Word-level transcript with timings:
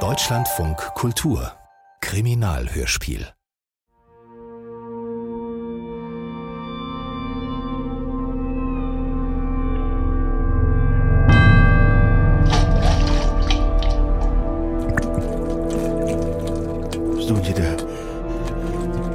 Deutschlandfunk 0.00 0.76
Kultur 0.94 1.50
Kriminalhörspiel 2.02 3.26
Was 17.14 17.26
tun 17.26 17.42
Sie 17.42 17.54
da? 17.54 17.62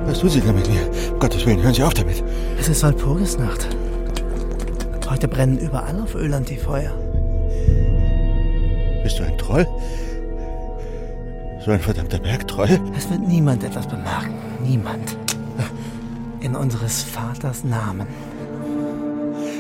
Was 0.08 0.20
tun 0.20 0.30
Sie 0.30 0.42
da 0.42 0.52
mit 0.52 0.68
mir? 0.68 0.90
Um 1.14 1.20
Gottes 1.20 1.46
Willen, 1.46 1.62
hören 1.62 1.76
Sie 1.76 1.84
auf 1.84 1.94
damit. 1.94 2.24
Es 2.60 2.68
ist 2.68 2.82
Walpurgisnacht. 2.82 3.68
Heute 5.08 5.28
brennen 5.28 5.60
überall 5.60 6.02
auf 6.02 6.16
Öland 6.16 6.50
die 6.50 6.58
Feuer. 6.58 7.01
Bist 9.12 9.20
du 9.20 9.26
ein 9.26 9.38
Troll? 9.38 9.68
So 11.66 11.72
ein 11.72 11.82
verdammter 11.82 12.18
Bergtroll? 12.18 12.80
Es 12.96 13.10
wird 13.10 13.28
niemand 13.28 13.62
etwas 13.62 13.86
bemerken. 13.86 14.36
Niemand. 14.64 15.18
In 16.40 16.56
unseres 16.56 17.04
Vaters 17.04 17.66
Namen. 17.66 18.08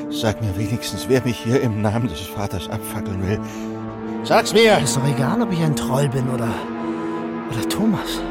Sag 0.09 0.41
mir 0.41 0.57
wenigstens, 0.57 1.09
wer 1.09 1.21
mich 1.23 1.37
hier 1.37 1.59
im 1.59 1.81
Namen 1.81 2.07
des 2.07 2.21
Vaters 2.21 2.69
abfackeln 2.69 3.27
will. 3.27 3.41
Sag's 4.23 4.53
mir! 4.53 4.77
Ist 4.77 4.95
doch 4.95 5.05
egal, 5.05 5.41
ob 5.41 5.51
ich 5.51 5.61
ein 5.61 5.75
Troll 5.75 6.07
bin 6.07 6.29
oder. 6.29 6.47
oder 7.51 7.67
Thomas. 7.67 8.21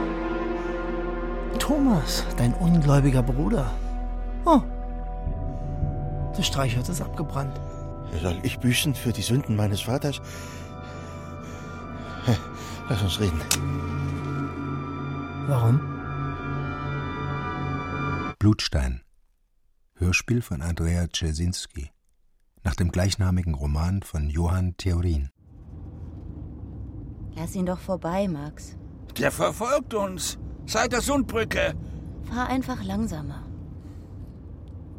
Thomas, 1.59 2.25
dein 2.39 2.55
ungläubiger 2.55 3.23
Bruder. 3.23 3.71
Oh. 4.47 4.61
Das 6.35 6.47
Streichholz 6.47 6.89
ist 6.89 7.03
abgebrannt. 7.03 7.61
Soll 8.23 8.39
ich 8.43 8.59
büßen 8.59 8.95
für 8.95 9.13
die 9.13 9.21
Sünden 9.21 9.55
meines 9.55 9.83
Vaters? 9.83 10.23
Lass 12.91 13.03
uns 13.03 13.21
reden. 13.21 13.41
Warum? 15.47 15.81
Blutstein. 18.41 19.03
Hörspiel 19.95 20.43
von 20.43 20.61
Andrea 20.61 21.07
Czesinski. 21.07 21.93
Nach 22.65 22.75
dem 22.75 22.91
gleichnamigen 22.91 23.55
Roman 23.55 24.03
von 24.03 24.29
Johann 24.29 24.77
Theorin. 24.77 25.31
Lass 27.37 27.55
ihn 27.55 27.67
doch 27.67 27.79
vorbei, 27.79 28.27
Max. 28.27 28.77
Der 29.17 29.31
verfolgt 29.31 29.95
uns. 29.95 30.37
Seit 30.67 30.91
der 30.91 31.01
Sundbrücke. 31.01 31.77
Fahr 32.25 32.49
einfach 32.49 32.83
langsamer. 32.83 33.47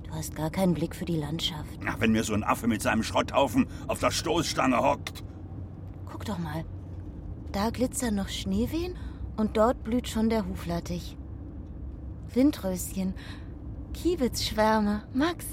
Du 0.03 0.11
hast 0.11 0.33
gar 0.33 0.49
keinen 0.49 0.75
Blick 0.75 0.95
für 0.95 1.05
die 1.05 1.17
Landschaft. 1.17 1.77
Ach, 1.85 1.99
wenn 1.99 2.13
mir 2.13 2.23
so 2.23 2.33
ein 2.33 2.45
Affe 2.45 2.67
mit 2.67 2.81
seinem 2.81 3.03
Schrotthaufen 3.03 3.67
auf 3.87 3.99
der 3.99 4.11
Stoßstange 4.11 4.77
hockt. 4.77 5.25
Guck 6.05 6.23
doch 6.23 6.39
mal. 6.39 6.63
Da 7.51 7.69
glitzern 7.69 8.15
noch 8.15 8.29
Schneewehen 8.29 8.97
und 9.35 9.57
dort 9.57 9.83
blüht 9.83 10.07
schon 10.07 10.29
der 10.29 10.45
Huflattich. 10.47 11.17
Windröschen, 12.33 13.13
Kiebitzschwärme, 13.93 15.03
Max. 15.13 15.45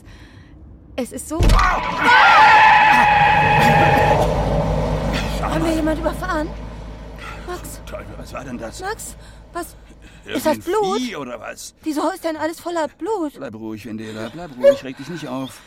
Es 0.94 1.10
ist 1.10 1.28
so. 1.28 1.40
Haben 5.40 5.64
wir 5.64 5.74
jemand 5.74 5.98
überfahren? 5.98 6.48
Max, 7.48 7.80
Teufel, 7.84 8.14
was 8.16 8.32
war 8.32 8.44
denn 8.44 8.58
das? 8.58 8.80
Max, 8.80 9.16
was? 9.52 9.74
Ist 10.24 10.46
das 10.46 10.58
Blut? 10.60 10.98
Vieh 10.98 11.16
oder 11.16 11.40
was? 11.40 11.74
Wieso 11.82 12.10
ist 12.10 12.22
denn 12.22 12.36
alles 12.36 12.60
voller 12.60 12.86
Blut? 12.86 13.32
Bleib 13.34 13.54
ruhig, 13.54 13.84
Vendela. 13.86 14.28
Bleib 14.28 14.50
ruhig, 14.56 14.84
reg 14.84 14.96
dich 14.96 15.08
nicht 15.08 15.26
auf. 15.26 15.60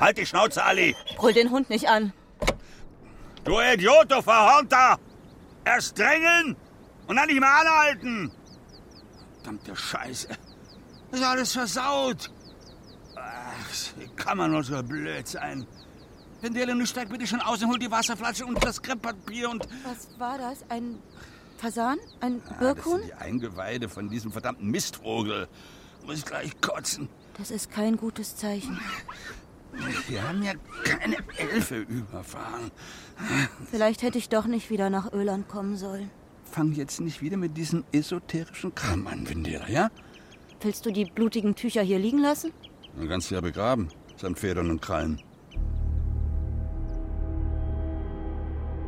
Halt 0.00 0.16
die 0.16 0.24
Schnauze, 0.24 0.64
Ali! 0.64 0.96
Brüll 1.16 1.34
den 1.34 1.50
Hund 1.50 1.68
nicht 1.68 1.88
an. 1.88 2.14
Du 3.44 3.60
Idiot, 3.60 4.10
du 4.10 4.22
Verhornter! 4.22 4.98
Erst 5.64 5.98
drängeln 5.98 6.56
und 7.06 7.16
dann 7.16 7.26
nicht 7.26 7.40
mehr 7.40 7.54
anhalten! 7.54 8.30
Verdammte 9.42 9.76
Scheiße. 9.76 10.28
Das 11.10 11.20
ist 11.20 11.26
alles 11.26 11.52
versaut. 11.52 12.30
Ach, 13.16 13.98
wie 13.98 14.08
kann 14.16 14.38
man 14.38 14.50
nur 14.50 14.62
so 14.64 14.82
blöd 14.82 15.26
sein? 15.28 15.66
Vendela, 16.40 16.74
nun 16.74 16.86
steig 16.86 17.08
bitte 17.08 17.26
schon 17.26 17.40
aus 17.40 17.62
und 17.62 17.68
hol 17.70 17.78
die 17.78 17.90
Wasserflasche 17.90 18.44
und 18.44 18.62
das 18.64 18.82
Krepppapier 18.82 19.48
und... 19.50 19.66
Was 19.84 20.08
war 20.18 20.36
das? 20.38 20.64
Ein 20.68 20.98
Fasan? 21.58 21.98
Ein 22.20 22.42
Ah, 22.44 22.48
das 22.50 22.58
Birkhuhn? 22.58 22.98
sind 23.00 23.08
die 23.08 23.14
Eingeweide 23.14 23.88
von 23.88 24.08
diesem 24.10 24.32
verdammten 24.32 24.70
Mistvogel. 24.70 25.48
Muss 26.04 26.18
ich 26.18 26.24
gleich 26.26 26.60
kotzen. 26.60 27.08
Das 27.38 27.50
ist 27.50 27.70
kein 27.70 27.96
gutes 27.96 28.36
Zeichen. 28.36 28.78
Wir 30.08 30.22
haben 30.28 30.42
ja 30.42 30.52
keine 30.84 31.16
Elfe 31.36 31.78
überfahren. 31.78 32.70
Vielleicht 33.70 34.02
hätte 34.02 34.18
ich 34.18 34.28
doch 34.28 34.46
nicht 34.46 34.70
wieder 34.70 34.90
nach 34.90 35.12
Öland 35.12 35.48
kommen 35.48 35.76
sollen. 35.76 36.10
Fang 36.44 36.72
jetzt 36.72 37.00
nicht 37.00 37.20
wieder 37.22 37.36
mit 37.36 37.56
diesem 37.56 37.84
esoterischen 37.92 38.74
Kram 38.74 39.06
an, 39.06 39.28
Vendela, 39.28 39.68
ja? 39.68 39.90
Willst 40.60 40.86
du 40.86 40.92
die 40.92 41.04
blutigen 41.04 41.54
Tücher 41.54 41.82
hier 41.82 41.98
liegen 41.98 42.18
lassen? 42.18 42.52
Dann 42.96 43.08
kannst 43.08 43.30
du 43.30 43.34
ja 43.34 43.40
begraben, 43.40 43.88
samt 44.16 44.38
Federn 44.38 44.70
und 44.70 44.80
Krallen. 44.80 45.20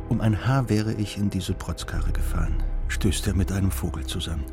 Um 0.09 0.21
ein 0.21 0.47
Haar 0.47 0.69
wäre 0.69 0.93
ich 0.93 1.17
in 1.17 1.29
diese 1.29 1.53
Protzkarre 1.53 2.11
gefahren, 2.11 2.63
stößte 2.87 3.33
mit 3.33 3.51
einem 3.51 3.71
Vogel 3.71 4.05
zusammen. 4.05 4.45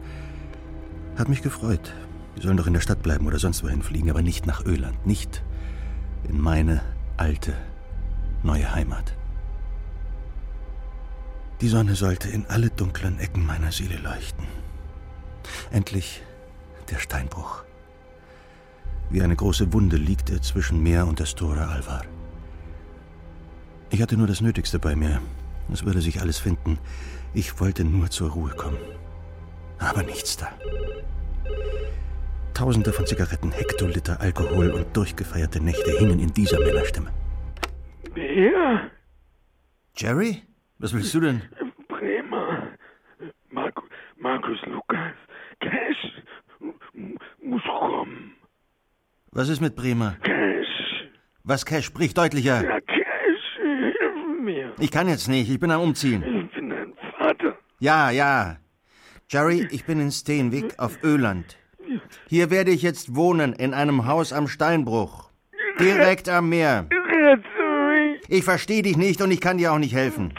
Hat 1.17 1.29
mich 1.29 1.43
gefreut. 1.43 1.95
Wir 2.35 2.43
sollen 2.43 2.57
doch 2.57 2.67
in 2.67 2.73
der 2.73 2.81
Stadt 2.81 3.03
bleiben 3.03 3.27
oder 3.27 3.39
sonst 3.39 3.63
wohin 3.63 3.83
fliegen, 3.83 4.11
aber 4.11 4.23
nicht 4.23 4.47
nach 4.47 4.67
Öland, 4.67 5.07
nicht 5.07 5.43
in 6.29 6.41
meine 6.41 6.83
alte, 7.17 7.55
neue 8.43 8.75
Heimat. 8.75 9.15
Die 11.61 11.69
Sonne 11.69 11.95
sollte 11.95 12.29
in 12.29 12.47
alle 12.47 12.71
dunklen 12.71 13.19
Ecken 13.19 13.47
meiner 13.47 13.73
Seele 13.73 13.97
leuchten. 13.97 14.47
Endlich 15.71 16.23
der 16.91 16.99
Steinbruch. 16.99 17.65
Wie 19.11 19.23
eine 19.23 19.37
große 19.37 19.73
Wunde 19.73 19.97
liegt 19.97 20.31
er 20.31 20.43
zwischen 20.43 20.83
mir 20.83 21.07
und 21.07 21.21
das 21.21 21.35
Tore 21.35 21.67
Alvar. 21.67 22.05
Ich 23.91 24.03
hatte 24.03 24.17
nur 24.17 24.27
das 24.27 24.41
Nötigste 24.41 24.79
bei 24.79 24.97
mir. 24.97 25.21
Es 25.73 25.85
würde 25.85 26.01
sich 26.01 26.21
alles 26.21 26.39
finden. 26.39 26.79
Ich 27.33 27.61
wollte 27.61 27.85
nur 27.85 28.11
zur 28.11 28.31
Ruhe 28.31 28.51
kommen. 28.51 28.79
Aber 29.79 30.03
nichts 30.03 30.37
da. 30.37 30.49
Tausende 32.55 32.93
von 32.93 33.07
Zigaretten, 33.07 33.53
Hektoliter 33.53 34.21
Alkohol 34.21 34.71
und 34.71 34.97
durchgefeierte 34.97 35.61
Nächte 35.61 35.91
hingen 35.99 36.21
in 36.21 36.33
dieser 36.33 36.61
Männerstimme. 36.61 37.11
Wer? 38.15 38.91
Jerry? 39.97 40.43
Was 40.85 40.93
willst 40.93 41.15
du 41.15 41.21
denn? 41.21 41.41
Bremer. 41.89 42.69
Marco, 43.49 43.85
Markus 44.19 44.59
Lukas. 44.67 45.15
Cash. 45.59 46.23
Muss 47.43 47.63
kommen. 47.63 48.35
Was 49.33 49.49
ist 49.49 49.63
mit 49.63 49.77
Bremer? 49.77 50.19
Cash. 50.23 51.09
Was, 51.43 51.65
Cash? 51.65 51.87
Sprich 51.87 52.13
deutlicher. 52.13 52.63
Ja, 52.63 52.81
Cash. 52.83 53.47
Hilf 53.63 54.43
mir. 54.43 54.75
Ich 54.79 54.91
kann 54.91 55.09
jetzt 55.09 55.27
nicht. 55.27 55.49
Ich 55.49 55.59
bin 55.59 55.71
am 55.71 55.81
Umziehen. 55.81 56.23
Ich 56.23 56.55
bin 56.55 56.69
dein 56.69 56.93
Vater. 57.17 57.57
Ja, 57.79 58.11
ja. 58.11 58.59
Jerry, 59.31 59.67
ich 59.71 59.87
bin 59.87 60.01
in 60.01 60.11
Steenwijk 60.11 60.79
auf 60.79 61.03
Öland. 61.03 61.57
Hier 62.29 62.51
werde 62.51 62.73
ich 62.73 62.83
jetzt 62.83 63.17
wohnen, 63.17 63.55
in 63.55 63.73
einem 63.73 64.07
Haus 64.07 64.35
am 64.35 64.49
Steinbruch. 64.49 65.31
Direkt 65.81 66.29
am 66.29 66.51
Meer. 66.51 66.91
Ich 68.29 68.45
verstehe 68.45 68.83
dich 68.83 68.99
nicht 68.99 69.23
und 69.23 69.31
ich 69.31 69.41
kann 69.41 69.57
dir 69.57 69.73
auch 69.73 69.79
nicht 69.79 69.95
helfen. 69.95 70.35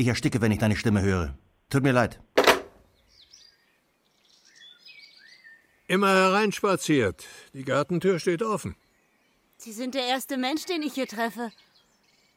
Ich 0.00 0.06
ersticke, 0.06 0.40
wenn 0.40 0.50
ich 0.50 0.58
deine 0.58 0.76
Stimme 0.76 1.02
höre. 1.02 1.34
Tut 1.68 1.82
mir 1.82 1.92
leid. 1.92 2.18
Immer 5.88 6.08
hereinspaziert. 6.08 7.26
Die 7.52 7.64
Gartentür 7.64 8.18
steht 8.18 8.42
offen. 8.42 8.76
Sie 9.58 9.72
sind 9.72 9.94
der 9.94 10.06
erste 10.06 10.38
Mensch, 10.38 10.64
den 10.64 10.80
ich 10.80 10.94
hier 10.94 11.06
treffe. 11.06 11.52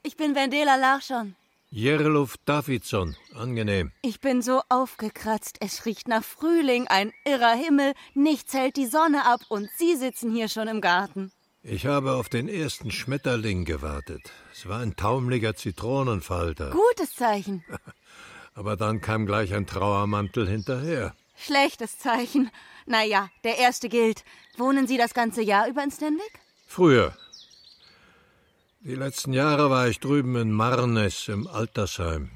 Ich 0.01 0.17
bin 0.17 0.35
Vendela 0.35 0.75
Larschon. 0.75 1.37
Jerluf 1.69 2.35
Davidson. 2.43 3.15
Angenehm. 3.33 3.93
Ich 4.01 4.19
bin 4.19 4.41
so 4.41 4.61
aufgekratzt. 4.67 5.55
Es 5.61 5.85
riecht 5.85 6.09
nach 6.09 6.25
Frühling, 6.25 6.89
ein 6.89 7.13
irrer 7.23 7.55
Himmel, 7.55 7.93
nichts 8.13 8.53
hält 8.53 8.75
die 8.75 8.87
Sonne 8.87 9.25
ab 9.25 9.39
und 9.47 9.69
Sie 9.77 9.95
sitzen 9.95 10.35
hier 10.35 10.49
schon 10.49 10.67
im 10.67 10.81
Garten. 10.81 11.31
Ich 11.65 11.85
habe 11.85 12.11
auf 12.15 12.27
den 12.27 12.49
ersten 12.49 12.91
Schmetterling 12.91 13.63
gewartet. 13.63 14.21
Es 14.51 14.67
war 14.67 14.79
ein 14.79 14.97
taumeliger 14.97 15.55
Zitronenfalter. 15.55 16.71
Gutes 16.71 17.15
Zeichen. 17.15 17.63
Aber 18.53 18.75
dann 18.75 18.99
kam 18.99 19.25
gleich 19.25 19.53
ein 19.53 19.65
Trauermantel 19.65 20.45
hinterher. 20.45 21.15
Schlechtes 21.37 21.97
Zeichen. 21.97 22.51
Naja, 22.85 23.29
der 23.45 23.59
erste 23.59 23.87
gilt. 23.87 24.25
Wohnen 24.57 24.87
Sie 24.87 24.97
das 24.97 25.13
ganze 25.13 25.41
Jahr 25.41 25.69
über 25.69 25.81
in 25.81 25.91
Stenwick? 25.91 26.39
Früher. 26.67 27.15
Die 28.81 28.95
letzten 28.95 29.31
Jahre 29.31 29.69
war 29.69 29.87
ich 29.87 30.01
drüben 30.01 30.35
in 30.35 30.51
Marnes 30.51 31.29
im 31.29 31.47
Altersheim. 31.47 32.29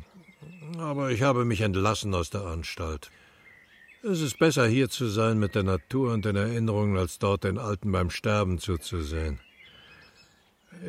Aber 0.79 1.11
ich 1.11 1.21
habe 1.21 1.43
mich 1.43 1.59
entlassen 1.59 2.15
aus 2.15 2.29
der 2.29 2.45
Anstalt. 2.45 3.11
Es 4.09 4.21
ist 4.21 4.39
besser, 4.39 4.65
hier 4.65 4.89
zu 4.89 5.07
sein 5.07 5.37
mit 5.37 5.53
der 5.53 5.63
Natur 5.63 6.13
und 6.13 6.23
den 6.23 6.37
Erinnerungen, 6.37 6.95
als 6.95 7.19
dort 7.19 7.43
den 7.43 7.57
Alten 7.57 7.91
beim 7.91 8.09
Sterben 8.09 8.57
zuzusehen. 8.57 9.39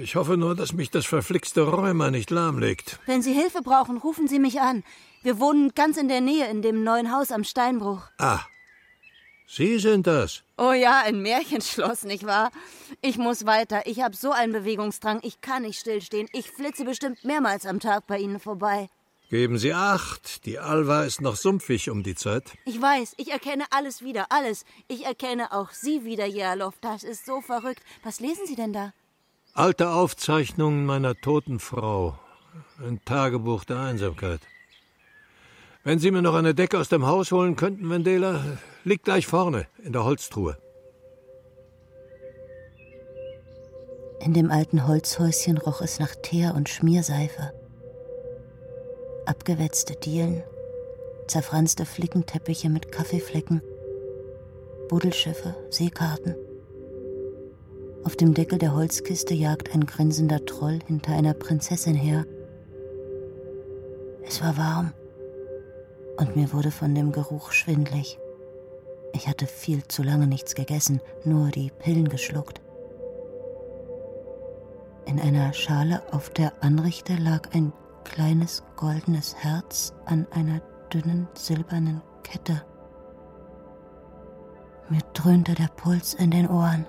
Ich 0.01 0.15
hoffe 0.15 0.37
nur, 0.37 0.55
dass 0.55 0.73
mich 0.73 0.91
das 0.91 1.05
verflixte 1.05 1.63
Rheuma 1.63 2.13
nicht 2.13 2.31
lahmlegt. 2.31 3.01
Wenn 3.07 3.23
Sie 3.23 3.33
Hilfe 3.33 3.63
brauchen, 3.63 3.97
rufen 3.97 4.29
Sie 4.29 4.39
mich 4.39 4.61
an. 4.61 4.85
Wir 5.25 5.41
wohnen 5.41 5.73
ganz 5.75 5.97
in 5.97 6.07
der 6.07 6.21
Nähe 6.21 6.49
in 6.49 6.63
dem 6.63 6.85
neuen 6.85 7.11
Haus 7.13 7.33
am 7.33 7.43
Steinbruch. 7.43 8.03
Ah, 8.19 8.41
Sie 9.49 9.81
sind 9.81 10.07
das. 10.07 10.45
Oh 10.57 10.73
ja, 10.73 11.03
ein 11.05 11.21
Märchenschloss, 11.21 12.05
nicht 12.05 12.25
wahr? 12.25 12.53
Ich 13.01 13.19
muss 13.19 13.47
weiter. 13.47 13.87
Ich 13.87 14.01
habe 14.01 14.15
so 14.15 14.31
einen 14.31 14.53
Bewegungsdrang. 14.53 15.21
Ich 15.23 15.41
kann 15.41 15.63
nicht 15.63 15.81
stillstehen. 15.81 16.29
Ich 16.33 16.53
flitze 16.53 16.85
bestimmt 16.85 17.25
mehrmals 17.25 17.67
am 17.67 17.81
Tag 17.81 18.07
bei 18.07 18.19
Ihnen 18.19 18.39
vorbei. 18.39 18.89
Geben 19.31 19.59
Sie 19.59 19.75
acht, 19.75 20.47
die 20.47 20.59
Alva 20.59 21.05
ist 21.05 21.21
noch 21.21 21.37
sumpfig 21.37 21.91
um 21.91 22.03
die 22.03 22.15
Zeit. 22.15 22.45
Ich 22.65 22.81
weiß, 22.81 23.13
ich 23.19 23.31
erkenne 23.31 23.65
alles 23.71 24.03
wieder, 24.03 24.27
alles. 24.31 24.65
Ich 24.89 25.05
erkenne 25.05 25.53
auch 25.53 25.71
Sie 25.71 26.05
wieder, 26.05 26.25
Jerloff. 26.25 26.77
Das 26.81 27.03
ist 27.03 27.27
so 27.27 27.43
verrückt. 27.43 27.83
Was 28.03 28.21
lesen 28.21 28.47
Sie 28.47 28.57
denn 28.57 28.73
da? 28.73 28.95
Alte 29.53 29.91
Aufzeichnungen 29.91 30.87
meiner 30.87 31.15
toten 31.15 31.61
Frau. 31.61 32.19
Ein 32.79 33.05
Tagebuch 33.05 33.65
der 33.65 33.81
Einsamkeit. 33.81 34.41
Wenn 35.85 35.99
Sie 35.99 36.11
mir 36.11 36.23
noch 36.23 36.35
eine 36.35 36.55
Decke 36.55 36.79
aus 36.79 36.89
dem 36.89 37.05
Haus 37.05 37.31
holen 37.31 37.55
könnten, 37.55 37.91
Vendela, 37.91 38.59
liegt 38.85 39.05
gleich 39.05 39.27
vorne 39.27 39.67
in 39.85 39.93
der 39.93 40.05
Holztruhe. 40.05 40.57
In 44.21 44.33
dem 44.33 44.51
alten 44.51 44.87
Holzhäuschen 44.87 45.59
roch 45.59 45.83
es 45.83 45.99
nach 45.99 46.15
Teer 46.23 46.55
und 46.55 46.71
Schmierseife. 46.71 47.53
Abgewetzte 49.29 49.95
Dielen, 49.95 50.43
zerfranste 51.27 51.85
Flickenteppiche 51.85 52.71
mit 52.71 52.91
Kaffeeflecken, 52.91 53.61
Buddelschiffe, 54.89 55.55
Seekarten. 55.69 56.35
Auf 58.05 58.17
dem 58.17 58.33
Deckel 58.33 58.59
der 58.59 58.75
Holzkiste 58.75 59.35
jagt 59.35 59.75
ein 59.75 59.85
grinsender 59.85 60.47
Troll 60.47 60.79
hinter 60.87 61.13
einer 61.13 61.35
Prinzessin 61.35 61.95
her. 61.95 62.25
Es 64.23 64.41
war 64.41 64.57
warm 64.57 64.95
und 66.17 66.35
mir 66.35 66.51
wurde 66.55 66.71
von 66.71 66.95
dem 66.95 67.13
Geruch 67.13 67.53
schwindlig. 67.53 68.19
Ich 69.13 69.29
hatte 69.29 69.47
viel 69.47 69.87
zu 69.89 70.03
lange 70.03 70.27
nichts 70.27 70.55
gegessen, 70.55 71.03
nur 71.25 71.49
die 71.49 71.71
Pillen 71.81 72.09
geschluckt. 72.09 72.63
In 75.05 75.21
einer 75.21 75.53
Schale 75.53 76.03
auf 76.15 76.31
der 76.31 76.55
Anrichte 76.63 77.15
lag 77.17 77.53
ein 77.53 77.75
kleines 78.09 78.65
goldenes 78.77 79.37
Herz 79.37 79.95
an 80.07 80.27
einer 80.33 80.61
dünnen 80.93 81.29
silbernen 81.35 82.03
Kette. 82.23 82.63
Mir 84.89 85.03
dröhnte 85.13 85.55
der 85.55 85.69
Puls 85.69 86.15
in 86.15 86.31
den 86.31 86.49
Ohren. 86.49 86.87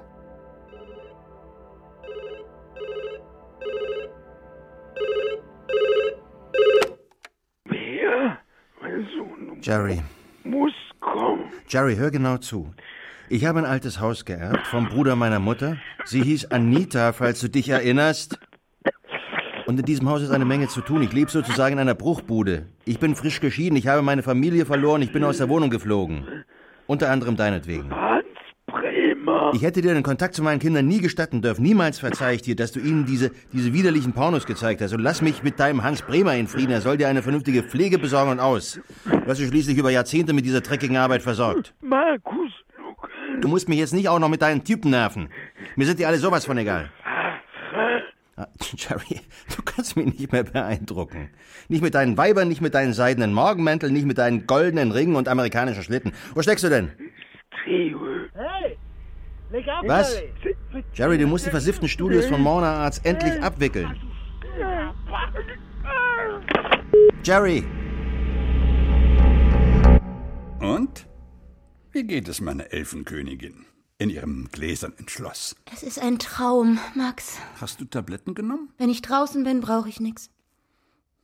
Wer? 7.65 8.37
Mein 8.81 9.07
Sohn 9.15 9.61
Jerry. 9.61 10.01
muss 10.43 10.73
kommen. 10.99 11.51
Jerry, 11.67 11.95
hör 11.95 12.11
genau 12.11 12.37
zu. 12.37 12.73
Ich 13.27 13.45
habe 13.45 13.59
ein 13.59 13.65
altes 13.65 13.99
Haus 13.99 14.25
geerbt 14.25 14.65
vom 14.67 14.89
Bruder 14.89 15.15
meiner 15.15 15.39
Mutter. 15.39 15.77
Sie 16.05 16.23
hieß 16.23 16.45
Anita, 16.51 17.13
falls 17.13 17.41
du 17.41 17.49
dich 17.49 17.69
erinnerst. 17.69 18.39
Und 19.69 19.79
in 19.79 19.85
diesem 19.85 20.09
Haus 20.09 20.23
ist 20.23 20.31
eine 20.31 20.45
Menge 20.45 20.67
zu 20.67 20.81
tun. 20.81 21.03
Ich 21.03 21.13
lebe 21.13 21.29
sozusagen 21.29 21.73
in 21.73 21.79
einer 21.79 21.93
Bruchbude. 21.93 22.65
Ich 22.85 22.97
bin 22.97 23.13
frisch 23.13 23.39
geschieden, 23.39 23.75
ich 23.75 23.85
habe 23.85 24.01
meine 24.01 24.23
Familie 24.23 24.65
verloren, 24.65 25.03
ich 25.03 25.11
bin 25.11 25.23
aus 25.23 25.37
der 25.37 25.47
Wohnung 25.47 25.69
geflogen. 25.69 26.25
Unter 26.87 27.11
anderem 27.11 27.35
deinetwegen. 27.35 27.91
Hans 27.91 28.25
Bremer. 28.65 29.51
Ich 29.53 29.61
hätte 29.61 29.83
dir 29.83 29.93
den 29.93 30.01
Kontakt 30.01 30.33
zu 30.33 30.41
meinen 30.41 30.57
Kindern 30.57 30.87
nie 30.87 30.97
gestatten 30.97 31.43
dürfen. 31.43 31.61
Niemals 31.61 31.99
verzeih 31.99 32.33
ich 32.33 32.41
dir, 32.41 32.55
dass 32.55 32.71
du 32.71 32.79
ihnen 32.79 33.05
diese, 33.05 33.29
diese 33.53 33.71
widerlichen 33.71 34.11
Pornos 34.11 34.47
gezeigt 34.47 34.81
hast. 34.81 34.91
Und 34.91 35.01
lass 35.01 35.21
mich 35.21 35.43
mit 35.43 35.59
deinem 35.59 35.83
Hans 35.83 36.01
Bremer 36.01 36.35
in 36.35 36.47
Frieden. 36.47 36.71
Er 36.71 36.81
soll 36.81 36.97
dir 36.97 37.07
eine 37.07 37.21
vernünftige 37.21 37.61
Pflege 37.61 37.99
besorgen 37.99 38.31
und 38.31 38.39
aus. 38.39 38.79
Du 39.05 39.27
hast 39.27 39.37
dich 39.37 39.49
schließlich 39.49 39.77
über 39.77 39.91
Jahrzehnte 39.91 40.33
mit 40.33 40.45
dieser 40.45 40.61
dreckigen 40.61 40.97
Arbeit 40.97 41.21
versorgt. 41.21 41.75
Markus 41.81 42.49
Lukas. 42.75 43.11
Du 43.39 43.47
musst 43.47 43.69
mich 43.69 43.77
jetzt 43.77 43.93
nicht 43.93 44.09
auch 44.09 44.17
noch 44.17 44.29
mit 44.29 44.41
deinen 44.41 44.63
Typen 44.63 44.89
nerven. 44.89 45.29
Mir 45.75 45.85
sind 45.85 45.99
die 45.99 46.07
alle 46.07 46.17
sowas 46.17 46.45
von 46.45 46.57
egal. 46.57 46.89
Ah, 48.39 48.47
Jerry, 48.77 49.19
du 49.53 49.61
kannst 49.63 49.97
mich 49.97 50.17
nicht 50.17 50.31
mehr 50.31 50.45
beeindrucken. 50.45 51.29
Nicht 51.67 51.81
mit 51.81 51.93
deinen 51.93 52.17
Weibern, 52.17 52.47
nicht 52.47 52.61
mit 52.61 52.73
deinen 52.73 52.93
seidenen 52.93 53.33
Morgenmänteln, 53.33 53.91
nicht 53.91 54.05
mit 54.05 54.17
deinen 54.17 54.47
goldenen 54.47 54.93
Ringen 54.93 55.17
und 55.17 55.27
amerikanischen 55.27 55.83
Schlitten. 55.83 56.13
Wo 56.33 56.41
steckst 56.41 56.63
du 56.63 56.69
denn? 56.69 56.93
Theo. 57.65 57.99
Was? 59.83 60.21
Jerry, 60.93 61.17
du 61.17 61.27
musst 61.27 61.47
die 61.47 61.49
versifften 61.49 61.89
Studios 61.89 62.27
von 62.27 62.39
Morna 62.39 62.75
Arts 62.75 62.99
endlich 62.99 63.43
abwickeln. 63.43 63.99
Jerry! 67.23 67.65
Und? 70.61 71.07
Wie 71.91 72.03
geht 72.03 72.29
es 72.29 72.39
meiner 72.39 72.71
Elfenkönigin? 72.71 73.65
In 74.01 74.09
ihrem 74.09 74.47
gläsernen 74.49 75.09
Schloss. 75.09 75.57
Es 75.73 75.83
ist 75.83 75.99
ein 75.99 76.19
Traum, 76.19 76.79
Max. 76.95 77.37
Hast 77.59 77.81
du 77.81 77.85
Tabletten 77.85 78.33
genommen? 78.33 78.69
Wenn 78.77 78.89
ich 78.89 79.01
draußen 79.01 79.43
bin, 79.43 79.59
brauche 79.59 79.89
ich 79.89 79.99
nichts. 79.99 80.29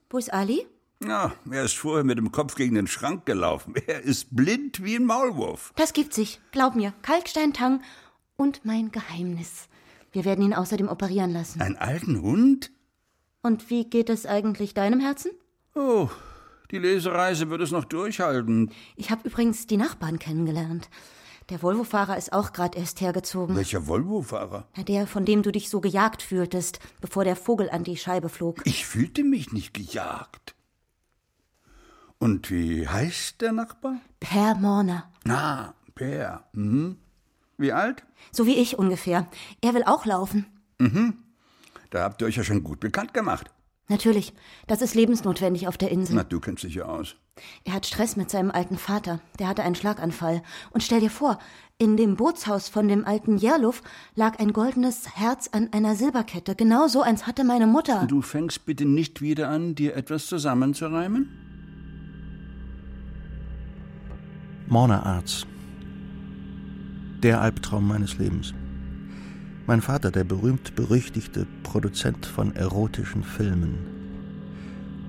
Wo 0.10 0.18
ist 0.18 0.34
Ali? 0.34 0.68
Ja, 1.02 1.34
er 1.50 1.64
ist 1.64 1.78
vorher 1.78 2.04
mit 2.04 2.18
dem 2.18 2.34
Kopf 2.34 2.56
gegen 2.56 2.76
den 2.76 2.88
Schrank 2.88 3.26
gelaufen. 3.26 3.76
Er 3.88 4.02
ist 4.02 4.36
blind 4.36 4.84
wie 4.84 4.98
ein 4.98 5.06
Maulwurf. 5.06 5.72
Das 5.78 5.94
gibt 5.94 6.14
sich. 6.14 6.42
Glaub 6.52 6.76
mir. 6.76 6.94
Kalksteintang 7.02 7.82
und 8.36 8.66
mein 8.66 8.92
Geheimnis. 8.92 9.70
Wir 10.12 10.26
werden 10.26 10.44
ihn 10.44 10.54
außerdem 10.54 10.90
operieren 10.90 11.32
lassen. 11.32 11.62
Einen 11.62 11.78
alten 11.78 12.22
Hund? 12.22 12.72
Und 13.42 13.70
wie 13.70 13.86
geht 13.90 14.10
es 14.10 14.26
eigentlich 14.26 14.74
deinem 14.74 15.00
Herzen? 15.00 15.32
Oh, 15.76 16.10
die 16.72 16.80
Lesereise 16.80 17.50
wird 17.50 17.62
es 17.62 17.72
noch 17.72 17.86
durchhalten. 17.86 18.72
Ich 18.98 19.12
habe 19.12 19.26
übrigens 19.28 19.66
die 19.66 19.78
Nachbarn 19.78 20.20
kennengelernt. 20.20 20.90
Der 21.50 21.62
Volvo-Fahrer 21.62 22.18
ist 22.18 22.34
auch 22.34 22.54
gerade 22.54 22.78
erst 22.78 23.02
hergezogen. 23.02 23.56
Welcher 23.56 23.86
Volvo-Fahrer? 23.86 24.68
Der, 24.88 25.06
von 25.06 25.26
dem 25.26 25.44
du 25.44 25.52
dich 25.52 25.70
so 25.70 25.80
gejagt 25.80 26.24
fühltest, 26.24 26.80
bevor 27.02 27.24
der 27.24 27.36
Vogel 27.36 27.70
an 27.70 27.84
die 27.84 27.98
Scheibe 27.98 28.30
flog. 28.30 28.62
Ich 28.66 28.86
fühlte 28.88 29.24
mich 29.24 29.54
nicht 29.54 29.74
gejagt. 29.74 30.56
Und 32.18 32.50
wie 32.50 32.88
heißt 32.88 33.42
der 33.42 33.52
Nachbar? 33.52 33.98
Per 34.20 34.56
Morner. 34.56 35.12
Na, 35.24 35.76
Per. 35.94 36.44
Mhm. 36.54 36.98
Wie 37.58 37.72
alt? 37.72 38.04
So 38.32 38.46
wie 38.48 38.56
ich 38.56 38.80
ungefähr. 38.80 39.28
Er 39.62 39.74
will 39.76 39.84
auch 39.84 40.06
laufen. 40.06 40.46
Da 41.90 42.04
habt 42.04 42.22
ihr 42.22 42.28
euch 42.28 42.38
ja 42.38 42.44
schon 42.44 42.64
gut 42.64 42.80
bekannt 42.80 43.14
gemacht. 43.14 43.52
Natürlich. 43.88 44.34
Das 44.66 44.82
ist 44.82 44.96
lebensnotwendig 44.96 45.68
auf 45.68 45.78
der 45.78 45.92
Insel. 45.92 46.16
Na, 46.16 46.24
du 46.24 46.40
kennst 46.40 46.64
dich 46.64 46.76
ja 46.76 46.86
aus. 46.86 47.16
Er 47.66 47.74
hat 47.74 47.86
Stress 47.86 48.16
mit 48.16 48.32
seinem 48.32 48.50
alten 48.50 48.78
Vater. 48.78 49.20
Der 49.38 49.48
hatte 49.48 49.62
einen 49.62 49.76
Schlaganfall. 49.76 50.42
Und 50.72 50.82
stell 50.82 51.02
dir 51.02 51.12
vor, 51.12 51.38
in 51.78 51.96
dem 51.96 52.16
Bootshaus 52.16 52.68
von 52.68 52.88
dem 52.88 53.06
alten 53.06 53.38
Jerluff 53.38 53.84
lag 54.16 54.40
ein 54.40 54.54
goldenes 54.54 55.16
Herz 55.16 55.50
an 55.52 55.70
einer 55.72 55.96
Silberkette. 55.96 56.56
Genau 56.56 56.88
so 56.88 57.02
eins 57.02 57.28
hatte 57.28 57.44
meine 57.44 57.68
Mutter. 57.68 58.06
Du 58.08 58.22
fängst 58.22 58.66
bitte 58.66 58.86
nicht 58.86 59.22
wieder 59.22 59.50
an, 59.50 59.76
dir 59.76 59.96
etwas 59.96 60.26
zusammenzureimen? 60.28 61.30
Morna 64.68 65.04
Arts. 65.04 65.46
Der 67.22 67.40
Albtraum 67.42 67.88
meines 67.88 68.18
Lebens. 68.18 68.54
Mein 69.68 69.82
Vater, 69.82 70.12
der 70.12 70.24
berühmt-berüchtigte 70.24 71.48
Produzent 71.64 72.28
von 72.28 72.56
erotischen 72.56 73.24
Filmen. 73.24 73.80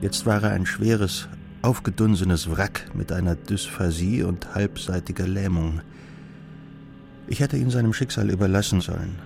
Jetzt 0.00 0.24
war 0.24 0.42
er 0.42 0.52
ein 0.52 0.64
schweres, 0.64 1.28
aufgedunsenes 1.60 2.50
Wrack 2.50 2.86
mit 2.94 3.12
einer 3.12 3.34
Dysphasie 3.34 4.22
und 4.22 4.54
halbseitiger 4.54 5.28
Lähmung. 5.28 5.82
Ich 7.26 7.40
hätte 7.40 7.58
ihn 7.58 7.68
seinem 7.68 7.92
Schicksal 7.92 8.30
überlassen 8.30 8.80
sollen. 8.80 9.16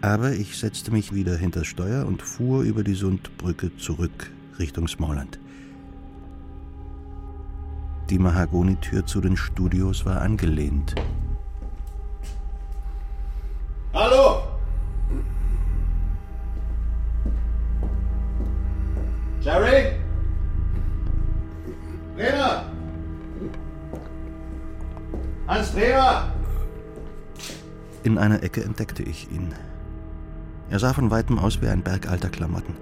Aber 0.00 0.32
ich 0.32 0.56
setzte 0.56 0.92
mich 0.92 1.12
wieder 1.12 1.36
hinters 1.36 1.66
Steuer 1.66 2.06
und 2.06 2.22
fuhr 2.22 2.62
über 2.62 2.84
die 2.84 2.94
Sundbrücke 2.94 3.76
zurück 3.76 4.30
Richtung 4.58 4.88
Smallland. 4.88 5.38
Die 8.08 8.18
Mahagonitür 8.18 9.04
zu 9.04 9.20
den 9.20 9.36
Studios 9.36 10.06
war 10.06 10.22
angelehnt. 10.22 10.94
In 28.18 28.24
einer 28.24 28.42
Ecke 28.42 28.64
entdeckte 28.64 29.04
ich 29.04 29.30
ihn. 29.30 29.54
Er 30.70 30.80
sah 30.80 30.92
von 30.92 31.12
weitem 31.12 31.38
aus 31.38 31.62
wie 31.62 31.68
ein 31.68 31.84
Berg 31.84 32.08
alter 32.08 32.28
Klamotten. 32.28 32.74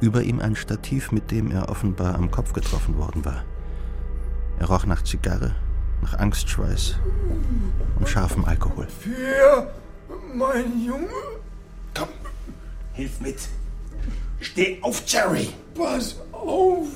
Über 0.00 0.22
ihm 0.22 0.38
ein 0.38 0.54
Stativ, 0.54 1.10
mit 1.10 1.32
dem 1.32 1.50
er 1.50 1.68
offenbar 1.68 2.14
am 2.14 2.30
Kopf 2.30 2.52
getroffen 2.52 2.96
worden 2.96 3.24
war. 3.24 3.42
Er 4.60 4.66
roch 4.66 4.86
nach 4.86 5.02
Zigarre, 5.02 5.56
nach 6.00 6.16
Angstschweiß 6.16 6.94
und 7.98 8.08
scharfem 8.08 8.44
Alkohol. 8.44 8.86
Wer? 9.04 9.74
Mein 10.32 10.80
Junge? 10.80 11.08
Komm, 11.92 12.10
Hilf 12.92 13.20
mit. 13.20 13.48
Steh 14.38 14.78
auf, 14.80 15.02
Jerry. 15.08 15.48
Pass 15.74 16.14
auf. 16.30 16.86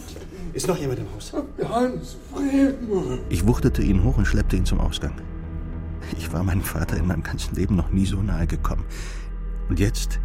Ist 0.53 0.69
noch 0.69 0.79
jemand 0.79 1.01
im 1.01 1.13
Haus? 1.13 1.33
Hans 1.69 2.17
Friedmann. 2.33 3.19
Ich 3.29 3.45
wuchtete 3.45 3.83
ihn 3.83 4.05
hoch 4.05 4.19
und 4.19 4.27
schleppte 4.27 4.55
ihn 4.55 4.65
zum 4.65 4.79
Ausgang. 4.79 5.21
Ich 6.17 6.33
war 6.33 6.43
meinem 6.43 6.63
Vater 6.63 6.97
in 6.97 7.07
meinem 7.07 7.23
ganzen 7.23 7.55
Leben 7.55 7.77
noch 7.77 7.91
nie 7.91 8.07
so 8.07 8.23
nahe 8.23 8.47
gekommen. 8.47 8.85
Und 9.69 9.81
jetzt 9.81 10.21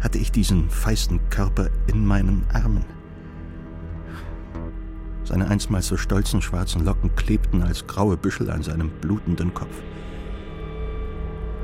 hatte 0.00 0.18
ich 0.18 0.32
diesen 0.32 0.70
feisten 0.70 1.20
Körper 1.30 1.68
in 1.86 2.06
meinen 2.06 2.46
Armen. 2.52 2.84
Seine 5.24 5.48
einstmals 5.48 5.88
so 5.88 5.96
stolzen 5.96 6.40
schwarzen 6.40 6.84
Locken 6.84 7.14
klebten 7.14 7.62
als 7.62 7.86
graue 7.86 8.16
Büschel 8.16 8.50
an 8.50 8.62
seinem 8.62 8.90
blutenden 9.00 9.52
Kopf. 9.52 9.82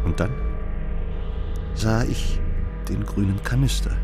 Und 0.04 0.20
dann 0.20 0.30
sah 1.74 2.04
ich 2.04 2.40
den 2.88 3.06
grünen 3.06 3.42
Kanister, 3.42 3.96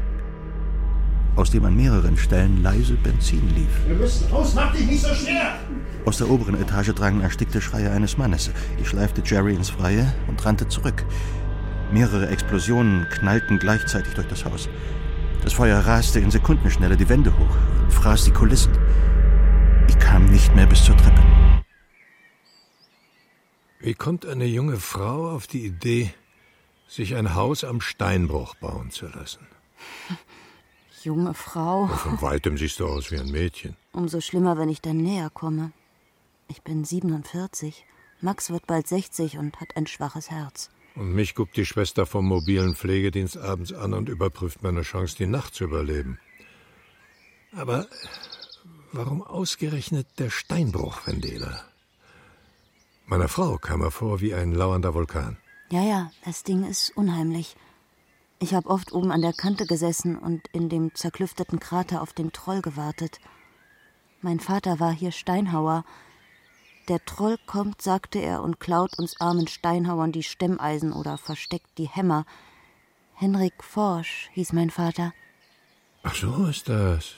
aus 1.40 1.50
dem 1.50 1.64
an 1.64 1.74
mehreren 1.74 2.18
Stellen 2.18 2.62
leise 2.62 2.94
Benzin 2.94 3.48
lief. 3.54 3.70
Wir 3.86 3.96
müssen 3.96 4.30
raus, 4.30 4.52
mach 4.54 4.72
dich 4.74 4.86
nicht 4.86 5.02
so 5.02 5.14
schwer! 5.14 5.58
Aus 6.04 6.18
der 6.18 6.28
oberen 6.28 6.60
Etage 6.60 6.92
drangen 6.94 7.22
erstickte 7.22 7.62
Schreie 7.62 7.90
eines 7.90 8.18
Mannes. 8.18 8.50
Ich 8.78 8.88
schleifte 8.88 9.22
Jerry 9.24 9.54
ins 9.54 9.70
Freie 9.70 10.12
und 10.28 10.44
rannte 10.44 10.68
zurück. 10.68 11.02
Mehrere 11.92 12.28
Explosionen 12.28 13.06
knallten 13.08 13.58
gleichzeitig 13.58 14.12
durch 14.14 14.28
das 14.28 14.44
Haus. 14.44 14.68
Das 15.42 15.54
Feuer 15.54 15.78
raste 15.78 16.20
in 16.20 16.30
Sekundenschnelle 16.30 16.98
die 16.98 17.08
Wände 17.08 17.32
hoch, 17.36 17.56
fraß 17.88 18.24
die 18.24 18.32
Kulissen. 18.32 18.72
Ich 19.88 19.98
kam 19.98 20.26
nicht 20.26 20.54
mehr 20.54 20.66
bis 20.66 20.84
zur 20.84 20.96
Treppe. 20.98 21.22
Wie 23.80 23.94
kommt 23.94 24.26
eine 24.26 24.44
junge 24.44 24.76
Frau 24.76 25.30
auf 25.30 25.46
die 25.46 25.64
Idee, 25.64 26.12
sich 26.86 27.16
ein 27.16 27.34
Haus 27.34 27.64
am 27.64 27.80
Steinbruch 27.80 28.56
bauen 28.56 28.90
zu 28.90 29.06
lassen? 29.06 29.46
Junge 31.02 31.34
Frau. 31.34 31.86
Von 31.86 32.20
weitem 32.20 32.58
siehst 32.58 32.80
du 32.80 32.86
aus 32.86 33.10
wie 33.10 33.18
ein 33.18 33.30
Mädchen. 33.30 33.76
Umso 33.92 34.20
schlimmer, 34.20 34.58
wenn 34.58 34.68
ich 34.68 34.82
dann 34.82 34.98
näher 34.98 35.30
komme. 35.30 35.72
Ich 36.48 36.62
bin 36.62 36.84
47. 36.84 37.86
Max 38.20 38.50
wird 38.50 38.66
bald 38.66 38.86
60 38.86 39.38
und 39.38 39.60
hat 39.60 39.76
ein 39.76 39.86
schwaches 39.86 40.30
Herz. 40.30 40.68
Und 40.94 41.14
mich 41.14 41.34
guckt 41.34 41.56
die 41.56 41.64
Schwester 41.64 42.04
vom 42.04 42.26
mobilen 42.26 42.74
Pflegedienst 42.74 43.38
abends 43.38 43.72
an 43.72 43.94
und 43.94 44.08
überprüft 44.08 44.62
meine 44.62 44.82
Chance, 44.82 45.16
die 45.16 45.26
Nacht 45.26 45.54
zu 45.54 45.64
überleben. 45.64 46.18
Aber 47.52 47.86
warum 48.92 49.22
ausgerechnet 49.22 50.06
der 50.18 50.30
Steinbruch, 50.30 51.06
Vendela? 51.06 51.64
Meiner 53.06 53.28
Frau 53.28 53.56
kam 53.56 53.80
er 53.80 53.90
vor 53.90 54.20
wie 54.20 54.34
ein 54.34 54.52
lauernder 54.52 54.94
Vulkan. 54.94 55.38
Ja, 55.70 55.82
ja, 55.82 56.10
das 56.24 56.42
Ding 56.42 56.68
ist 56.68 56.96
unheimlich. 56.96 57.56
Ich 58.42 58.54
habe 58.54 58.70
oft 58.70 58.92
oben 58.92 59.12
an 59.12 59.20
der 59.20 59.34
Kante 59.34 59.66
gesessen 59.66 60.16
und 60.16 60.48
in 60.52 60.70
dem 60.70 60.94
zerklüfteten 60.94 61.60
Krater 61.60 62.00
auf 62.00 62.14
den 62.14 62.32
Troll 62.32 62.62
gewartet. 62.62 63.20
Mein 64.22 64.40
Vater 64.40 64.80
war 64.80 64.92
hier 64.92 65.12
Steinhauer. 65.12 65.84
Der 66.88 67.04
Troll 67.04 67.36
kommt, 67.46 67.82
sagte 67.82 68.18
er, 68.18 68.42
und 68.42 68.58
klaut 68.58 68.98
uns 68.98 69.20
armen 69.20 69.46
Steinhauern 69.46 70.10
die 70.10 70.22
Stemmeisen 70.22 70.94
oder 70.94 71.18
versteckt 71.18 71.68
die 71.76 71.88
Hämmer. 71.88 72.24
Henrik 73.14 73.62
Forsch 73.62 74.30
hieß 74.32 74.54
mein 74.54 74.70
Vater. 74.70 75.12
Ach 76.02 76.14
so 76.14 76.46
ist 76.46 76.66
das. 76.70 77.16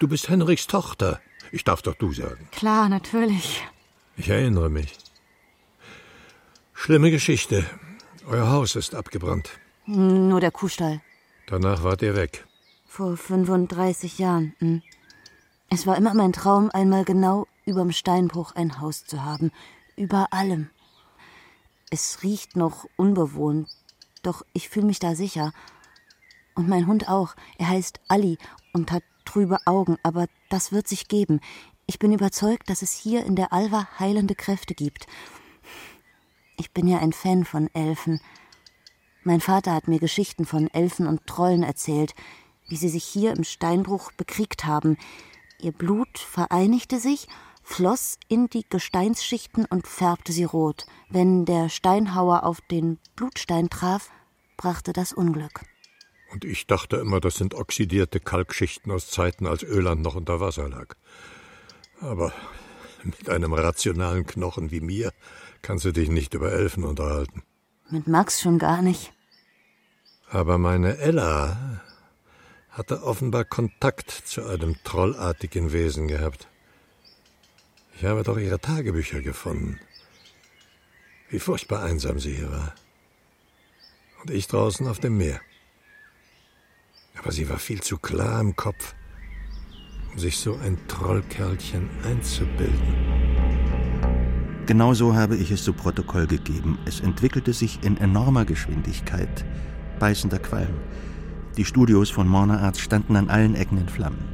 Du 0.00 0.08
bist 0.08 0.28
Henriks 0.28 0.66
Tochter. 0.66 1.20
Ich 1.52 1.62
darf 1.62 1.82
doch 1.82 1.94
du 1.94 2.12
sagen. 2.12 2.48
Klar, 2.50 2.88
natürlich. 2.88 3.64
Ich 4.16 4.28
erinnere 4.28 4.68
mich. 4.68 4.98
Schlimme 6.74 7.12
Geschichte. 7.12 7.64
Euer 8.26 8.50
Haus 8.50 8.74
ist 8.74 8.96
abgebrannt. 8.96 9.48
Nur 9.86 10.40
der 10.40 10.50
Kuhstall. 10.50 11.00
Danach 11.46 11.84
wart 11.84 12.02
ihr 12.02 12.16
weg. 12.16 12.44
Vor 12.86 13.16
35 13.16 14.18
Jahren. 14.18 14.54
Hm. 14.58 14.82
Es 15.70 15.86
war 15.86 15.96
immer 15.96 16.14
mein 16.14 16.32
Traum, 16.32 16.70
einmal 16.72 17.04
genau 17.04 17.46
überm 17.64 17.92
Steinbruch 17.92 18.52
ein 18.56 18.80
Haus 18.80 19.04
zu 19.04 19.24
haben. 19.24 19.52
Über 19.96 20.32
allem. 20.32 20.70
Es 21.90 22.22
riecht 22.22 22.56
noch 22.56 22.86
unbewohnt, 22.96 23.68
doch 24.22 24.44
ich 24.52 24.68
fühle 24.68 24.86
mich 24.86 24.98
da 24.98 25.14
sicher. 25.14 25.52
Und 26.56 26.68
mein 26.68 26.86
Hund 26.86 27.08
auch. 27.08 27.36
Er 27.58 27.68
heißt 27.68 28.00
Ali 28.08 28.38
und 28.72 28.90
hat 28.90 29.04
trübe 29.24 29.58
Augen, 29.66 29.98
aber 30.02 30.26
das 30.48 30.72
wird 30.72 30.88
sich 30.88 31.06
geben. 31.06 31.40
Ich 31.86 32.00
bin 32.00 32.12
überzeugt, 32.12 32.68
dass 32.70 32.82
es 32.82 32.92
hier 32.92 33.24
in 33.24 33.36
der 33.36 33.52
Alva 33.52 33.88
heilende 34.00 34.34
Kräfte 34.34 34.74
gibt. 34.74 35.06
Ich 36.56 36.72
bin 36.72 36.88
ja 36.88 36.98
ein 36.98 37.12
Fan 37.12 37.44
von 37.44 37.72
Elfen. 37.74 38.20
Mein 39.26 39.40
Vater 39.40 39.74
hat 39.74 39.88
mir 39.88 39.98
Geschichten 39.98 40.44
von 40.44 40.68
Elfen 40.68 41.08
und 41.08 41.26
Trollen 41.26 41.64
erzählt, 41.64 42.14
wie 42.68 42.76
sie 42.76 42.88
sich 42.88 43.02
hier 43.02 43.32
im 43.32 43.42
Steinbruch 43.42 44.12
bekriegt 44.12 44.66
haben. 44.66 44.96
Ihr 45.60 45.72
Blut 45.72 46.16
vereinigte 46.16 47.00
sich, 47.00 47.26
floss 47.64 48.20
in 48.28 48.46
die 48.46 48.64
Gesteinsschichten 48.70 49.64
und 49.64 49.88
färbte 49.88 50.30
sie 50.30 50.44
rot. 50.44 50.86
Wenn 51.10 51.44
der 51.44 51.68
Steinhauer 51.70 52.44
auf 52.44 52.60
den 52.70 53.00
Blutstein 53.16 53.68
traf, 53.68 54.10
brachte 54.56 54.92
das 54.92 55.12
Unglück. 55.12 55.62
Und 56.30 56.44
ich 56.44 56.68
dachte 56.68 56.94
immer, 56.94 57.18
das 57.18 57.34
sind 57.34 57.52
oxidierte 57.52 58.20
Kalkschichten 58.20 58.92
aus 58.92 59.10
Zeiten, 59.10 59.48
als 59.48 59.64
Öland 59.64 60.02
noch 60.02 60.14
unter 60.14 60.38
Wasser 60.38 60.68
lag. 60.68 60.94
Aber 62.00 62.32
mit 63.02 63.28
einem 63.28 63.54
rationalen 63.54 64.24
Knochen 64.24 64.70
wie 64.70 64.80
mir 64.80 65.12
kannst 65.62 65.84
du 65.84 65.90
dich 65.90 66.10
nicht 66.10 66.34
über 66.34 66.52
Elfen 66.52 66.84
unterhalten. 66.84 67.42
Mit 67.90 68.06
Max 68.06 68.40
schon 68.40 68.60
gar 68.60 68.82
nicht. 68.82 69.15
Aber 70.28 70.58
meine 70.58 70.98
Ella 70.98 71.82
hatte 72.70 73.04
offenbar 73.04 73.44
Kontakt 73.44 74.10
zu 74.10 74.44
einem 74.44 74.76
trollartigen 74.82 75.72
Wesen 75.72 76.08
gehabt. 76.08 76.48
Ich 77.94 78.04
habe 78.04 78.24
doch 78.24 78.36
ihre 78.36 78.60
Tagebücher 78.60 79.22
gefunden. 79.22 79.80
Wie 81.30 81.38
furchtbar 81.38 81.82
einsam 81.84 82.18
sie 82.18 82.34
hier 82.34 82.50
war. 82.50 82.74
Und 84.20 84.30
ich 84.30 84.48
draußen 84.48 84.86
auf 84.88 84.98
dem 84.98 85.16
Meer. 85.16 85.40
Aber 87.18 87.32
sie 87.32 87.48
war 87.48 87.58
viel 87.58 87.80
zu 87.80 87.96
klar 87.96 88.40
im 88.40 88.56
Kopf, 88.56 88.94
um 90.12 90.18
sich 90.18 90.38
so 90.38 90.56
ein 90.56 90.76
Trollkerlchen 90.88 91.88
einzubilden. 92.04 92.94
Genau 94.66 94.92
so 94.94 95.14
habe 95.14 95.36
ich 95.36 95.52
es 95.52 95.62
zu 95.62 95.72
Protokoll 95.72 96.26
gegeben. 96.26 96.78
Es 96.84 97.00
entwickelte 97.00 97.52
sich 97.52 97.82
in 97.84 97.96
enormer 97.96 98.44
Geschwindigkeit. 98.44 99.44
Beißender 99.98 100.38
Qualm. 100.38 100.74
Die 101.56 101.64
Studios 101.64 102.10
von 102.10 102.28
Morner 102.28 102.60
Arts 102.60 102.80
standen 102.80 103.16
an 103.16 103.30
allen 103.30 103.54
Ecken 103.54 103.78
in 103.78 103.88
Flammen. 103.88 104.24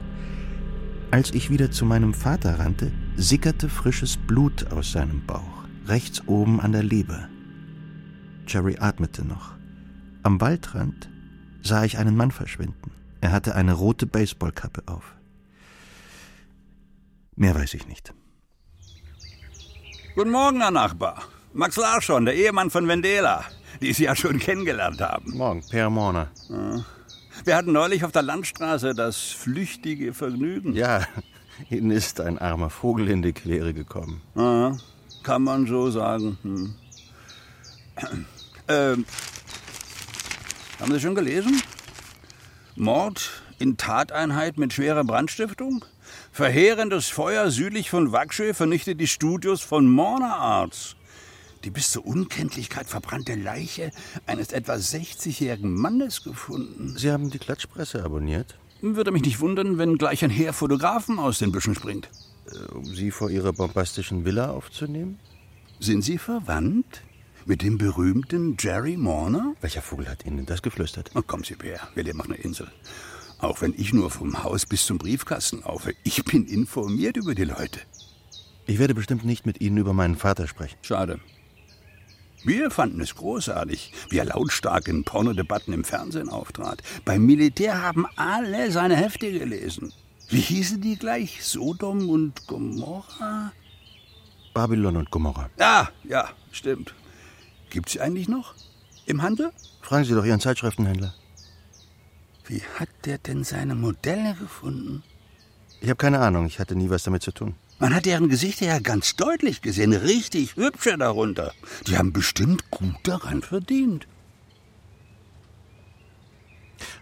Als 1.12 1.32
ich 1.32 1.50
wieder 1.50 1.70
zu 1.70 1.84
meinem 1.84 2.14
Vater 2.14 2.58
rannte, 2.58 2.90
sickerte 3.16 3.68
frisches 3.68 4.16
Blut 4.16 4.72
aus 4.72 4.92
seinem 4.92 5.24
Bauch, 5.24 5.64
rechts 5.86 6.26
oben 6.26 6.60
an 6.60 6.72
der 6.72 6.82
Leber. 6.82 7.28
Jerry 8.46 8.76
atmete 8.80 9.24
noch. 9.24 9.52
Am 10.24 10.40
Waldrand 10.40 11.10
sah 11.62 11.84
ich 11.84 11.98
einen 11.98 12.16
Mann 12.16 12.32
verschwinden. 12.32 12.90
Er 13.20 13.30
hatte 13.30 13.54
eine 13.54 13.74
rote 13.74 14.06
Baseballkappe 14.06 14.82
auf. 14.86 15.14
Mehr 17.36 17.54
weiß 17.54 17.74
ich 17.74 17.86
nicht. 17.86 18.12
Guten 20.16 20.30
Morgen, 20.30 20.60
Herr 20.60 20.70
Nachbar. 20.72 21.22
Max 21.52 21.76
Larsson, 21.76 22.24
der 22.24 22.34
Ehemann 22.34 22.70
von 22.70 22.88
Vendela, 22.88 23.44
die 23.82 23.92
Sie 23.92 24.04
ja 24.04 24.16
schon 24.16 24.38
kennengelernt 24.38 25.00
haben. 25.00 25.36
Morgen, 25.36 25.62
Per 25.68 25.90
Morner. 25.90 26.28
Ja. 26.48 26.84
Wir 27.44 27.56
hatten 27.56 27.72
neulich 27.72 28.04
auf 28.04 28.12
der 28.12 28.22
Landstraße 28.22 28.94
das 28.94 29.18
flüchtige 29.18 30.14
Vergnügen. 30.14 30.74
Ja, 30.74 31.06
Ihnen 31.70 31.90
ist 31.90 32.20
ein 32.20 32.38
armer 32.38 32.70
Vogel 32.70 33.08
in 33.08 33.22
die 33.22 33.32
Quere 33.32 33.74
gekommen. 33.74 34.22
Ja, 34.34 34.76
kann 35.22 35.42
man 35.42 35.66
so 35.66 35.90
sagen. 35.90 36.38
Hm. 36.42 36.74
Ähm, 38.68 39.04
haben 40.80 40.92
Sie 40.92 41.00
schon 41.00 41.16
gelesen? 41.16 41.60
Mord 42.76 43.42
in 43.58 43.76
Tateinheit 43.76 44.56
mit 44.56 44.72
schwerer 44.72 45.02
Brandstiftung? 45.02 45.84
Verheerendes 46.30 47.08
Feuer 47.08 47.50
südlich 47.50 47.90
von 47.90 48.12
Waksche 48.12 48.54
vernichtet 48.54 49.00
die 49.00 49.08
Studios 49.08 49.62
von 49.62 49.86
Morner 49.88 50.36
Arts. 50.36 50.94
Die 51.64 51.70
bis 51.70 51.92
zur 51.92 52.04
Unkenntlichkeit 52.06 52.88
verbrannte 52.88 53.34
Leiche 53.34 53.92
eines 54.26 54.52
etwa 54.52 54.74
60-jährigen 54.74 55.72
Mannes 55.72 56.24
gefunden. 56.24 56.94
Sie 56.96 57.10
haben 57.10 57.30
die 57.30 57.38
Klatschpresse 57.38 58.04
abonniert? 58.04 58.58
Würde 58.80 59.12
mich 59.12 59.22
nicht 59.22 59.38
wundern, 59.38 59.78
wenn 59.78 59.96
gleich 59.96 60.24
ein 60.24 60.30
Heer 60.30 60.52
Fotografen 60.52 61.20
aus 61.20 61.38
den 61.38 61.52
Büschen 61.52 61.76
springt. 61.76 62.08
Äh, 62.50 62.72
um 62.72 62.84
Sie 62.84 63.12
vor 63.12 63.30
Ihrer 63.30 63.52
bombastischen 63.52 64.24
Villa 64.24 64.50
aufzunehmen? 64.50 65.20
Sind 65.78 66.02
Sie 66.02 66.18
verwandt? 66.18 67.02
Mit 67.44 67.62
dem 67.62 67.78
berühmten 67.78 68.56
Jerry 68.58 68.96
Morner? 68.96 69.54
Welcher 69.60 69.82
Vogel 69.82 70.08
hat 70.08 70.26
Ihnen 70.26 70.46
das 70.46 70.62
geflüstert? 70.62 71.10
Oh, 71.14 71.22
kommen 71.22 71.44
Sie, 71.44 71.54
Bär. 71.54 71.80
Wir 71.94 72.04
leben 72.04 72.20
auf 72.20 72.26
einer 72.26 72.38
Insel. 72.38 72.68
Auch 73.38 73.60
wenn 73.60 73.74
ich 73.76 73.92
nur 73.92 74.10
vom 74.10 74.42
Haus 74.44 74.66
bis 74.66 74.86
zum 74.86 74.98
Briefkasten 74.98 75.62
laufe, 75.62 75.94
ich 76.04 76.24
bin 76.24 76.46
informiert 76.46 77.16
über 77.16 77.34
die 77.34 77.44
Leute. 77.44 77.80
Ich 78.66 78.78
werde 78.78 78.94
bestimmt 78.94 79.24
nicht 79.24 79.46
mit 79.46 79.60
Ihnen 79.60 79.76
über 79.78 79.92
meinen 79.92 80.16
Vater 80.16 80.46
sprechen. 80.46 80.76
Schade. 80.82 81.18
Wir 82.44 82.70
fanden 82.70 83.00
es 83.00 83.14
großartig, 83.14 83.92
wie 84.10 84.18
er 84.18 84.24
lautstark 84.24 84.88
in 84.88 85.04
Pornodebatten 85.04 85.72
im 85.72 85.84
Fernsehen 85.84 86.28
auftrat. 86.28 86.82
Beim 87.04 87.24
Militär 87.24 87.80
haben 87.80 88.06
alle 88.16 88.72
seine 88.72 88.96
Hefte 88.96 89.30
gelesen. 89.30 89.92
Wie 90.28 90.40
hießen 90.40 90.80
die 90.80 90.96
gleich? 90.96 91.44
Sodom 91.44 92.08
und 92.08 92.46
Gomorra? 92.46 93.52
Babylon 94.54 94.96
und 94.96 95.10
Gomorra. 95.10 95.50
Ja, 95.58 95.90
ja, 96.04 96.30
stimmt. 96.50 96.94
Gibt's 97.70 97.92
sie 97.92 98.00
eigentlich 98.00 98.28
noch? 98.28 98.54
Im 99.06 99.22
Handel? 99.22 99.52
Fragen 99.80 100.04
Sie 100.04 100.14
doch 100.14 100.24
Ihren 100.24 100.40
Zeitschriftenhändler. 100.40 101.14
Wie 102.46 102.62
hat 102.78 102.88
der 103.04 103.18
denn 103.18 103.44
seine 103.44 103.74
Modelle 103.74 104.34
gefunden? 104.34 105.02
Ich 105.80 105.88
habe 105.88 105.96
keine 105.96 106.20
Ahnung, 106.20 106.46
ich 106.46 106.58
hatte 106.58 106.74
nie 106.74 106.90
was 106.90 107.04
damit 107.04 107.22
zu 107.22 107.32
tun. 107.32 107.54
Man 107.82 107.96
hat 107.96 108.06
deren 108.06 108.28
Gesichter 108.28 108.66
ja 108.66 108.78
ganz 108.78 109.16
deutlich 109.16 109.60
gesehen, 109.60 109.92
richtig 109.92 110.54
hübsche 110.54 110.96
darunter. 110.96 111.52
Die 111.88 111.98
haben 111.98 112.12
bestimmt 112.12 112.70
gut 112.70 112.94
daran 113.02 113.42
verdient. 113.42 114.06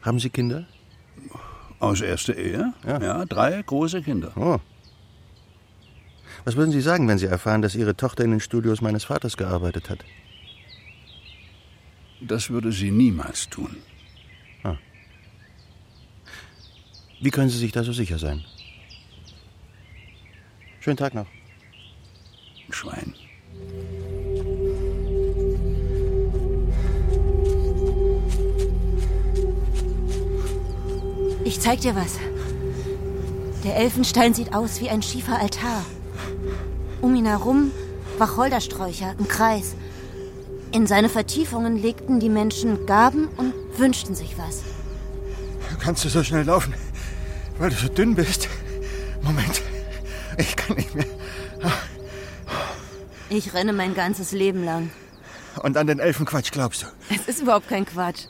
Haben 0.00 0.18
Sie 0.18 0.30
Kinder? 0.30 0.66
Aus 1.80 2.00
erster 2.00 2.34
Ehe? 2.34 2.72
Ja. 2.86 2.98
ja 2.98 3.26
drei 3.26 3.60
große 3.60 4.00
Kinder. 4.00 4.32
Oh. 4.36 4.58
Was 6.46 6.56
würden 6.56 6.72
Sie 6.72 6.80
sagen, 6.80 7.06
wenn 7.08 7.18
Sie 7.18 7.26
erfahren, 7.26 7.60
dass 7.60 7.74
Ihre 7.74 7.94
Tochter 7.94 8.24
in 8.24 8.30
den 8.30 8.40
Studios 8.40 8.80
meines 8.80 9.04
Vaters 9.04 9.36
gearbeitet 9.36 9.90
hat? 9.90 10.02
Das 12.22 12.48
würde 12.48 12.72
sie 12.72 12.90
niemals 12.90 13.50
tun. 13.50 13.76
Wie 17.20 17.30
können 17.30 17.50
Sie 17.50 17.58
sich 17.58 17.72
da 17.72 17.84
so 17.84 17.92
sicher 17.92 18.18
sein? 18.18 18.46
Schönen 20.80 20.96
Tag 20.96 21.14
noch. 21.14 21.26
Schwein. 22.70 23.14
Ich 31.44 31.60
zeig 31.60 31.80
dir 31.80 31.94
was. 31.94 32.18
Der 33.64 33.76
Elfenstein 33.76 34.32
sieht 34.32 34.54
aus 34.54 34.80
wie 34.80 34.88
ein 34.88 35.02
schiefer 35.02 35.38
Altar. 35.38 35.84
Um 37.02 37.14
ihn 37.14 37.26
herum 37.26 37.72
Wacholdersträucher 38.18 39.14
im 39.18 39.28
Kreis. 39.28 39.74
In 40.72 40.86
seine 40.86 41.08
Vertiefungen 41.08 41.76
legten 41.76 42.20
die 42.20 42.28
Menschen 42.28 42.86
Gaben 42.86 43.28
und 43.36 43.52
wünschten 43.76 44.14
sich 44.14 44.38
was. 44.38 44.62
Kannst 45.80 46.04
du 46.04 46.08
so 46.08 46.22
schnell 46.22 46.44
laufen, 46.44 46.72
weil 47.58 47.70
du 47.70 47.76
so 47.76 47.88
dünn 47.88 48.14
bist? 48.14 48.48
Moment, 49.22 49.59
kann 50.70 50.76
nicht 50.84 50.94
mehr. 50.94 51.06
Ich 53.28 53.54
renne 53.54 53.72
mein 53.72 53.94
ganzes 53.94 54.32
Leben 54.32 54.64
lang. 54.64 54.90
Und 55.62 55.76
an 55.76 55.86
den 55.86 55.98
Elfenquatsch 55.98 56.50
glaubst 56.52 56.82
du? 56.82 56.86
Es 57.14 57.28
ist 57.28 57.42
überhaupt 57.42 57.68
kein 57.68 57.84
Quatsch. 57.84 58.26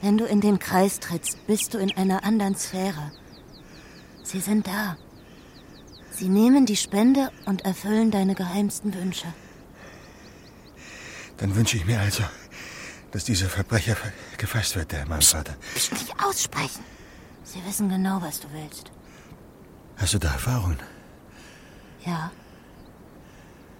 Wenn 0.00 0.18
du 0.18 0.24
in 0.24 0.40
den 0.40 0.58
Kreis 0.58 0.98
trittst, 1.00 1.46
bist 1.46 1.74
du 1.74 1.78
in 1.78 1.96
einer 1.96 2.24
anderen 2.24 2.56
Sphäre. 2.56 3.12
Sie 4.24 4.40
sind 4.40 4.66
da. 4.66 4.96
Sie 6.10 6.28
nehmen 6.28 6.66
die 6.66 6.76
Spende 6.76 7.30
und 7.46 7.64
erfüllen 7.64 8.10
deine 8.10 8.34
geheimsten 8.34 8.94
Wünsche. 8.94 9.26
Dann 11.38 11.54
wünsche 11.54 11.76
ich 11.76 11.86
mir 11.86 12.00
also, 12.00 12.22
dass 13.12 13.24
dieser 13.24 13.48
Verbrecher 13.48 13.96
gefasst 14.38 14.76
wird, 14.76 14.92
der 14.92 15.06
mein 15.06 15.22
Vater. 15.22 15.56
Psst, 15.74 15.92
nicht 15.92 16.14
aussprechen. 16.22 16.84
Sie 17.44 17.64
wissen 17.66 17.88
genau, 17.88 18.20
was 18.22 18.40
du 18.40 18.48
willst. 18.52 18.90
Hast 20.02 20.14
du 20.14 20.18
da 20.18 20.32
Erfahrungen? 20.32 20.80
Ja. 22.04 22.32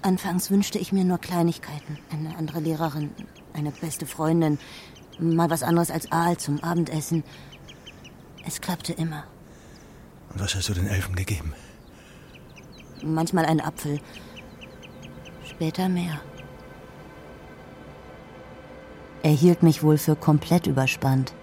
Anfangs 0.03 0.53
wünschte 0.53 0.79
ich 0.79 0.93
mir 0.93 1.03
nur 1.03 1.19
Kleinigkeiten. 1.19 1.99
Eine 2.13 2.37
andere 2.37 2.61
Lehrerin, 2.61 3.11
eine 3.55 3.73
beste 3.73 4.07
Freundin, 4.07 4.61
mal 5.19 5.51
was 5.51 5.65
anderes 5.65 5.91
als 5.91 6.13
Aal 6.13 6.37
zum 6.37 6.63
Abendessen. 6.63 7.25
Es 8.47 8.61
klappte 8.61 8.93
immer. 8.93 9.25
Und 10.33 10.39
was 10.39 10.55
hast 10.55 10.69
du 10.69 10.75
den 10.75 10.87
Elfen 10.87 11.17
gegeben? 11.17 11.55
Manchmal 13.03 13.45
einen 13.45 13.61
Apfel. 13.61 13.99
Später 15.45 15.89
mehr. 15.89 16.21
Er 19.25 19.33
hielt 19.33 19.65
mich 19.65 19.83
wohl 19.83 19.99
für 19.99 20.15
komplett 20.15 20.69
überspannt. 20.69 21.35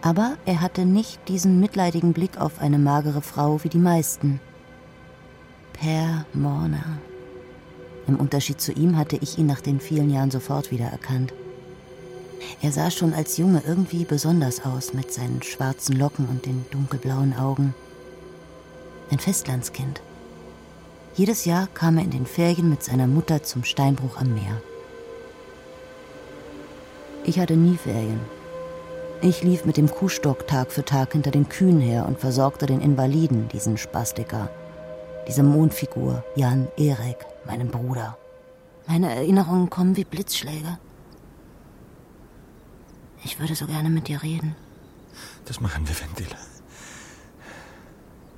Aber 0.00 0.36
er 0.46 0.60
hatte 0.60 0.84
nicht 0.84 1.28
diesen 1.28 1.60
mitleidigen 1.60 2.12
Blick 2.12 2.40
auf 2.40 2.60
eine 2.60 2.78
magere 2.78 3.22
Frau 3.22 3.62
wie 3.64 3.68
die 3.68 3.78
meisten. 3.78 4.40
Per 5.72 6.24
Morna. 6.32 6.98
Im 8.06 8.16
Unterschied 8.16 8.60
zu 8.60 8.72
ihm 8.72 8.96
hatte 8.96 9.18
ich 9.20 9.38
ihn 9.38 9.46
nach 9.46 9.60
den 9.60 9.80
vielen 9.80 10.10
Jahren 10.10 10.30
sofort 10.30 10.70
wiedererkannt. 10.70 11.32
Er 12.62 12.72
sah 12.72 12.90
schon 12.90 13.12
als 13.12 13.36
Junge 13.36 13.62
irgendwie 13.66 14.04
besonders 14.04 14.64
aus 14.64 14.94
mit 14.94 15.12
seinen 15.12 15.42
schwarzen 15.42 15.96
Locken 15.96 16.26
und 16.26 16.46
den 16.46 16.64
dunkelblauen 16.70 17.36
Augen. 17.36 17.74
Ein 19.10 19.18
Festlandskind. 19.18 20.00
Jedes 21.14 21.44
Jahr 21.44 21.66
kam 21.74 21.98
er 21.98 22.04
in 22.04 22.10
den 22.10 22.26
Ferien 22.26 22.70
mit 22.70 22.82
seiner 22.82 23.06
Mutter 23.06 23.42
zum 23.42 23.64
Steinbruch 23.64 24.18
am 24.18 24.34
Meer. 24.34 24.62
Ich 27.24 27.38
hatte 27.38 27.56
nie 27.56 27.76
Ferien. 27.76 28.37
Ich 29.20 29.42
lief 29.42 29.64
mit 29.64 29.76
dem 29.76 29.90
Kuhstock 29.90 30.46
Tag 30.46 30.70
für 30.70 30.84
Tag 30.84 31.12
hinter 31.12 31.32
den 31.32 31.48
Kühen 31.48 31.80
her 31.80 32.06
und 32.06 32.20
versorgte 32.20 32.66
den 32.66 32.80
Invaliden, 32.80 33.48
diesen 33.48 33.76
Spastiker, 33.76 34.48
diese 35.26 35.42
Mondfigur, 35.42 36.24
Jan 36.36 36.68
Erik, 36.76 37.26
meinen 37.44 37.68
Bruder. 37.68 38.16
Meine 38.86 39.12
Erinnerungen 39.12 39.70
kommen 39.70 39.96
wie 39.96 40.04
Blitzschläge. 40.04 40.78
Ich 43.24 43.40
würde 43.40 43.56
so 43.56 43.66
gerne 43.66 43.90
mit 43.90 44.06
dir 44.06 44.22
reden. 44.22 44.54
Das 45.46 45.60
machen 45.60 45.88
wir, 45.88 45.98
Vendela. 45.98 46.38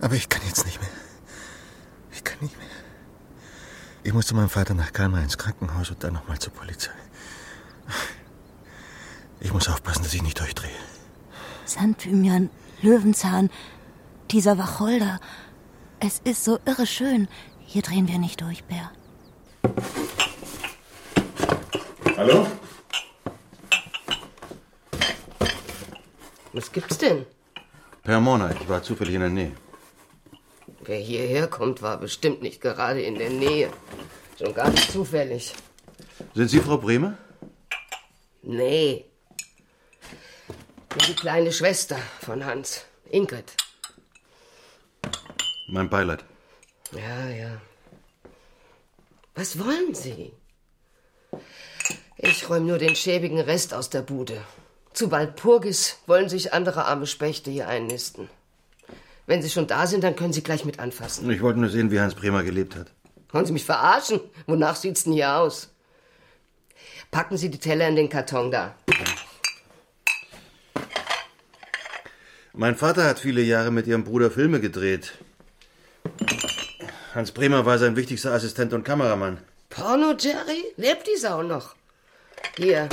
Aber 0.00 0.14
ich 0.14 0.30
kann 0.30 0.40
jetzt 0.46 0.64
nicht 0.64 0.80
mehr. 0.80 0.90
Ich 2.10 2.24
kann 2.24 2.38
nicht 2.40 2.56
mehr. 2.56 2.66
Ich 4.02 4.14
muss 4.14 4.26
zu 4.26 4.34
meinem 4.34 4.48
Vater 4.48 4.72
nach 4.72 4.94
Kalmar 4.94 5.22
ins 5.22 5.36
Krankenhaus 5.36 5.90
und 5.90 6.02
dann 6.02 6.14
nochmal 6.14 6.38
zur 6.38 6.54
Polizei. 6.54 6.92
Ich 9.40 9.52
muss 9.52 9.68
aufpassen, 9.68 10.02
dass 10.02 10.14
ich 10.14 10.22
nicht 10.22 10.38
durchdrehe. 10.38 10.70
Sandthymian, 11.64 12.50
Löwenzahn, 12.82 13.50
dieser 14.30 14.58
Wacholder. 14.58 15.20
Es 15.98 16.20
ist 16.24 16.44
so 16.44 16.58
irre 16.66 16.86
schön. 16.86 17.28
Hier 17.66 17.82
drehen 17.82 18.08
wir 18.08 18.18
nicht 18.18 18.40
durch, 18.40 18.64
Bär. 18.64 18.90
Hallo? 22.16 22.46
Was 26.52 26.70
gibt's 26.72 26.98
denn? 26.98 27.24
Per 28.02 28.20
Mona, 28.20 28.50
ich 28.50 28.68
war 28.68 28.82
zufällig 28.82 29.14
in 29.14 29.20
der 29.20 29.30
Nähe. 29.30 29.52
Wer 30.84 30.98
hierher 30.98 31.46
kommt, 31.46 31.82
war 31.82 31.98
bestimmt 31.98 32.42
nicht 32.42 32.60
gerade 32.60 33.00
in 33.02 33.14
der 33.16 33.30
Nähe. 33.30 33.70
Schon 34.38 34.54
gar 34.54 34.68
nicht 34.70 34.90
zufällig. 34.90 35.54
Sind 36.34 36.48
Sie 36.48 36.58
Frau 36.58 36.78
Bremer? 36.78 37.16
Nee. 38.42 39.09
Bin 40.90 41.06
die 41.06 41.14
kleine 41.14 41.52
Schwester 41.52 41.96
von 42.20 42.44
Hans, 42.44 42.84
Ingrid. 43.10 43.52
Mein 45.68 45.88
Beileid. 45.88 46.24
Ja, 46.90 47.28
ja. 47.28 47.60
Was 49.36 49.56
wollen 49.58 49.94
Sie? 49.94 50.32
Ich 52.16 52.50
räume 52.50 52.66
nur 52.66 52.78
den 52.78 52.96
schäbigen 52.96 53.38
Rest 53.38 53.72
aus 53.72 53.88
der 53.88 54.02
Bude. 54.02 54.42
Zu 54.92 55.12
Walpurgis 55.12 55.98
wollen 56.06 56.28
sich 56.28 56.52
andere 56.52 56.86
arme 56.86 57.06
Spechte 57.06 57.52
hier 57.52 57.68
einnisten. 57.68 58.28
Wenn 59.26 59.42
Sie 59.42 59.50
schon 59.50 59.68
da 59.68 59.86
sind, 59.86 60.02
dann 60.02 60.16
können 60.16 60.32
Sie 60.32 60.42
gleich 60.42 60.64
mit 60.64 60.80
anfassen. 60.80 61.30
Ich 61.30 61.40
wollte 61.40 61.60
nur 61.60 61.70
sehen, 61.70 61.92
wie 61.92 62.00
Hans 62.00 62.16
Bremer 62.16 62.42
gelebt 62.42 62.74
hat. 62.74 62.92
Wollen 63.30 63.46
Sie 63.46 63.52
mich 63.52 63.64
verarschen? 63.64 64.20
Wonach 64.48 64.74
sieht's 64.74 65.04
denn 65.04 65.12
hier 65.12 65.36
aus? 65.36 65.72
Packen 67.12 67.36
Sie 67.36 67.48
die 67.48 67.58
Teller 67.58 67.86
in 67.86 67.94
den 67.94 68.08
Karton 68.08 68.50
da. 68.50 68.74
Mein 72.52 72.74
Vater 72.74 73.04
hat 73.04 73.20
viele 73.20 73.42
Jahre 73.42 73.70
mit 73.70 73.86
Ihrem 73.86 74.02
Bruder 74.02 74.30
Filme 74.30 74.60
gedreht. 74.60 75.12
Hans 77.14 77.30
Bremer 77.30 77.64
war 77.64 77.78
sein 77.78 77.94
wichtigster 77.94 78.32
Assistent 78.32 78.72
und 78.72 78.82
Kameramann. 78.84 79.38
Porno, 79.68 80.14
Jerry? 80.18 80.64
Lebt 80.76 81.06
die 81.06 81.16
Sau 81.16 81.42
noch? 81.42 81.76
Hier, 82.56 82.88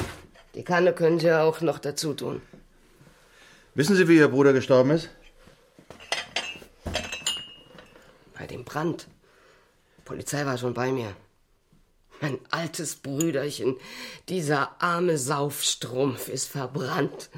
die 0.54 0.64
Kanne 0.64 0.94
können 0.94 1.20
Sie 1.20 1.32
auch 1.32 1.62
noch 1.62 1.80
dazu 1.80 2.14
tun. 2.14 2.42
Wissen 3.74 3.96
Sie, 3.96 4.08
wie 4.08 4.18
Ihr 4.18 4.28
Bruder 4.28 4.54
gestorben 4.54 4.92
ist? 4.92 5.10
Bei 8.38 8.46
dem 8.46 8.64
Brand. 8.64 9.08
Die 9.98 10.02
Polizei 10.04 10.46
war 10.46 10.60
schon 10.60 10.76
bei 10.76 10.92
mir. 10.92 11.16
Mein 12.22 12.40
altes 12.52 12.96
Brüderchen, 12.96 13.76
dieser 14.30 14.82
arme 14.82 15.18
Saufstrumpf 15.18 16.30
ist 16.30 16.48
verbrannt. 16.48 17.30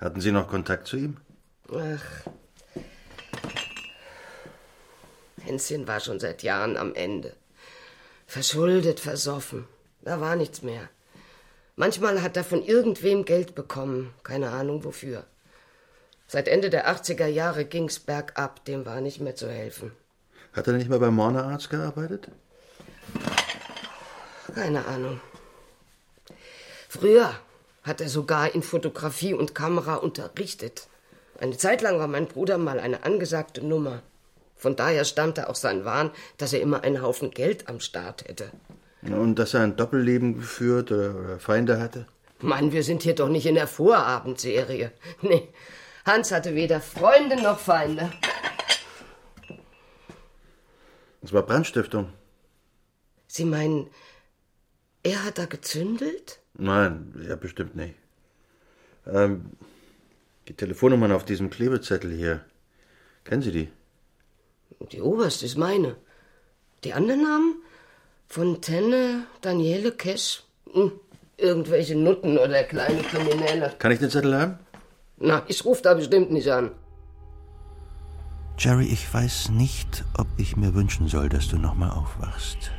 Hatten 0.00 0.20
Sie 0.20 0.32
noch 0.32 0.48
Kontakt 0.48 0.86
zu 0.86 0.96
ihm? 0.96 1.16
Ach. 1.72 2.30
Hänschen 5.42 5.86
war 5.86 6.00
schon 6.00 6.20
seit 6.20 6.42
Jahren 6.42 6.76
am 6.76 6.94
Ende. 6.94 7.34
Verschuldet, 8.26 9.00
versoffen. 9.00 9.66
Da 10.02 10.20
war 10.20 10.36
nichts 10.36 10.62
mehr. 10.62 10.88
Manchmal 11.76 12.22
hat 12.22 12.36
er 12.36 12.44
von 12.44 12.62
irgendwem 12.62 13.24
Geld 13.24 13.54
bekommen, 13.54 14.14
keine 14.22 14.50
Ahnung 14.50 14.84
wofür. 14.84 15.24
Seit 16.26 16.48
Ende 16.48 16.70
der 16.70 16.88
80er 16.88 17.26
Jahre 17.26 17.64
ging's 17.64 17.98
bergab, 17.98 18.64
dem 18.64 18.86
war 18.86 19.00
nicht 19.00 19.20
mehr 19.20 19.34
zu 19.34 19.50
helfen. 19.50 19.92
Hat 20.52 20.66
er 20.66 20.74
nicht 20.74 20.88
mal 20.88 21.00
beim 21.00 21.14
Morner 21.14 21.44
Arzt 21.44 21.70
gearbeitet? 21.70 22.28
Keine 24.54 24.86
Ahnung. 24.86 25.20
Früher 26.88 27.34
hat 27.84 28.00
er 28.00 28.08
sogar 28.08 28.54
in 28.54 28.62
Fotografie 28.62 29.34
und 29.34 29.54
Kamera 29.54 29.96
unterrichtet. 29.96 30.88
Eine 31.38 31.56
Zeit 31.56 31.82
lang 31.82 31.98
war 31.98 32.08
mein 32.08 32.26
Bruder 32.26 32.58
mal 32.58 32.80
eine 32.80 33.04
angesagte 33.04 33.64
Nummer. 33.64 34.02
Von 34.56 34.76
daher 34.76 35.04
stammte 35.04 35.48
auch 35.48 35.54
sein 35.54 35.84
Wahn, 35.84 36.10
dass 36.38 36.52
er 36.52 36.60
immer 36.60 36.82
einen 36.82 37.02
Haufen 37.02 37.30
Geld 37.30 37.68
am 37.68 37.80
Start 37.80 38.26
hätte. 38.26 38.50
Und 39.02 39.38
dass 39.38 39.52
er 39.52 39.60
ein 39.60 39.76
Doppelleben 39.76 40.36
geführt 40.36 40.90
oder, 40.90 41.14
oder 41.14 41.38
Feinde 41.38 41.78
hatte? 41.78 42.06
Mann, 42.40 42.72
wir 42.72 42.82
sind 42.82 43.02
hier 43.02 43.14
doch 43.14 43.28
nicht 43.28 43.46
in 43.46 43.54
der 43.54 43.66
Vorabendserie. 43.66 44.90
Nee, 45.20 45.48
Hans 46.04 46.32
hatte 46.32 46.54
weder 46.54 46.80
Freunde 46.80 47.40
noch 47.42 47.58
Feinde. 47.58 48.10
Das 51.20 51.32
war 51.32 51.42
Brandstiftung. 51.42 52.12
Sie 53.26 53.44
meinen, 53.44 53.90
er 55.02 55.24
hat 55.24 55.38
da 55.38 55.46
gezündelt? 55.46 56.40
Nein, 56.56 57.14
ja, 57.28 57.36
bestimmt 57.36 57.74
nicht. 57.74 57.94
Ähm, 59.06 59.50
die 60.48 60.54
Telefonnummern 60.54 61.12
auf 61.12 61.24
diesem 61.24 61.50
Klebezettel 61.50 62.12
hier. 62.12 62.44
Kennen 63.24 63.42
Sie 63.42 63.52
die? 63.52 63.68
Die 64.92 65.00
oberste 65.00 65.46
ist 65.46 65.56
meine. 65.56 65.96
Die 66.84 66.92
anderen 66.92 67.22
Namen? 67.22 67.56
Fontaine, 68.28 69.26
Daniele, 69.40 69.92
Kesch. 69.92 70.44
Hm, 70.72 70.92
irgendwelche 71.36 71.96
Nutten 71.96 72.38
oder 72.38 72.64
kleine 72.64 73.02
Kriminelle. 73.02 73.74
Kann 73.78 73.92
ich 73.92 73.98
den 73.98 74.10
Zettel 74.10 74.36
haben? 74.36 74.58
Na, 75.16 75.44
ich 75.48 75.64
ruf 75.64 75.82
da 75.82 75.94
bestimmt 75.94 76.30
nicht 76.30 76.50
an. 76.50 76.72
Jerry, 78.58 78.86
ich 78.86 79.12
weiß 79.12 79.50
nicht, 79.50 80.04
ob 80.16 80.26
ich 80.36 80.56
mir 80.56 80.74
wünschen 80.74 81.08
soll, 81.08 81.28
dass 81.28 81.48
du 81.48 81.56
nochmal 81.56 81.90
aufwachst. 81.90 82.70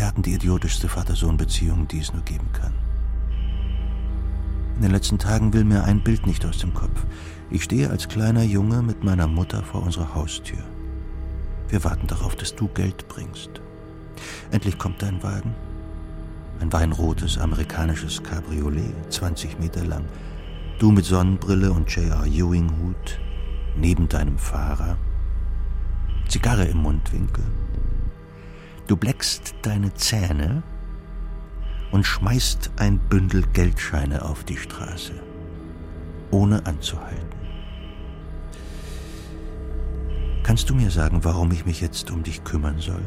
Wir 0.00 0.06
hatten 0.06 0.22
die 0.22 0.32
idiotischste 0.32 0.88
Vater-Sohn-Beziehung, 0.88 1.86
die 1.86 1.98
es 1.98 2.14
nur 2.14 2.22
geben 2.22 2.48
kann. 2.54 2.72
In 4.76 4.80
den 4.80 4.92
letzten 4.92 5.18
Tagen 5.18 5.52
will 5.52 5.64
mir 5.64 5.84
ein 5.84 6.02
Bild 6.02 6.26
nicht 6.26 6.46
aus 6.46 6.56
dem 6.56 6.72
Kopf. 6.72 7.04
Ich 7.50 7.64
stehe 7.64 7.90
als 7.90 8.08
kleiner 8.08 8.42
Junge 8.42 8.80
mit 8.80 9.04
meiner 9.04 9.26
Mutter 9.26 9.62
vor 9.62 9.82
unserer 9.82 10.14
Haustür. 10.14 10.64
Wir 11.68 11.84
warten 11.84 12.06
darauf, 12.06 12.34
dass 12.34 12.56
du 12.56 12.68
Geld 12.68 13.08
bringst. 13.08 13.50
Endlich 14.50 14.78
kommt 14.78 15.02
dein 15.02 15.22
Wagen. 15.22 15.54
Ein 16.60 16.72
weinrotes 16.72 17.36
amerikanisches 17.36 18.22
Cabriolet, 18.22 18.94
20 19.10 19.60
Meter 19.60 19.84
lang. 19.84 20.06
Du 20.78 20.92
mit 20.92 21.04
Sonnenbrille 21.04 21.70
und 21.72 21.94
J.R. 21.94 22.24
Ewing-Hut, 22.24 23.20
neben 23.76 24.08
deinem 24.08 24.38
Fahrer. 24.38 24.96
Zigarre 26.26 26.64
im 26.64 26.78
Mundwinkel. 26.78 27.44
Du 28.90 28.96
bleckst 28.96 29.54
deine 29.62 29.94
Zähne 29.94 30.64
und 31.92 32.04
schmeißt 32.04 32.72
ein 32.74 32.98
Bündel 32.98 33.44
Geldscheine 33.52 34.24
auf 34.24 34.42
die 34.42 34.56
Straße, 34.56 35.12
ohne 36.32 36.66
anzuhalten. 36.66 37.38
Kannst 40.42 40.68
du 40.70 40.74
mir 40.74 40.90
sagen, 40.90 41.22
warum 41.22 41.52
ich 41.52 41.64
mich 41.64 41.80
jetzt 41.80 42.10
um 42.10 42.24
dich 42.24 42.42
kümmern 42.42 42.80
soll? 42.80 43.04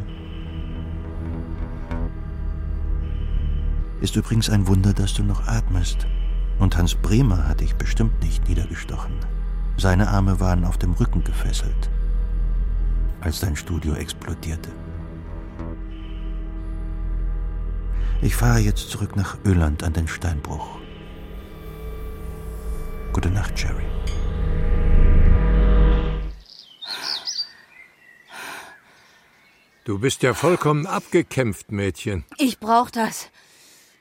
Ist 4.00 4.16
übrigens 4.16 4.50
ein 4.50 4.68
Wunder, 4.68 4.94
dass 4.94 5.14
du 5.14 5.24
noch 5.26 5.50
atmest. 5.50 6.08
Und 6.60 6.78
Hans 6.78 6.96
Bremer 6.96 7.46
hat 7.50 7.60
dich 7.60 7.76
bestimmt 7.76 8.24
nicht 8.24 8.48
niedergestochen. 8.48 9.16
Seine 9.76 10.08
Arme 10.08 10.40
waren 10.40 10.64
auf 10.64 10.78
dem 10.78 10.94
Rücken 10.94 11.26
gefesselt, 11.26 11.90
als 13.20 13.42
dein 13.42 13.58
Studio 13.58 13.96
explodierte. 13.96 14.70
Ich 18.24 18.38
fahre 18.38 18.60
jetzt 18.60 18.90
zurück 18.90 19.18
nach 19.18 19.38
Öland 19.44 19.84
an 19.84 19.92
den 19.92 20.08
Steinbruch. 20.08 20.80
Gute 23.12 23.30
Nacht, 23.30 23.62
Jerry. 23.62 23.84
Du 29.84 30.00
bist 30.00 30.24
ja 30.24 30.34
vollkommen 30.34 30.88
abgekämpft, 30.88 31.74
Mädchen. 31.74 32.24
Ich 32.38 32.60
brauch 32.60 32.90
das. 32.90 33.30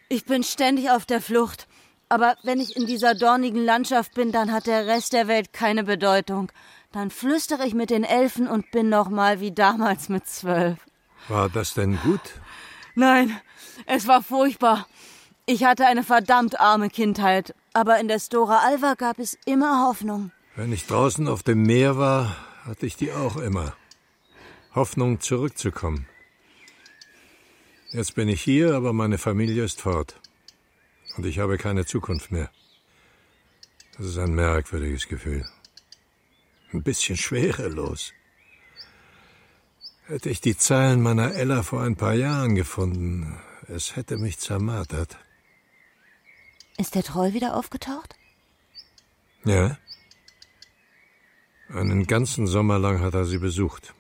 Ich 0.09 0.25
bin 0.25 0.45
ständig 0.45 0.91
auf 0.91 1.05
der 1.05 1.21
Flucht. 1.21 1.67
Aber 2.09 2.37
wenn 2.45 2.61
ich 2.61 2.77
in 2.77 2.87
dieser 2.87 3.17
dornigen 3.17 3.65
Landschaft 3.65 4.15
bin, 4.15 4.31
dann 4.31 4.53
hat 4.53 4.69
der 4.69 4.87
Rest 4.87 5.15
der 5.15 5.27
Welt 5.27 5.53
keine 5.53 5.83
Bedeutung. 5.83 6.53
Dann 6.93 7.11
flüstere 7.11 7.67
ich 7.67 7.75
mit 7.75 7.91
den 7.91 8.05
Elfen 8.05 8.47
und 8.47 8.71
bin 8.71 8.89
noch 8.89 9.09
mal 9.09 9.41
wie 9.41 9.51
damals 9.51 10.09
mit 10.09 10.29
zwölf. 10.29 10.79
War 11.27 11.49
das 11.49 11.75
denn 11.75 11.99
gut? 12.05 12.21
Nein, 12.95 13.41
es 13.87 14.07
war 14.07 14.23
furchtbar. 14.23 14.87
Ich 15.47 15.65
hatte 15.65 15.87
eine 15.87 16.05
verdammt 16.05 16.61
arme 16.61 16.89
Kindheit, 16.89 17.55
aber 17.73 17.99
in 17.99 18.09
der 18.09 18.21
Stora 18.21 18.59
Alva 18.59 18.95
gab 18.95 19.19
es 19.19 19.37
immer 19.45 19.87
Hoffnung. 19.89 20.31
Wenn 20.55 20.73
ich 20.73 20.87
draußen 20.87 21.27
auf 21.29 21.43
dem 21.43 21.63
Meer 21.63 21.97
war, 21.97 22.37
hatte 22.65 22.87
ich 22.87 22.97
die 22.97 23.13
auch 23.13 23.37
immer. 23.37 23.75
Hoffnung, 24.75 25.21
zurückzukommen. 25.21 26.07
Jetzt 27.91 28.15
bin 28.15 28.29
ich 28.29 28.41
hier, 28.41 28.75
aber 28.75 28.93
meine 28.93 29.19
Familie 29.19 29.65
ist 29.65 29.81
fort. 29.81 30.19
Und 31.17 31.27
ich 31.27 31.39
habe 31.39 31.59
keine 31.59 31.85
Zukunft 31.85 32.31
mehr. 32.31 32.51
Das 33.99 34.07
ist 34.07 34.19
ein 34.19 34.35
merkwürdiges 34.35 35.09
Gefühl. 35.09 35.45
Ein 36.73 36.83
bisschen 36.83 37.17
schwerelos. 37.17 38.13
Hätte 40.07 40.31
ich 40.31 40.41
die 40.41 40.57
Zeilen 40.57 41.03
meiner 41.03 41.35
Ella 41.35 41.63
vor 41.63 41.83
ein 41.83 41.97
paar 41.97 42.15
Jahren 42.15 42.55
gefunden, 42.55 43.39
es 43.73 43.97
hätte 43.97 44.19
mich 44.19 44.39
zermartert. 44.39 45.19
Ist 46.77 46.95
der 46.95 47.03
Troll 47.03 47.33
wieder 47.33 47.57
aufgetaucht? 47.57 48.15
Ja. 49.45 49.79
Einen 51.69 52.07
ganzen 52.07 52.47
Sommer 52.47 52.79
lang 52.79 53.01
hat 53.01 53.15
er 53.15 53.25
sie 53.25 53.39
besucht. 53.39 53.95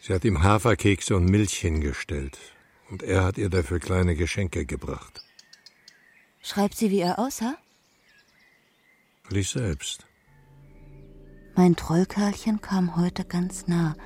Sie 0.00 0.12
hat 0.14 0.24
ihm 0.24 0.42
Haferkekse 0.42 1.16
und 1.16 1.26
Milch 1.26 1.54
hingestellt, 1.58 2.38
und 2.90 3.02
er 3.02 3.24
hat 3.24 3.38
ihr 3.38 3.50
dafür 3.50 3.78
kleine 3.80 4.14
Geschenke 4.14 4.66
gebracht. 4.66 5.20
Schreibt 6.42 6.76
sie, 6.76 6.90
wie 6.90 7.00
er 7.00 7.18
aussah? 7.18 7.56
Lies 9.28 9.50
selbst. 9.50 10.06
Mein 11.54 11.76
Trollkerlchen 11.76 12.60
kam 12.60 12.96
heute 12.96 13.24
ganz 13.24 13.66
nah. 13.66 13.96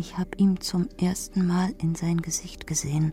Ich 0.00 0.16
habe 0.16 0.30
ihm 0.36 0.60
zum 0.60 0.88
ersten 1.00 1.44
Mal 1.44 1.74
in 1.78 1.96
sein 1.96 2.22
Gesicht 2.22 2.68
gesehen. 2.68 3.12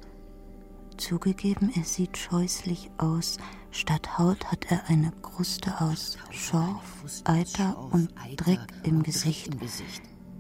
Zugegeben, 0.98 1.72
er 1.76 1.84
sieht 1.84 2.16
scheußlich 2.16 2.92
aus. 3.00 3.38
Statt 3.72 4.20
Haut 4.20 4.46
hat 4.52 4.68
er 4.70 4.88
eine 4.88 5.12
Kruste 5.24 5.82
aus 5.82 6.18
Schorf, 6.30 7.04
Eiter 7.24 7.76
und 7.92 8.14
Dreck 8.38 8.60
im 8.84 9.02
Gesicht. 9.02 9.50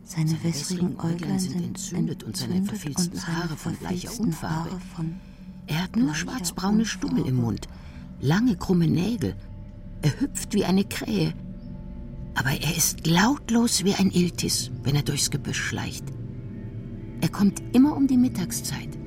Seine 0.03 0.43
wässrigen 0.43 0.99
Äuglein 0.99 1.39
sind 1.39 1.63
entzündet 1.63 2.23
und 2.23 2.37
seine 2.37 2.63
verfilzten 2.63 3.25
Haare 3.25 3.57
von 3.57 3.75
bleicher 3.77 4.19
Unfarbe. 4.19 4.79
Er 5.65 5.81
hat 5.81 5.95
nur 5.95 6.13
schwarzbraune 6.13 6.85
Stummel 6.85 7.25
im 7.25 7.37
Mund, 7.37 7.67
lange 8.21 8.55
krumme 8.55 8.87
Nägel. 8.87 9.35
Er 10.03 10.21
hüpft 10.21 10.53
wie 10.53 10.65
eine 10.65 10.85
Krähe. 10.85 11.33
Aber 12.35 12.51
er 12.51 12.77
ist 12.77 13.07
lautlos 13.07 13.83
wie 13.83 13.95
ein 13.95 14.11
Iltis, 14.11 14.69
wenn 14.83 14.95
er 14.95 15.03
durchs 15.03 15.31
Gebüsch 15.31 15.59
schleicht. 15.59 16.03
Er 17.25 17.31
kommt 17.31 17.59
immer 17.73 17.97
um 17.97 18.05
die 18.05 18.17
Mittagszeit, 18.17 18.99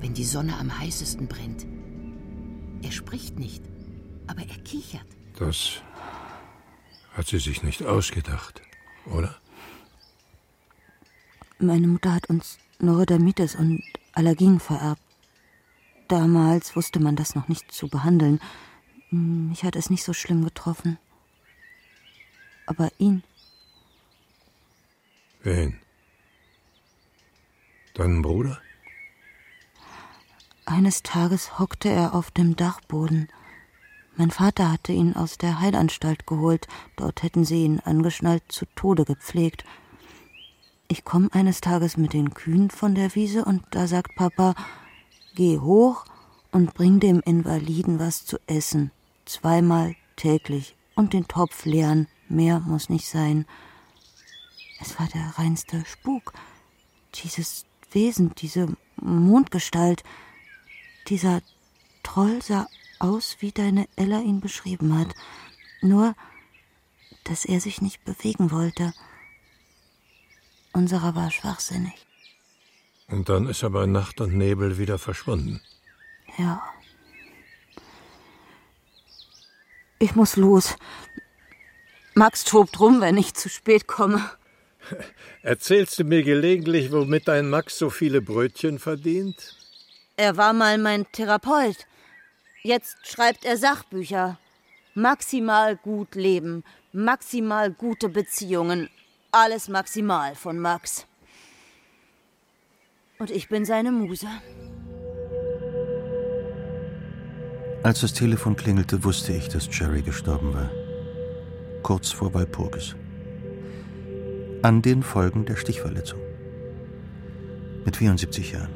wenn 0.00 0.14
die 0.14 0.24
Sonne 0.24 0.56
am 0.56 0.78
heißesten 0.78 1.28
brennt. 1.28 1.66
Er 2.80 2.90
spricht 2.90 3.38
nicht, 3.38 3.62
aber 4.26 4.40
er 4.40 4.56
kichert. 4.64 5.04
Das 5.38 5.82
hat 7.12 7.26
sie 7.26 7.38
sich 7.38 7.62
nicht 7.62 7.82
ausgedacht, 7.82 8.62
oder? 9.04 9.36
Meine 11.58 11.86
Mutter 11.86 12.14
hat 12.14 12.30
uns 12.30 12.56
Neurodermitis 12.78 13.56
und 13.56 13.82
Allergien 14.12 14.58
vererbt. 14.58 15.02
Damals 16.08 16.76
wusste 16.76 16.98
man 16.98 17.14
das 17.14 17.34
noch 17.34 17.48
nicht 17.48 17.70
zu 17.70 17.88
behandeln. 17.88 18.40
Mich 19.10 19.64
hat 19.64 19.76
es 19.76 19.90
nicht 19.90 20.02
so 20.02 20.14
schlimm 20.14 20.42
getroffen. 20.44 20.96
Aber 22.64 22.90
ihn. 22.96 23.22
Wen? 25.42 25.78
Deinen 27.96 28.20
Bruder? 28.20 28.60
Eines 30.66 31.02
Tages 31.02 31.58
hockte 31.58 31.88
er 31.88 32.14
auf 32.14 32.30
dem 32.30 32.54
Dachboden. 32.54 33.28
Mein 34.16 34.30
Vater 34.30 34.70
hatte 34.70 34.92
ihn 34.92 35.16
aus 35.16 35.38
der 35.38 35.60
Heilanstalt 35.60 36.26
geholt. 36.26 36.68
Dort 36.96 37.22
hätten 37.22 37.46
sie 37.46 37.64
ihn 37.64 37.80
angeschnallt 37.80 38.42
zu 38.48 38.66
Tode 38.74 39.06
gepflegt. 39.06 39.64
Ich 40.88 41.04
komme 41.04 41.30
eines 41.32 41.62
Tages 41.62 41.96
mit 41.96 42.12
den 42.12 42.34
Kühen 42.34 42.68
von 42.68 42.94
der 42.94 43.14
Wiese 43.14 43.46
und 43.46 43.62
da 43.70 43.86
sagt 43.86 44.14
Papa, 44.14 44.54
geh 45.34 45.58
hoch 45.58 46.04
und 46.52 46.74
bring 46.74 47.00
dem 47.00 47.20
Invaliden 47.20 47.98
was 47.98 48.26
zu 48.26 48.36
essen. 48.46 48.90
Zweimal 49.24 49.96
täglich 50.16 50.76
und 50.96 51.14
den 51.14 51.28
Topf 51.28 51.64
leeren. 51.64 52.08
Mehr 52.28 52.60
muss 52.60 52.90
nicht 52.90 53.08
sein. 53.08 53.46
Es 54.80 55.00
war 55.00 55.08
der 55.08 55.38
reinste 55.38 55.82
Spuk. 55.86 56.34
Dieses 57.14 57.64
Wesen, 57.90 58.34
diese 58.36 58.68
Mondgestalt, 58.96 60.02
dieser 61.08 61.42
Troll 62.02 62.42
sah 62.42 62.66
aus, 62.98 63.36
wie 63.40 63.52
deine 63.52 63.88
Ella 63.96 64.20
ihn 64.20 64.40
beschrieben 64.40 64.98
hat. 64.98 65.14
Nur, 65.82 66.14
dass 67.24 67.44
er 67.44 67.60
sich 67.60 67.80
nicht 67.82 68.04
bewegen 68.04 68.50
wollte. 68.50 68.92
Unserer 70.72 71.14
war 71.14 71.30
schwachsinnig. 71.30 72.06
Und 73.08 73.28
dann 73.28 73.48
ist 73.48 73.62
er 73.62 73.70
bei 73.70 73.86
Nacht 73.86 74.20
und 74.20 74.36
Nebel 74.36 74.78
wieder 74.78 74.98
verschwunden. 74.98 75.60
Ja. 76.38 76.62
Ich 79.98 80.14
muss 80.14 80.36
los. 80.36 80.76
Max 82.14 82.44
tobt 82.44 82.80
rum, 82.80 83.00
wenn 83.00 83.16
ich 83.16 83.34
zu 83.34 83.48
spät 83.48 83.86
komme. 83.86 84.30
Erzählst 85.42 85.98
du 85.98 86.04
mir 86.04 86.22
gelegentlich, 86.22 86.92
womit 86.92 87.28
dein 87.28 87.48
Max 87.48 87.78
so 87.78 87.90
viele 87.90 88.20
Brötchen 88.20 88.78
verdient? 88.78 89.56
Er 90.16 90.36
war 90.36 90.52
mal 90.52 90.78
mein 90.78 91.10
Therapeut. 91.12 91.86
Jetzt 92.62 92.96
schreibt 93.06 93.44
er 93.44 93.56
Sachbücher. 93.56 94.38
Maximal 94.94 95.76
gut 95.76 96.14
leben, 96.14 96.64
maximal 96.92 97.70
gute 97.70 98.08
Beziehungen, 98.08 98.88
alles 99.30 99.68
maximal 99.68 100.34
von 100.34 100.58
Max. 100.58 101.06
Und 103.18 103.30
ich 103.30 103.48
bin 103.48 103.66
seine 103.66 103.92
Muse. 103.92 104.28
Als 107.82 108.00
das 108.00 108.14
Telefon 108.14 108.56
klingelte, 108.56 109.04
wusste 109.04 109.32
ich, 109.32 109.48
dass 109.48 109.68
Jerry 109.70 110.02
gestorben 110.02 110.54
war. 110.54 110.70
Kurz 111.82 112.10
vor 112.10 112.32
Walpurgis. 112.32 112.96
An 114.66 114.82
den 114.82 115.04
Folgen 115.04 115.44
der 115.44 115.54
Stichverletzung. 115.54 116.18
Mit 117.84 117.98
74 117.98 118.50
Jahren. 118.50 118.72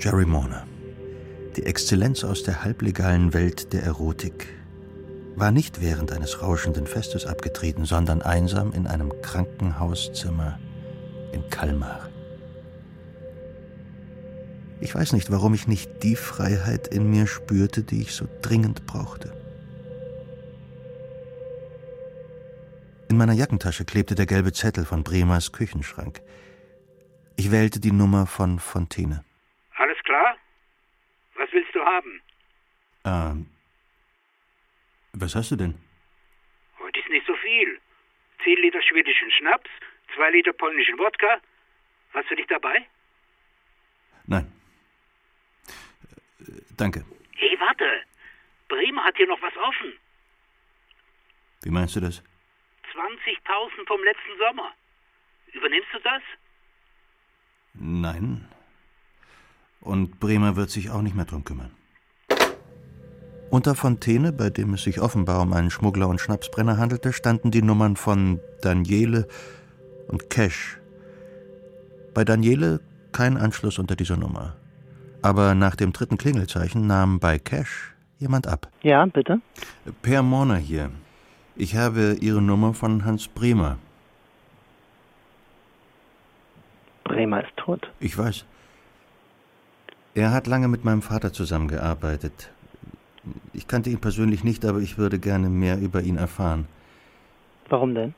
Jerry 0.00 0.24
Morner. 0.24 0.66
Die 1.54 1.66
Exzellenz 1.66 2.24
aus 2.24 2.44
der 2.44 2.64
halblegalen 2.64 3.34
Welt 3.34 3.74
der 3.74 3.82
Erotik 3.82 4.46
war 5.36 5.50
nicht 5.50 5.82
während 5.82 6.12
eines 6.12 6.40
rauschenden 6.40 6.86
Festes 6.86 7.26
abgetreten, 7.26 7.84
sondern 7.84 8.22
einsam 8.22 8.72
in 8.72 8.86
einem 8.86 9.12
Krankenhauszimmer 9.20 10.58
in 11.32 11.46
Kalmar. 11.50 12.08
Ich 14.80 14.94
weiß 14.94 15.12
nicht, 15.12 15.30
warum 15.30 15.52
ich 15.52 15.68
nicht 15.68 16.02
die 16.02 16.16
Freiheit 16.16 16.88
in 16.88 17.10
mir 17.10 17.26
spürte, 17.26 17.82
die 17.82 18.00
ich 18.00 18.14
so 18.14 18.26
dringend 18.40 18.86
brauchte. 18.86 19.43
In 23.14 23.18
meiner 23.18 23.32
Jackentasche 23.32 23.84
klebte 23.84 24.16
der 24.16 24.26
gelbe 24.26 24.52
Zettel 24.52 24.84
von 24.84 25.04
Bremers 25.04 25.52
Küchenschrank. 25.52 26.20
Ich 27.36 27.52
wählte 27.52 27.78
die 27.78 27.92
Nummer 27.92 28.26
von 28.26 28.58
Fontaine. 28.58 29.24
Alles 29.76 29.98
klar? 30.02 30.36
Was 31.36 31.48
willst 31.52 31.72
du 31.76 31.80
haben? 31.84 32.20
Ähm, 33.04 33.46
was 35.12 35.36
hast 35.36 35.52
du 35.52 35.54
denn? 35.54 35.78
Heute 36.80 36.98
ist 36.98 37.08
nicht 37.08 37.24
so 37.24 37.36
viel. 37.36 37.78
Zehn 38.42 38.56
Liter 38.56 38.82
schwedischen 38.82 39.30
Schnaps, 39.30 39.70
zwei 40.16 40.32
Liter 40.32 40.52
polnischen 40.52 40.98
Wodka. 40.98 41.40
Hast 42.14 42.28
du 42.28 42.34
dich 42.34 42.48
dabei? 42.48 42.84
Nein. 44.26 44.52
Äh, 46.40 46.62
danke. 46.76 47.04
Hey, 47.36 47.56
warte. 47.60 47.88
Bremer 48.66 49.04
hat 49.04 49.16
hier 49.16 49.28
noch 49.28 49.40
was 49.40 49.56
offen. 49.56 49.92
Wie 51.62 51.70
meinst 51.70 51.94
du 51.94 52.00
das? 52.00 52.20
20.000 52.94 53.86
vom 53.86 54.00
letzten 54.04 54.38
Sommer. 54.38 54.70
Übernimmst 55.52 55.88
du 55.92 55.98
das? 56.02 56.22
Nein. 57.74 58.48
Und 59.80 60.20
Bremer 60.20 60.56
wird 60.56 60.70
sich 60.70 60.90
auch 60.90 61.02
nicht 61.02 61.14
mehr 61.14 61.24
drum 61.24 61.44
kümmern. 61.44 61.72
Unter 63.50 63.74
Fontaine, 63.74 64.32
bei 64.32 64.50
dem 64.50 64.74
es 64.74 64.82
sich 64.82 65.00
offenbar 65.00 65.42
um 65.42 65.52
einen 65.52 65.70
Schmuggler 65.70 66.08
und 66.08 66.20
Schnapsbrenner 66.20 66.76
handelte, 66.78 67.12
standen 67.12 67.50
die 67.50 67.62
Nummern 67.62 67.96
von 67.96 68.40
Daniele 68.62 69.28
und 70.08 70.30
Cash. 70.30 70.78
Bei 72.14 72.24
Daniele 72.24 72.80
kein 73.12 73.36
Anschluss 73.36 73.78
unter 73.78 73.96
dieser 73.96 74.16
Nummer. 74.16 74.56
Aber 75.22 75.54
nach 75.54 75.76
dem 75.76 75.92
dritten 75.92 76.18
Klingelzeichen 76.18 76.86
nahm 76.86 77.20
bei 77.20 77.38
Cash 77.38 77.94
jemand 78.18 78.46
ab. 78.46 78.70
Ja, 78.82 79.04
bitte? 79.06 79.40
Per 80.02 80.22
Morner 80.22 80.56
hier. 80.56 80.90
Ich 81.56 81.76
habe 81.76 82.16
Ihre 82.20 82.42
Nummer 82.42 82.74
von 82.74 83.04
Hans 83.04 83.28
Bremer. 83.28 83.78
Bremer 87.04 87.44
ist 87.44 87.56
tot. 87.56 87.90
Ich 88.00 88.18
weiß. 88.18 88.44
Er 90.14 90.32
hat 90.32 90.46
lange 90.46 90.68
mit 90.68 90.84
meinem 90.84 91.02
Vater 91.02 91.32
zusammengearbeitet. 91.32 92.50
Ich 93.52 93.68
kannte 93.68 93.90
ihn 93.90 94.00
persönlich 94.00 94.42
nicht, 94.42 94.64
aber 94.64 94.80
ich 94.80 94.98
würde 94.98 95.18
gerne 95.18 95.48
mehr 95.48 95.78
über 95.78 96.02
ihn 96.02 96.16
erfahren. 96.16 96.66
Warum 97.68 97.94
denn? 97.94 98.14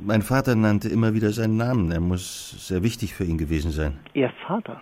Mein 0.00 0.22
Vater 0.22 0.54
nannte 0.54 0.88
immer 0.88 1.14
wieder 1.14 1.32
seinen 1.32 1.56
Namen. 1.56 1.90
Er 1.90 2.00
muss 2.00 2.68
sehr 2.68 2.82
wichtig 2.82 3.14
für 3.14 3.24
ihn 3.24 3.38
gewesen 3.38 3.72
sein. 3.72 3.98
Ihr 4.14 4.30
Vater? 4.46 4.80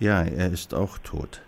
Ja, 0.00 0.22
er 0.22 0.50
ist 0.50 0.74
auch 0.74 0.98
tot. 0.98 1.42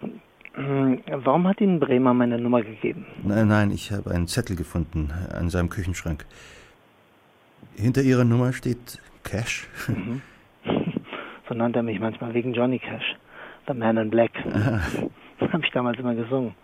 Hm, 0.00 0.20
warum 0.54 1.46
hat 1.46 1.60
Ihnen 1.60 1.80
Bremer 1.80 2.14
meine 2.14 2.38
Nummer 2.38 2.62
gegeben? 2.62 3.06
Nein, 3.22 3.48
nein, 3.48 3.70
ich 3.70 3.92
habe 3.92 4.10
einen 4.10 4.26
Zettel 4.26 4.56
gefunden 4.56 5.10
an 5.32 5.48
seinem 5.48 5.68
Küchenschrank. 5.68 6.26
Hinter 7.76 8.02
Ihrer 8.02 8.24
Nummer 8.24 8.52
steht 8.52 9.00
Cash. 9.24 9.68
Mhm. 9.88 10.22
So 11.48 11.56
nannte 11.56 11.80
er 11.80 11.82
mich 11.82 11.98
manchmal 11.98 12.32
wegen 12.32 12.54
Johnny 12.54 12.78
Cash. 12.78 13.16
The 13.66 13.74
Man 13.74 13.96
in 13.96 14.10
Black. 14.10 14.30
Ah. 14.54 14.80
Habe 15.52 15.64
ich 15.64 15.70
damals 15.72 15.98
immer 15.98 16.14
gesungen. 16.14 16.54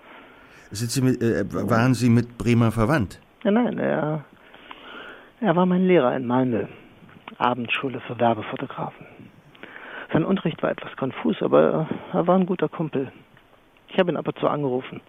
Sind 0.70 0.90
Sie 0.90 1.02
mit, 1.02 1.20
äh, 1.20 1.44
waren 1.50 1.94
Sie 1.94 2.08
mit 2.08 2.38
Bremer 2.38 2.70
verwandt? 2.70 3.20
Ja, 3.42 3.50
nein, 3.50 3.78
er, 3.78 4.24
er 5.40 5.56
war 5.56 5.66
mein 5.66 5.86
Lehrer 5.86 6.14
in 6.14 6.26
Malmö. 6.26 6.66
Abendschule 7.38 8.00
für 8.00 8.18
Werbefotografen. 8.20 9.06
Sein 10.12 10.24
Unterricht 10.24 10.62
war 10.62 10.70
etwas 10.70 10.94
konfus, 10.96 11.42
aber 11.42 11.88
er 12.12 12.26
war 12.26 12.36
ein 12.36 12.46
guter 12.46 12.68
Kumpel. 12.68 13.10
Ich 13.88 13.98
habe 13.98 14.10
ihn 14.10 14.16
ab 14.16 14.26
und 14.26 14.38
zu 14.38 14.48
angerufen. 14.48 15.00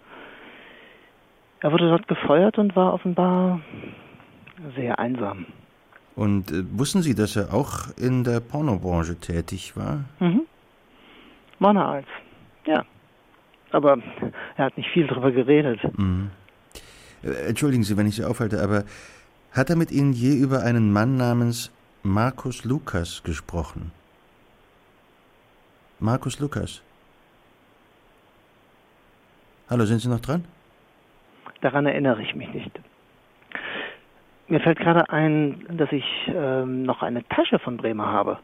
Er 1.60 1.72
wurde 1.72 1.90
dort 1.90 2.08
gefeuert 2.08 2.58
und 2.58 2.76
war 2.76 2.94
offenbar 2.94 3.62
sehr 4.76 5.00
einsam. 5.00 5.46
Und 6.16 6.52
äh, 6.52 6.64
wussten 6.72 7.02
Sie, 7.02 7.16
dass 7.16 7.36
er 7.36 7.54
auch 7.54 7.96
in 7.98 8.24
der 8.24 8.40
Pornobranche 8.40 9.16
tätig 9.16 9.76
war? 9.76 10.06
Mhm. 10.20 10.42
Warner 11.60 11.86
als. 11.88 12.08
Ja. 12.66 12.86
Aber 13.72 13.98
er 14.56 14.66
hat 14.66 14.78
nicht 14.78 14.90
viel 14.90 15.08
darüber 15.08 15.32
geredet. 15.32 15.80
Mhm. 15.98 16.32
Äh, 17.24 17.50
Entschuldigen 17.50 17.84
Sie, 17.84 17.98
wenn 17.98 18.08
ich 18.08 18.16
Sie 18.16 18.24
aufhalte, 18.24 18.62
aber 18.62 18.84
hat 19.52 19.70
er 19.70 19.76
mit 19.76 19.92
Ihnen 19.92 20.14
je 20.14 20.36
über 20.36 20.64
einen 20.64 20.92
Mann 20.92 21.18
namens 21.18 21.72
Markus 22.04 22.64
Lukas 22.64 23.24
gesprochen? 23.24 23.92
Markus 26.00 26.40
Lukas. 26.40 26.82
Hallo, 29.70 29.86
sind 29.86 30.00
Sie 30.00 30.08
noch 30.10 30.22
dran? 30.22 30.46
Daran 31.62 31.86
erinnere 31.86 32.22
ich 32.22 32.36
mich 32.36 32.54
nicht. 32.54 32.72
Mir 34.48 34.62
fällt 34.62 34.80
gerade 34.80 35.10
ein, 35.10 35.66
dass 35.78 35.92
ich 35.92 36.06
ähm, 36.28 36.84
noch 36.84 37.02
eine 37.02 37.28
Tasche 37.28 37.60
von 37.60 37.76
Bremer 37.76 38.08
habe. 38.08 38.40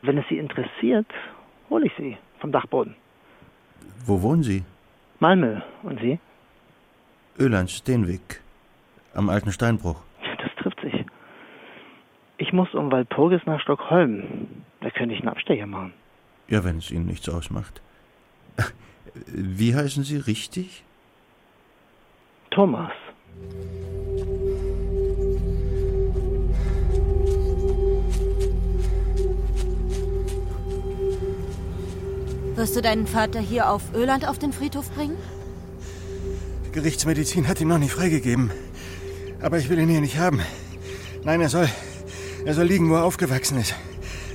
Wenn 0.00 0.16
es 0.16 0.24
Sie 0.28 0.38
interessiert, 0.38 1.06
hole 1.68 1.86
ich 1.86 1.92
sie 1.98 2.16
vom 2.38 2.52
Dachboden. 2.52 2.94
Wo 4.06 4.22
wohnen 4.22 4.42
Sie? 4.42 4.64
Malmö. 5.18 5.60
Und 5.82 6.00
Sie? 6.00 6.18
Öland, 7.38 7.70
Steenweg. 7.70 8.40
Am 9.14 9.28
alten 9.28 9.52
Steinbruch. 9.52 10.00
Das 10.38 10.50
trifft 10.56 10.80
sich. 10.80 11.04
Ich 12.38 12.54
muss 12.54 12.72
um 12.74 12.90
Walpurgis 12.90 13.44
nach 13.44 13.60
Stockholm. 13.60 14.48
Da 14.80 14.88
könnte 14.88 15.14
ich 15.14 15.20
einen 15.20 15.28
Abstecher 15.28 15.66
machen. 15.66 15.92
Ja, 16.48 16.64
wenn 16.64 16.78
es 16.78 16.90
Ihnen 16.90 17.04
nichts 17.06 17.28
ausmacht. 17.28 17.82
Wie 19.26 19.74
heißen 19.74 20.04
Sie 20.04 20.16
richtig? 20.16 20.84
Thomas. 22.50 22.90
Wirst 32.54 32.76
du 32.76 32.82
deinen 32.82 33.06
Vater 33.06 33.40
hier 33.40 33.70
auf 33.70 33.94
Öland 33.94 34.28
auf 34.28 34.38
den 34.38 34.52
Friedhof 34.52 34.90
bringen? 34.90 35.16
Die 36.66 36.72
Gerichtsmedizin 36.72 37.48
hat 37.48 37.60
ihn 37.60 37.68
noch 37.68 37.78
nicht 37.78 37.92
freigegeben. 37.92 38.50
Aber 39.40 39.58
ich 39.58 39.70
will 39.70 39.78
ihn 39.78 39.88
hier 39.88 40.00
nicht 40.00 40.18
haben. 40.18 40.40
Nein, 41.24 41.40
er 41.40 41.48
soll. 41.48 41.68
Er 42.44 42.54
soll 42.54 42.66
liegen, 42.66 42.90
wo 42.90 42.96
er 42.96 43.04
aufgewachsen 43.04 43.58
ist. 43.58 43.74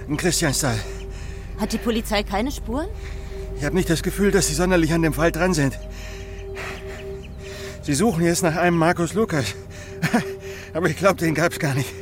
In 0.08 0.18
Christiansthal. 0.18 0.80
Hat 1.60 1.72
die 1.72 1.78
Polizei 1.78 2.24
keine 2.24 2.52
Spuren? 2.52 2.88
Ich 3.58 3.64
habe 3.64 3.76
nicht 3.76 3.90
das 3.90 4.04
Gefühl, 4.04 4.32
dass 4.32 4.48
sie 4.48 4.54
sonderlich 4.54 4.94
an 4.94 5.02
dem 5.02 5.14
Fall 5.14 5.32
dran 5.32 5.54
sind. 5.54 5.78
Sie 7.82 7.94
suchen 7.94 8.24
jetzt 8.24 8.44
nach 8.44 8.56
einem 8.56 8.78
Markus 8.78 9.14
Lukas. 9.14 9.56
Aber 10.74 10.90
ich 10.90 10.98
glaube, 10.98 11.18
den 11.18 11.36
gab's 11.36 11.60
gar 11.60 11.74
nicht. 11.74 11.94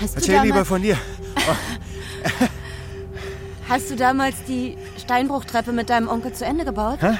Hast 0.00 0.16
Erzähl 0.16 0.42
lieber 0.42 0.64
von 0.64 0.82
dir. 0.82 0.98
Hast 3.68 3.90
du 3.90 3.96
damals 3.96 4.36
die 4.46 4.76
Steinbruchtreppe 4.98 5.72
mit 5.72 5.90
deinem 5.90 6.08
Onkel 6.08 6.32
zu 6.32 6.44
Ende 6.44 6.64
gebaut? 6.64 6.98
Hä? 7.00 7.18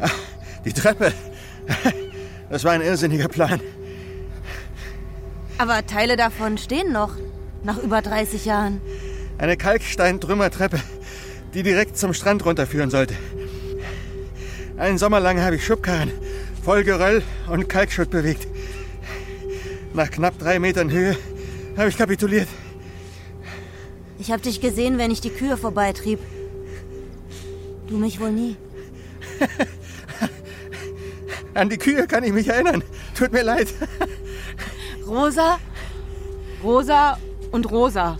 Ach, 0.00 0.14
die 0.64 0.72
Treppe. 0.72 1.12
Das 2.50 2.64
war 2.64 2.72
ein 2.72 2.80
irrsinniger 2.80 3.28
Plan. 3.28 3.60
Aber 5.58 5.84
Teile 5.86 6.16
davon 6.16 6.58
stehen 6.58 6.92
noch. 6.92 7.14
Nach 7.64 7.78
über 7.78 8.00
30 8.00 8.44
Jahren. 8.44 8.80
Eine 9.38 9.56
Kalksteintrümmertreppe, 9.56 10.80
die 11.54 11.62
direkt 11.62 11.98
zum 11.98 12.14
Strand 12.14 12.44
runterführen 12.44 12.90
sollte. 12.90 13.14
Einen 14.76 14.98
Sommer 14.98 15.18
lang 15.18 15.40
habe 15.40 15.56
ich 15.56 15.66
Schubkarren 15.66 16.12
voll 16.68 16.84
Geröll 16.84 17.22
und 17.50 17.70
Kalkschutt 17.70 18.10
bewegt. 18.10 18.46
Nach 19.94 20.10
knapp 20.10 20.38
drei 20.38 20.58
Metern 20.58 20.90
Höhe 20.90 21.16
habe 21.78 21.88
ich 21.88 21.96
kapituliert. 21.96 22.46
Ich 24.18 24.30
habe 24.30 24.42
dich 24.42 24.60
gesehen, 24.60 24.98
wenn 24.98 25.10
ich 25.10 25.22
die 25.22 25.30
Kühe 25.30 25.56
vorbeitrieb. 25.56 26.18
Du 27.86 27.96
mich 27.96 28.20
wohl 28.20 28.32
nie. 28.32 28.56
An 31.54 31.70
die 31.70 31.78
Kühe 31.78 32.06
kann 32.06 32.22
ich 32.22 32.34
mich 32.34 32.48
erinnern. 32.48 32.84
Tut 33.16 33.32
mir 33.32 33.44
leid. 33.44 33.68
Rosa, 35.08 35.58
rosa 36.62 37.18
und 37.50 37.70
rosa. 37.70 38.18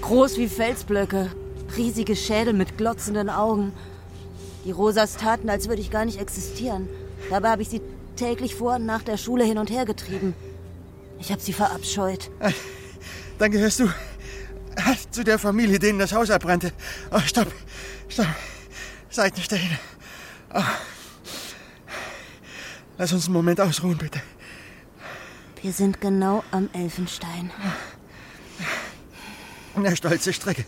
Groß 0.00 0.38
wie 0.38 0.48
Felsblöcke, 0.48 1.30
riesige 1.76 2.16
Schädel 2.16 2.54
mit 2.54 2.78
glotzenden 2.78 3.28
Augen. 3.28 3.74
Die 4.64 4.70
Rosas 4.70 5.18
taten, 5.18 5.50
als 5.50 5.68
würde 5.68 5.82
ich 5.82 5.90
gar 5.90 6.06
nicht 6.06 6.18
existieren. 6.18 6.88
Dabei 7.28 7.50
habe 7.50 7.60
ich 7.60 7.68
sie 7.68 7.82
täglich 8.16 8.54
vor 8.54 8.76
und 8.76 8.86
nach 8.86 9.02
der 9.02 9.18
Schule 9.18 9.44
hin 9.44 9.58
und 9.58 9.68
her 9.68 9.84
getrieben. 9.84 10.34
Ich 11.20 11.30
habe 11.30 11.42
sie 11.42 11.52
verabscheut. 11.52 12.30
Dann 13.38 13.50
gehörst 13.50 13.80
du 13.80 13.90
zu 15.10 15.22
der 15.22 15.38
Familie, 15.38 15.78
denen 15.78 15.98
das 15.98 16.14
Haus 16.14 16.30
abbrannte. 16.30 16.72
Oh, 17.10 17.20
stopp, 17.20 17.52
stopp. 18.08 18.26
Seid 19.10 19.36
nicht 19.36 19.52
dahin. 19.52 19.78
Oh. 20.54 20.62
Lass 22.96 23.12
uns 23.12 23.26
einen 23.26 23.34
Moment 23.34 23.60
ausruhen, 23.60 23.98
bitte. 23.98 24.22
Wir 25.62 25.72
sind 25.72 26.00
genau 26.00 26.44
am 26.50 26.68
Elfenstein. 26.72 27.50
Eine 29.74 29.96
stolze 29.96 30.32
Strecke 30.32 30.64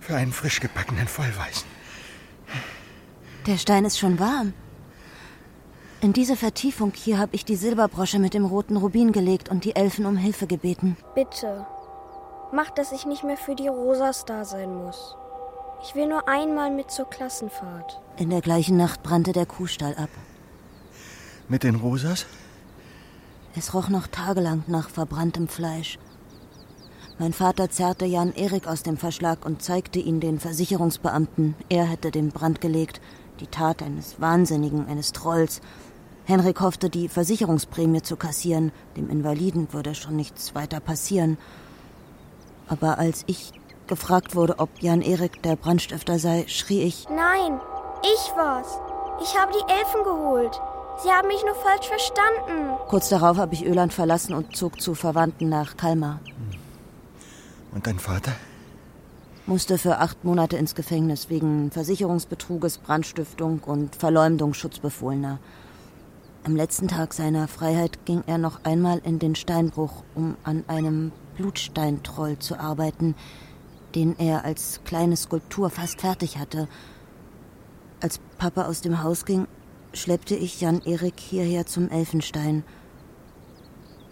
für 0.00 0.16
einen 0.16 0.32
frisch 0.32 0.60
gebackenen 0.60 1.06
Vollweißen. 1.08 1.66
Der 3.46 3.58
Stein 3.58 3.84
ist 3.84 3.98
schon 3.98 4.18
warm. 4.18 4.52
In 6.00 6.12
diese 6.12 6.36
Vertiefung 6.36 6.92
hier 6.94 7.18
habe 7.18 7.34
ich 7.34 7.44
die 7.44 7.56
Silberbrosche 7.56 8.18
mit 8.18 8.34
dem 8.34 8.44
roten 8.44 8.76
Rubin 8.76 9.12
gelegt 9.12 9.48
und 9.48 9.64
die 9.64 9.76
Elfen 9.76 10.04
um 10.04 10.16
Hilfe 10.16 10.46
gebeten. 10.46 10.96
Bitte. 11.14 11.66
Mach, 12.52 12.70
dass 12.70 12.92
ich 12.92 13.06
nicht 13.06 13.24
mehr 13.24 13.36
für 13.36 13.54
die 13.54 13.68
Rosas 13.68 14.24
da 14.24 14.44
sein 14.44 14.74
muss. 14.74 15.16
Ich 15.84 15.94
will 15.94 16.08
nur 16.08 16.28
einmal 16.28 16.70
mit 16.70 16.90
zur 16.90 17.08
Klassenfahrt. 17.08 18.00
In 18.16 18.30
der 18.30 18.40
gleichen 18.40 18.76
Nacht 18.76 19.02
brannte 19.02 19.32
der 19.32 19.46
Kuhstall 19.46 19.94
ab. 19.94 20.10
Mit 21.48 21.62
den 21.62 21.76
Rosas? 21.76 22.26
Es 23.54 23.74
roch 23.74 23.88
noch 23.90 24.06
tagelang 24.06 24.64
nach 24.66 24.88
verbranntem 24.88 25.46
Fleisch. 25.46 25.98
Mein 27.18 27.34
Vater 27.34 27.68
zerrte 27.68 28.06
Jan 28.06 28.32
Erik 28.32 28.66
aus 28.66 28.82
dem 28.82 28.96
Verschlag 28.96 29.44
und 29.44 29.62
zeigte 29.62 29.98
ihn 29.98 30.20
den 30.20 30.40
Versicherungsbeamten. 30.40 31.54
Er 31.68 31.84
hätte 31.84 32.10
den 32.10 32.30
Brand 32.30 32.62
gelegt. 32.62 33.00
Die 33.40 33.46
Tat 33.46 33.82
eines 33.82 34.20
Wahnsinnigen, 34.20 34.86
eines 34.86 35.12
Trolls. 35.12 35.60
Henrik 36.24 36.60
hoffte, 36.60 36.88
die 36.88 37.08
Versicherungsprämie 37.08 38.02
zu 38.02 38.16
kassieren. 38.16 38.72
Dem 38.96 39.10
Invaliden 39.10 39.72
würde 39.72 39.94
schon 39.94 40.16
nichts 40.16 40.54
weiter 40.54 40.80
passieren. 40.80 41.36
Aber 42.68 42.98
als 42.98 43.24
ich 43.26 43.52
gefragt 43.86 44.34
wurde, 44.34 44.58
ob 44.60 44.70
Jan 44.80 45.02
Erik 45.02 45.42
der 45.42 45.56
Brandstifter 45.56 46.18
sei, 46.18 46.46
schrie 46.48 46.82
ich: 46.82 47.06
Nein, 47.10 47.60
ich 48.02 48.36
war's. 48.36 48.80
Ich 49.22 49.38
habe 49.38 49.52
die 49.52 49.72
Elfen 49.72 50.04
geholt. 50.04 50.58
Sie 50.98 51.10
haben 51.10 51.28
mich 51.28 51.42
nur 51.44 51.54
falsch 51.54 51.88
verstanden. 51.88 52.76
Kurz 52.88 53.08
darauf 53.08 53.36
habe 53.36 53.54
ich 53.54 53.64
Öland 53.64 53.92
verlassen 53.92 54.34
und 54.34 54.56
zog 54.56 54.80
zu 54.80 54.94
Verwandten 54.94 55.48
nach 55.48 55.76
Kalmar. 55.76 56.20
Und 57.72 57.86
dein 57.86 57.98
Vater? 57.98 58.32
Musste 59.46 59.78
für 59.78 59.98
acht 59.98 60.24
Monate 60.24 60.56
ins 60.56 60.74
Gefängnis 60.74 61.28
wegen 61.28 61.70
Versicherungsbetruges, 61.70 62.78
Brandstiftung 62.78 63.60
und 63.64 63.96
Verleumdung 63.96 64.54
Schutzbefohlener. 64.54 65.38
Am 66.44 66.56
letzten 66.56 66.88
Tag 66.88 67.14
seiner 67.14 67.48
Freiheit 67.48 68.04
ging 68.04 68.22
er 68.26 68.38
noch 68.38 68.64
einmal 68.64 68.98
in 69.04 69.18
den 69.18 69.34
Steinbruch, 69.34 70.04
um 70.14 70.36
an 70.44 70.64
einem 70.68 71.12
Blutsteintroll 71.36 72.38
zu 72.38 72.58
arbeiten, 72.58 73.14
den 73.94 74.18
er 74.18 74.44
als 74.44 74.80
kleine 74.84 75.16
Skulptur 75.16 75.70
fast 75.70 76.00
fertig 76.00 76.38
hatte. 76.38 76.68
Als 78.00 78.20
Papa 78.38 78.66
aus 78.66 78.80
dem 78.80 79.02
Haus 79.02 79.24
ging, 79.24 79.46
schleppte 79.92 80.34
ich 80.34 80.60
Jan 80.60 80.80
Erik 80.84 81.18
hierher 81.18 81.66
zum 81.66 81.88
Elfenstein, 81.90 82.64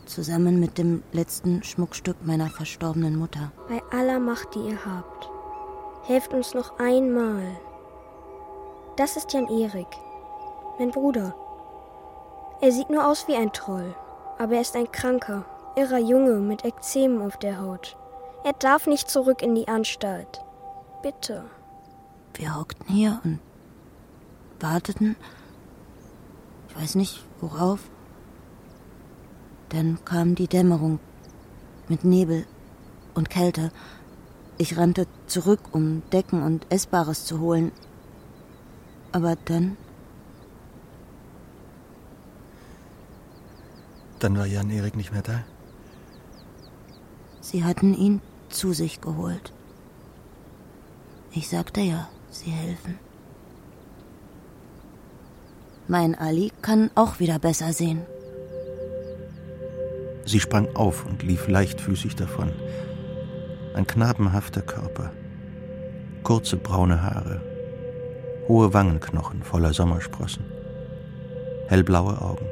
zusammen 0.06 0.58
mit 0.60 0.78
dem 0.78 1.02
letzten 1.12 1.62
Schmuckstück 1.62 2.16
meiner 2.24 2.50
verstorbenen 2.50 3.16
Mutter. 3.16 3.52
Bei 3.68 3.82
aller 3.96 4.18
Macht, 4.18 4.54
die 4.54 4.70
ihr 4.70 4.84
habt, 4.84 5.28
helft 6.06 6.34
uns 6.34 6.54
noch 6.54 6.78
einmal. 6.78 7.42
Das 8.96 9.16
ist 9.16 9.32
Jan 9.32 9.48
Erik, 9.48 9.86
mein 10.78 10.90
Bruder. 10.90 11.34
Er 12.60 12.72
sieht 12.72 12.90
nur 12.90 13.06
aus 13.06 13.28
wie 13.28 13.36
ein 13.36 13.52
Troll, 13.52 13.94
aber 14.38 14.54
er 14.54 14.60
ist 14.60 14.76
ein 14.76 14.90
kranker, 14.90 15.44
irrer 15.76 15.98
Junge 15.98 16.34
mit 16.40 16.64
Ekzemen 16.64 17.22
auf 17.22 17.38
der 17.38 17.60
Haut. 17.60 17.96
Er 18.44 18.52
darf 18.54 18.86
nicht 18.86 19.08
zurück 19.08 19.42
in 19.42 19.54
die 19.54 19.68
Anstalt. 19.68 20.42
Bitte. 21.02 21.44
Wir 22.34 22.58
hockten 22.58 22.86
hier 22.88 23.20
und 23.24 23.38
warteten. 24.58 25.16
Ich 26.80 26.84
weiß 26.84 26.94
nicht, 26.94 27.22
worauf. 27.42 27.78
Dann 29.68 30.02
kam 30.06 30.34
die 30.34 30.48
Dämmerung 30.48 30.98
mit 31.88 32.04
Nebel 32.04 32.46
und 33.12 33.28
Kälte. 33.28 33.70
Ich 34.56 34.78
rannte 34.78 35.06
zurück, 35.26 35.60
um 35.72 36.02
Decken 36.10 36.42
und 36.42 36.64
Essbares 36.72 37.26
zu 37.26 37.38
holen. 37.38 37.70
Aber 39.12 39.36
dann. 39.44 39.76
Dann 44.18 44.38
war 44.38 44.46
Jan 44.46 44.70
Erik 44.70 44.96
nicht 44.96 45.12
mehr 45.12 45.20
da. 45.20 45.44
Sie 47.42 47.62
hatten 47.62 47.92
ihn 47.92 48.22
zu 48.48 48.72
sich 48.72 49.02
geholt. 49.02 49.52
Ich 51.32 51.50
sagte 51.50 51.82
ja, 51.82 52.08
sie 52.30 52.50
helfen. 52.50 53.09
Mein 55.90 56.14
Ali 56.14 56.52
kann 56.62 56.92
auch 56.94 57.18
wieder 57.18 57.40
besser 57.40 57.72
sehen. 57.72 58.02
Sie 60.24 60.38
sprang 60.38 60.68
auf 60.76 61.04
und 61.04 61.24
lief 61.24 61.48
leichtfüßig 61.48 62.14
davon. 62.14 62.52
Ein 63.74 63.88
knabenhafter 63.88 64.62
Körper, 64.62 65.10
kurze 66.22 66.58
braune 66.58 67.02
Haare, 67.02 67.40
hohe 68.46 68.72
Wangenknochen 68.72 69.42
voller 69.42 69.72
Sommersprossen, 69.72 70.44
hellblaue 71.66 72.22
Augen, 72.22 72.46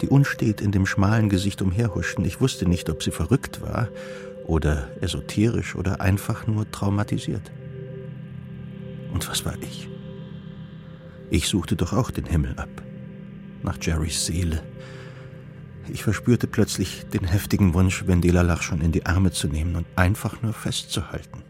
die 0.00 0.08
unstet 0.08 0.60
in 0.60 0.70
dem 0.70 0.86
schmalen 0.86 1.28
Gesicht 1.28 1.60
umherhuschten. 1.60 2.24
Ich 2.24 2.40
wusste 2.40 2.68
nicht, 2.68 2.88
ob 2.88 3.02
sie 3.02 3.10
verrückt 3.10 3.62
war 3.62 3.88
oder 4.46 4.86
esoterisch 5.00 5.74
oder 5.74 6.00
einfach 6.00 6.46
nur 6.46 6.70
traumatisiert. 6.70 7.50
Und 9.12 9.28
was 9.28 9.44
war 9.44 9.56
ich? 9.60 9.88
Ich 11.32 11.48
suchte 11.48 11.76
doch 11.76 11.94
auch 11.94 12.10
den 12.10 12.26
Himmel 12.26 12.58
ab, 12.58 12.68
nach 13.62 13.78
Jerrys 13.80 14.26
Seele. 14.26 14.62
Ich 15.88 16.02
verspürte 16.02 16.46
plötzlich 16.46 17.06
den 17.06 17.24
heftigen 17.24 17.72
Wunsch, 17.72 18.06
Wendela 18.06 18.42
Lach 18.42 18.60
schon 18.60 18.82
in 18.82 18.92
die 18.92 19.06
Arme 19.06 19.30
zu 19.30 19.48
nehmen 19.48 19.76
und 19.76 19.86
einfach 19.96 20.42
nur 20.42 20.52
festzuhalten. 20.52 21.42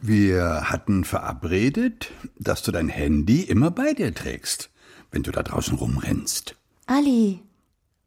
Wir 0.00 0.70
hatten 0.70 1.04
verabredet, 1.04 2.10
dass 2.38 2.62
du 2.62 2.72
dein 2.72 2.88
Handy 2.88 3.42
immer 3.42 3.70
bei 3.70 3.92
dir 3.92 4.14
trägst, 4.14 4.70
wenn 5.10 5.24
du 5.24 5.30
da 5.30 5.42
draußen 5.42 5.76
rumrennst. 5.76 6.56
Ali, 6.86 7.42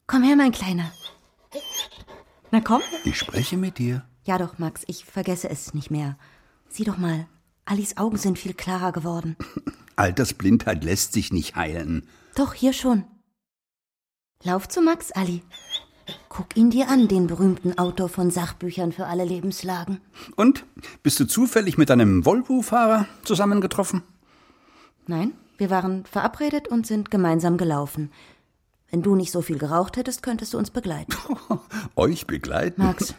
komm 0.08 0.24
her, 0.24 0.36
mein 0.36 0.52
Kleiner. 0.52 0.92
Na 2.50 2.62
komm. 2.62 2.82
Ich 3.04 3.20
spreche 3.20 3.58
mit 3.58 3.78
dir. 3.78 4.04
Ja 4.26 4.40
doch, 4.40 4.58
Max, 4.58 4.82
ich 4.88 5.06
vergesse 5.06 5.52
es 5.52 5.76
nicht 5.76 5.92
mehr. 5.92 6.18
Sieh 6.68 6.84
doch 6.84 6.98
mal, 6.98 7.28
Alis 7.72 7.96
Augen 7.96 8.18
sind 8.18 8.38
viel 8.38 8.54
klarer 8.54 8.92
geworden. 8.92 9.38
Altersblindheit 9.96 10.84
lässt 10.84 11.14
sich 11.14 11.32
nicht 11.32 11.56
heilen. 11.56 12.06
Doch, 12.36 12.54
hier 12.54 12.74
schon. 12.74 13.06
Lauf 14.44 14.68
zu 14.68 14.82
Max, 14.82 15.14
Ali. 15.14 15.42
Guck 16.28 16.58
ihn 16.58 16.70
dir 16.70 16.90
an, 16.90 17.08
den 17.08 17.28
berühmten 17.28 17.78
Autor 17.78 18.10
von 18.10 18.30
Sachbüchern 18.30 18.92
für 18.92 19.06
alle 19.06 19.24
Lebenslagen. 19.24 20.02
Und? 20.36 20.66
Bist 21.02 21.18
du 21.22 21.26
zufällig 21.26 21.78
mit 21.78 21.90
einem 21.90 22.26
Volvo-Fahrer 22.26 23.08
zusammengetroffen? 23.24 24.04
Nein, 25.08 25.32
wir 25.58 25.70
waren 25.70 26.06
verabredet 26.06 26.68
und 26.68 26.86
sind 26.86 27.10
gemeinsam 27.10 27.56
gelaufen. 27.56 28.12
Wenn 28.90 29.02
du 29.02 29.16
nicht 29.16 29.32
so 29.32 29.42
viel 29.42 29.58
geraucht 29.58 29.96
hättest, 29.96 30.24
könntest 30.24 30.54
du 30.54 30.58
uns 30.58 30.72
begleiten. 30.72 31.16
Euch 31.96 32.28
begleiten? 32.28 32.84
Max, 32.84 33.16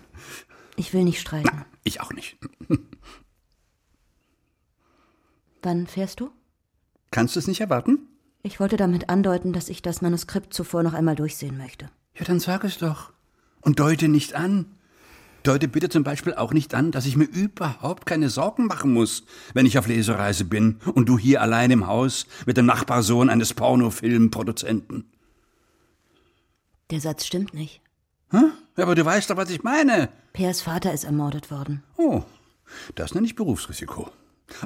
ich 0.77 0.93
will 0.93 1.05
nicht 1.05 1.21
streiten. 1.21 1.65
Ich 1.85 2.03
auch 2.03 2.13
nicht. 2.13 2.37
Wann 5.63 5.87
fährst 5.87 6.21
du? 6.21 6.31
Kannst 7.11 7.37
du 7.37 7.41
es 7.41 7.47
nicht 7.47 7.61
erwarten? 7.61 8.01
Ich 8.43 8.59
wollte 8.59 8.77
damit 8.77 9.09
andeuten, 9.09 9.53
dass 9.53 9.69
ich 9.69 9.83
das 9.83 10.03
Manuskript 10.03 10.53
zuvor 10.53 10.83
noch 10.83 10.95
einmal 10.95 11.15
durchsehen 11.15 11.57
möchte. 11.57 11.91
Ja, 12.19 12.25
dann 12.25 12.41
sag 12.41 12.65
es 12.65 12.79
doch. 12.79 13.13
Und 13.61 13.79
deute 13.79 14.09
nicht 14.09 14.35
an. 14.35 14.67
Deute 15.45 15.69
bitte 15.69 15.89
zum 15.89 16.05
Beispiel 16.05 16.35
auch 16.35 16.53
nicht 16.53 16.75
an, 16.75 16.91
dass 16.93 17.07
ich 17.07 17.17
mir 17.17 17.25
überhaupt 17.25 18.07
keine 18.07 18.31
Sorgen 18.31 18.67
machen 18.67 18.93
muss, 18.93 19.25
wenn 19.55 19.67
ich 19.67 19.79
auf 19.79 19.87
Lesereise 19.87 20.45
bin 20.45 20.79
und 20.95 21.09
du 21.09 21.19
hier 21.19 21.41
allein 21.43 21.71
im 21.71 21.87
Haus 21.87 22.27
mit 22.47 22.57
dem 22.57 22.67
Nachbarsohn 22.67 23.31
eines 23.31 23.55
Pornofilmproduzenten. 23.55 25.11
Der 26.91 27.01
Satz 27.01 27.25
stimmt 27.25 27.55
nicht. 27.55 27.81
Ja, 28.33 28.53
aber 28.77 28.95
du 28.95 29.05
weißt 29.05 29.31
doch, 29.31 29.37
was 29.37 29.51
ich 29.51 29.63
meine. 29.63 30.09
Pers 30.33 30.63
Vater 30.63 30.93
ist 30.93 31.05
ermordet 31.05 31.51
worden. 31.51 31.83
Oh, 31.97 32.23
das 32.95 33.15
nenne 33.15 33.27
ich 33.27 33.35
Berufsrisiko. 33.35 34.11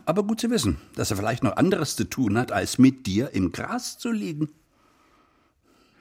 Aber 0.05 0.23
gut 0.23 0.41
zu 0.41 0.51
wissen, 0.51 0.79
dass 0.95 1.11
er 1.11 1.17
vielleicht 1.17 1.43
noch 1.43 1.57
anderes 1.57 1.97
zu 1.97 2.05
tun 2.05 2.39
hat, 2.39 2.53
als 2.53 2.79
mit 2.79 3.07
dir 3.07 3.31
im 3.35 3.53
Gras 3.53 3.99
zu 3.99 4.11
liegen. 4.11 4.49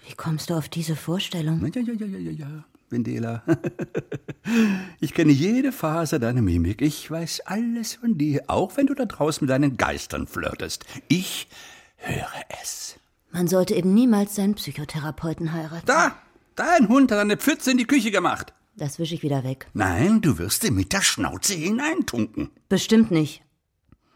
Wie 0.08 0.14
kommst 0.16 0.50
du 0.50 0.54
auf 0.54 0.70
diese 0.70 0.96
Vorstellung? 0.96 1.66
Ja, 1.74 1.82
ja, 1.82 1.94
ja, 1.94 2.06
ja, 2.06 2.18
ja, 2.18 2.32
ja. 2.32 2.66
Vendela. 2.90 3.44
Ich 5.00 5.16
kenne 5.16 5.32
jede 5.32 5.72
Phase 5.72 6.20
deiner 6.20 6.44
Mimik. 6.44 6.82
Ich 6.82 7.10
weiß 7.10 7.42
alles 7.46 7.96
von 7.96 8.16
dir, 8.18 8.44
auch 8.48 8.78
wenn 8.78 8.86
du 8.86 8.94
da 8.94 9.06
draußen 9.06 9.44
mit 9.44 9.50
deinen 9.50 9.76
Geistern 9.76 10.28
flirtest. 10.28 10.86
Ich 11.08 11.48
höre 11.98 12.30
es. 12.62 12.96
Man 13.32 13.48
sollte 13.48 13.74
eben 13.74 13.94
niemals 13.94 14.36
seinen 14.36 14.54
Psychotherapeuten 14.54 15.52
heiraten. 15.52 15.86
Da! 15.86 16.16
Dein 16.56 16.88
Hund 16.88 17.12
hat 17.12 17.20
eine 17.20 17.38
Pfütze 17.38 17.72
in 17.72 17.78
die 17.78 17.86
Küche 17.88 18.12
gemacht. 18.12 18.54
Das 18.78 19.00
wische 19.00 19.16
ich 19.16 19.24
wieder 19.24 19.44
weg. 19.44 19.68
Nein, 19.74 20.22
du 20.22 20.38
wirst 20.38 20.64
ihm 20.64 20.76
mit 20.76 20.94
der 20.94 21.02
Schnauze 21.02 21.54
hineintunken. 21.54 22.50
Bestimmt 22.70 23.12
nicht. 23.12 23.42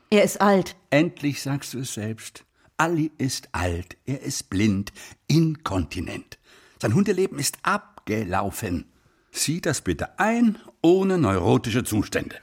Er 0.10 0.24
ist 0.24 0.42
alt. 0.42 0.76
Endlich 0.90 1.42
sagst 1.42 1.74
du 1.74 1.80
es 1.80 1.94
selbst. 1.94 2.44
Ali 2.78 3.12
ist 3.18 3.50
alt, 3.52 3.98
er 4.06 4.22
ist 4.22 4.50
blind, 4.50 4.94
inkontinent. 5.28 6.40
Sein 6.82 6.94
Hundeleben 6.94 7.38
ist 7.38 7.58
abgelaufen. 7.62 8.86
Sieh 9.32 9.60
das 9.60 9.82
bitte 9.82 10.18
ein, 10.18 10.58
ohne 10.82 11.18
neurotische 11.18 11.84
Zustände. 11.84 12.38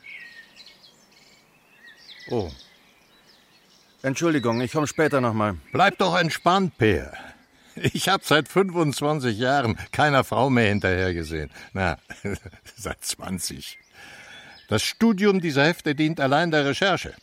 Oh. 2.30 2.50
Entschuldigung, 4.02 4.60
ich 4.60 4.72
komme 4.72 4.86
später 4.86 5.20
nochmal. 5.20 5.56
Bleib 5.72 5.96
doch 5.98 6.16
entspannt, 6.18 6.76
Peer. 6.76 7.12
Ich 7.74 8.08
habe 8.08 8.22
seit 8.24 8.48
25 8.48 9.36
Jahren 9.38 9.76
keiner 9.90 10.22
Frau 10.22 10.50
mehr 10.50 10.68
hinterhergesehen. 10.68 11.50
Na, 11.72 11.98
seit 12.76 13.04
20. 13.04 13.78
Das 14.68 14.82
Studium 14.82 15.40
dieser 15.40 15.64
Hefte 15.64 15.94
dient 15.94 16.20
allein 16.20 16.50
der 16.50 16.64
Recherche. 16.66 17.14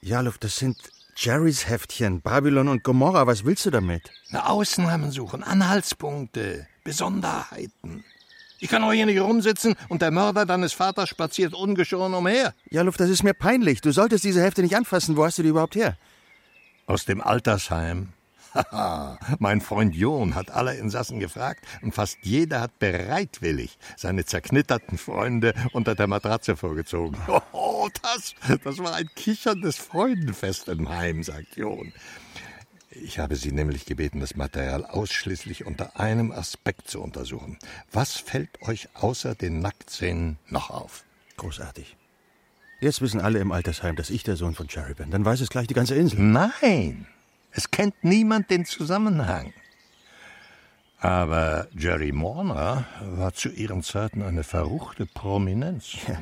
Ja, 0.00 0.20
Luft, 0.20 0.44
das 0.44 0.56
sind 0.56 0.76
Jerrys 1.16 1.68
Heftchen, 1.68 2.20
Babylon 2.20 2.68
und 2.68 2.84
Gomorra. 2.84 3.26
Was 3.26 3.44
willst 3.44 3.66
du 3.66 3.70
damit? 3.70 4.12
Na, 4.30 4.46
Ausnahmen 4.46 5.10
suchen, 5.10 5.42
Anhaltspunkte, 5.42 6.68
Besonderheiten. 6.84 8.04
Ich 8.60 8.68
kann 8.68 8.84
auch 8.84 8.92
hier 8.92 9.06
nicht 9.06 9.20
rumsitzen 9.20 9.74
und 9.88 10.02
der 10.02 10.12
Mörder 10.12 10.46
deines 10.46 10.72
Vaters 10.72 11.08
spaziert 11.08 11.54
ungeschoren 11.54 12.14
umher. 12.14 12.54
Ja, 12.70 12.82
Luft, 12.82 13.00
das 13.00 13.10
ist 13.10 13.24
mir 13.24 13.34
peinlich. 13.34 13.80
Du 13.80 13.92
solltest 13.92 14.22
diese 14.24 14.42
Hefte 14.42 14.62
nicht 14.62 14.76
anfassen. 14.76 15.16
Wo 15.16 15.24
hast 15.24 15.38
du 15.38 15.42
die 15.42 15.48
überhaupt 15.48 15.74
her? 15.74 15.96
Aus 16.86 17.04
dem 17.04 17.20
Altersheim. 17.20 18.10
Haha, 18.54 19.18
mein 19.40 19.60
Freund 19.60 19.94
John 19.94 20.34
hat 20.34 20.50
alle 20.50 20.74
Insassen 20.76 21.20
gefragt 21.20 21.64
und 21.82 21.94
fast 21.94 22.18
jeder 22.22 22.60
hat 22.62 22.78
bereitwillig 22.78 23.78
seine 23.96 24.24
zerknitterten 24.24 24.96
Freunde 24.96 25.54
unter 25.72 25.94
der 25.94 26.06
Matratze 26.06 26.56
vorgezogen. 26.56 27.18
Oh, 27.88 28.00
das, 28.02 28.34
das 28.62 28.78
war 28.78 28.94
ein 28.94 29.08
kicherndes 29.14 29.76
Freudenfest 29.76 30.68
im 30.68 30.88
Heim, 30.88 31.22
sagt 31.22 31.56
John. 31.56 31.92
Ich 32.90 33.18
habe 33.18 33.36
Sie 33.36 33.52
nämlich 33.52 33.86
gebeten, 33.86 34.20
das 34.20 34.34
Material 34.34 34.84
ausschließlich 34.84 35.66
unter 35.66 35.98
einem 36.00 36.32
Aspekt 36.32 36.88
zu 36.88 37.00
untersuchen. 37.00 37.58
Was 37.92 38.16
fällt 38.16 38.62
euch 38.62 38.88
außer 38.94 39.34
den 39.34 39.60
Nacktszenen 39.60 40.38
noch 40.48 40.70
auf? 40.70 41.04
Großartig. 41.36 41.96
Jetzt 42.80 43.00
wissen 43.00 43.20
alle 43.20 43.38
im 43.40 43.52
Altersheim, 43.52 43.96
dass 43.96 44.10
ich 44.10 44.22
der 44.22 44.36
Sohn 44.36 44.54
von 44.54 44.66
Jerry 44.68 44.94
bin. 44.94 45.10
Dann 45.10 45.24
weiß 45.24 45.40
es 45.40 45.50
gleich 45.50 45.66
die 45.66 45.74
ganze 45.74 45.94
Insel. 45.94 46.20
Nein, 46.20 47.06
es 47.52 47.70
kennt 47.70 47.94
niemand 48.02 48.50
den 48.50 48.64
Zusammenhang. 48.64 49.52
Aber 51.00 51.68
Jerry 51.76 52.12
Morner 52.12 52.84
war 53.00 53.32
zu 53.32 53.50
ihren 53.50 53.82
Zeiten 53.82 54.22
eine 54.22 54.42
verruchte 54.42 55.06
Prominenz. 55.06 55.92
Ja. 56.06 56.18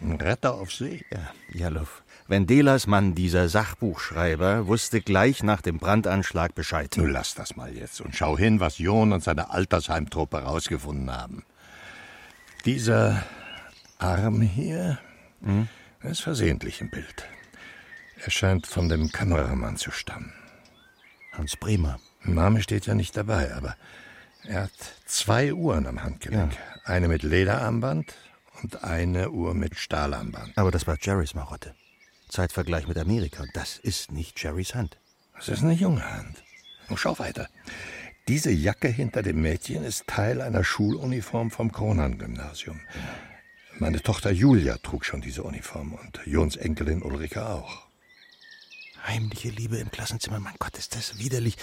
Ein 0.00 0.12
Retter 0.20 0.54
auf 0.54 0.72
See. 0.72 1.04
Ja, 1.10 1.32
Jalov. 1.52 2.02
Vendelas 2.26 2.86
Mann, 2.86 3.14
dieser 3.14 3.48
Sachbuchschreiber, 3.48 4.66
wusste 4.66 5.00
gleich 5.00 5.42
nach 5.42 5.62
dem 5.62 5.78
Brandanschlag 5.78 6.54
Bescheid. 6.54 6.94
Nun 6.96 7.10
lass 7.10 7.34
das 7.34 7.56
mal 7.56 7.74
jetzt 7.76 8.00
und 8.00 8.14
schau 8.14 8.38
hin, 8.38 8.60
was 8.60 8.78
John 8.78 9.12
und 9.12 9.22
seine 9.24 9.50
Altersheimtruppe 9.50 10.38
rausgefunden 10.38 11.10
haben. 11.10 11.44
Dieser 12.64 13.22
Arm 13.98 14.40
hier 14.40 14.98
Hm? 15.42 15.68
ist 16.02 16.20
versehentlich 16.20 16.80
im 16.80 16.90
Bild. 16.90 17.24
Er 18.22 18.30
scheint 18.30 18.66
von 18.66 18.88
dem 18.88 19.10
Kameramann 19.10 19.76
zu 19.76 19.90
stammen. 19.90 20.32
Hans 21.32 21.56
Bremer. 21.56 21.98
Name 22.22 22.62
steht 22.62 22.86
ja 22.86 22.94
nicht 22.94 23.16
dabei, 23.16 23.54
aber 23.54 23.76
er 24.44 24.64
hat 24.64 24.72
zwei 25.06 25.52
Uhren 25.54 25.86
am 25.86 26.02
Handgelenk. 26.02 26.52
Eine 26.84 27.08
mit 27.08 27.22
Lederarmband 27.22 28.14
und 28.62 28.84
eine 28.84 29.30
Uhr 29.30 29.54
mit 29.54 29.76
Stahlarmband. 29.76 30.56
Aber 30.56 30.70
das 30.70 30.86
war 30.86 30.96
Jerrys 31.00 31.34
Marotte. 31.34 31.74
Zeitvergleich 32.28 32.86
mit 32.86 32.98
Amerika. 32.98 33.44
Das 33.54 33.78
ist 33.78 34.12
nicht 34.12 34.42
Jerrys 34.42 34.74
Hand. 34.74 34.98
Das 35.36 35.48
ist 35.48 35.62
eine 35.62 35.72
junge 35.72 36.04
Hand. 36.04 36.42
Und 36.88 36.98
schau 36.98 37.18
weiter. 37.18 37.48
Diese 38.28 38.50
Jacke 38.50 38.88
hinter 38.88 39.22
dem 39.22 39.40
Mädchen 39.42 39.84
ist 39.84 40.06
Teil 40.06 40.40
einer 40.40 40.62
Schuluniform 40.62 41.50
vom 41.50 41.72
Kronan-Gymnasium. 41.72 42.80
Meine 43.78 44.02
Tochter 44.02 44.30
Julia 44.30 44.76
trug 44.78 45.04
schon 45.04 45.20
diese 45.20 45.42
Uniform 45.42 45.94
und 45.94 46.20
Jons 46.26 46.56
Enkelin 46.56 47.02
Ulrike 47.02 47.46
auch. 47.48 47.86
Heimliche 49.06 49.48
Liebe 49.48 49.78
im 49.78 49.90
Klassenzimmer. 49.90 50.38
Mein 50.38 50.54
Gott, 50.58 50.76
ist 50.76 50.94
das 50.94 51.18
widerlich. 51.18 51.56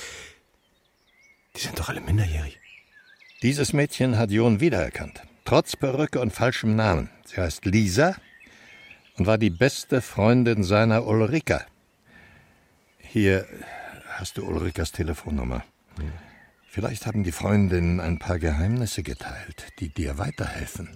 Die 1.56 1.62
sind 1.62 1.78
doch 1.80 1.90
alle 1.90 2.02
minderjährig. 2.02 2.60
Dieses 3.44 3.72
Mädchen 3.72 4.18
hat 4.18 4.32
Jon 4.32 4.60
wiedererkannt. 4.60 5.22
Trotz 5.48 5.78
Perücke 5.78 6.20
und 6.20 6.34
falschem 6.34 6.76
Namen. 6.76 7.10
Sie 7.24 7.40
heißt 7.40 7.64
Lisa 7.64 8.18
und 9.18 9.28
war 9.28 9.38
die 9.38 9.50
beste 9.50 10.02
Freundin 10.02 10.62
seiner 10.62 11.08
Ulrika. 11.08 11.62
Hier 12.98 13.46
hast 14.18 14.38
du 14.38 14.46
Ulrikas 14.46 14.92
Telefonnummer. 14.92 15.64
Vielleicht 16.68 17.06
haben 17.06 17.24
die 17.24 17.32
Freundinnen 17.32 18.02
ein 18.02 18.20
paar 18.20 18.40
Geheimnisse 18.40 19.04
geteilt, 19.04 19.70
die 19.80 19.88
dir 19.88 20.18
weiterhelfen. 20.18 20.90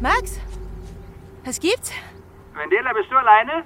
Max? 0.00 0.40
Was 1.44 1.60
gibt's? 1.60 1.92
Vendela, 2.54 2.94
bist 2.94 3.10
du 3.10 3.16
alleine? 3.16 3.62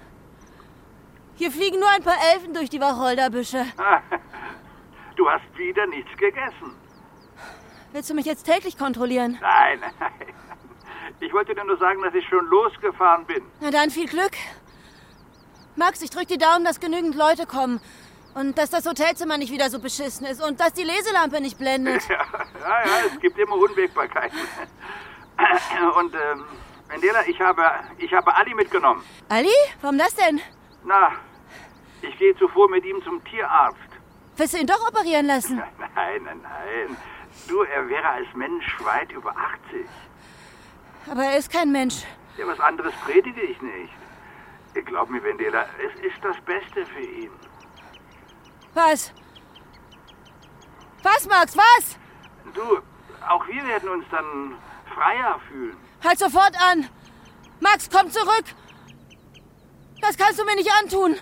Hier 1.36 1.52
fliegen 1.52 1.78
nur 1.78 1.90
ein 1.90 2.02
paar 2.02 2.18
Elfen 2.34 2.52
durch 2.52 2.68
die 2.68 2.80
Wacholderbüsche. 2.80 3.64
Du 5.16 5.28
hast 5.28 5.44
wieder 5.56 5.86
nichts 5.86 6.10
gegessen. 6.16 6.74
Willst 7.92 8.10
du 8.10 8.14
mich 8.14 8.26
jetzt 8.26 8.44
täglich 8.44 8.76
kontrollieren? 8.76 9.38
Nein, 9.40 9.80
nein. 10.00 10.12
Ich 11.20 11.32
wollte 11.32 11.54
dir 11.54 11.64
nur 11.64 11.78
sagen, 11.78 12.02
dass 12.02 12.14
ich 12.14 12.26
schon 12.28 12.44
losgefahren 12.46 13.24
bin. 13.26 13.42
Na 13.60 13.70
dann 13.70 13.90
viel 13.90 14.08
Glück. 14.08 14.32
Max, 15.76 16.02
ich 16.02 16.10
drück 16.10 16.28
die 16.28 16.38
Daumen, 16.38 16.64
dass 16.64 16.80
genügend 16.80 17.14
Leute 17.14 17.46
kommen. 17.46 17.80
Und 18.34 18.58
dass 18.58 18.70
das 18.70 18.84
Hotelzimmer 18.84 19.38
nicht 19.38 19.52
wieder 19.52 19.70
so 19.70 19.78
beschissen 19.78 20.26
ist. 20.26 20.42
Und 20.42 20.58
dass 20.58 20.72
die 20.72 20.82
Leselampe 20.82 21.40
nicht 21.40 21.58
blendet. 21.58 22.02
Ja, 22.08 22.16
ja, 22.60 22.86
ja 22.86 23.06
es 23.06 23.20
gibt 23.20 23.38
immer 23.38 23.54
Unwägbarkeiten. 23.54 24.38
Und, 25.98 26.14
ähm, 26.14 26.44
Vendela, 26.88 27.26
ich 27.26 27.40
habe, 27.40 27.62
ich 27.98 28.12
habe 28.12 28.34
Ali 28.34 28.54
mitgenommen. 28.54 29.02
Ali? 29.28 29.48
Warum 29.80 29.98
das 29.98 30.14
denn? 30.14 30.40
Na, 30.84 31.12
ich 32.02 32.16
gehe 32.18 32.36
zuvor 32.36 32.68
mit 32.70 32.84
ihm 32.84 33.02
zum 33.04 33.22
Tierarzt. 33.24 33.78
Willst 34.36 34.54
du 34.54 34.58
ihn 34.58 34.66
doch 34.66 34.88
operieren 34.88 35.26
lassen? 35.26 35.56
Nein, 35.56 35.68
nein, 36.24 36.40
nein. 36.42 36.96
Du, 37.48 37.62
er 37.62 37.88
wäre 37.88 38.08
als 38.08 38.26
Mensch 38.34 38.76
weit 38.84 39.12
über 39.12 39.30
80. 39.30 39.86
Aber 41.10 41.24
er 41.24 41.36
ist 41.36 41.52
kein 41.52 41.70
Mensch. 41.70 42.04
Ja, 42.36 42.46
was 42.46 42.58
anderes 42.60 42.94
predige 43.04 43.40
ich 43.42 43.60
nicht. 43.60 43.92
Glaub 44.86 45.08
mir, 45.08 45.22
Vendela, 45.22 45.66
es 45.78 46.00
ist 46.04 46.22
das 46.22 46.36
Beste 46.44 46.84
für 46.86 47.00
ihn. 47.00 47.30
Was? 48.72 49.12
Was, 51.02 51.26
Max, 51.28 51.56
was? 51.56 51.98
Du, 52.54 52.78
auch 53.28 53.46
wir 53.46 53.64
werden 53.66 53.88
uns 53.88 54.04
dann 54.10 54.56
freier 54.92 55.38
fühlen. 55.48 55.76
Halt 56.02 56.18
sofort 56.18 56.60
an! 56.60 56.88
Max, 57.60 57.88
komm 57.90 58.10
zurück! 58.10 58.44
Das 60.00 60.16
kannst 60.16 60.40
du 60.40 60.44
mir 60.44 60.56
nicht 60.56 60.70
antun! 60.82 61.16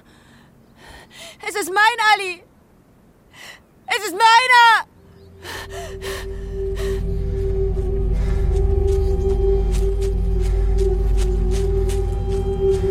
Es 1.46 1.54
ist 1.54 1.72
mein 1.72 1.98
Ali! 2.14 2.42
Es 3.86 4.04
ist 4.06 4.14
meiner! 4.14 4.86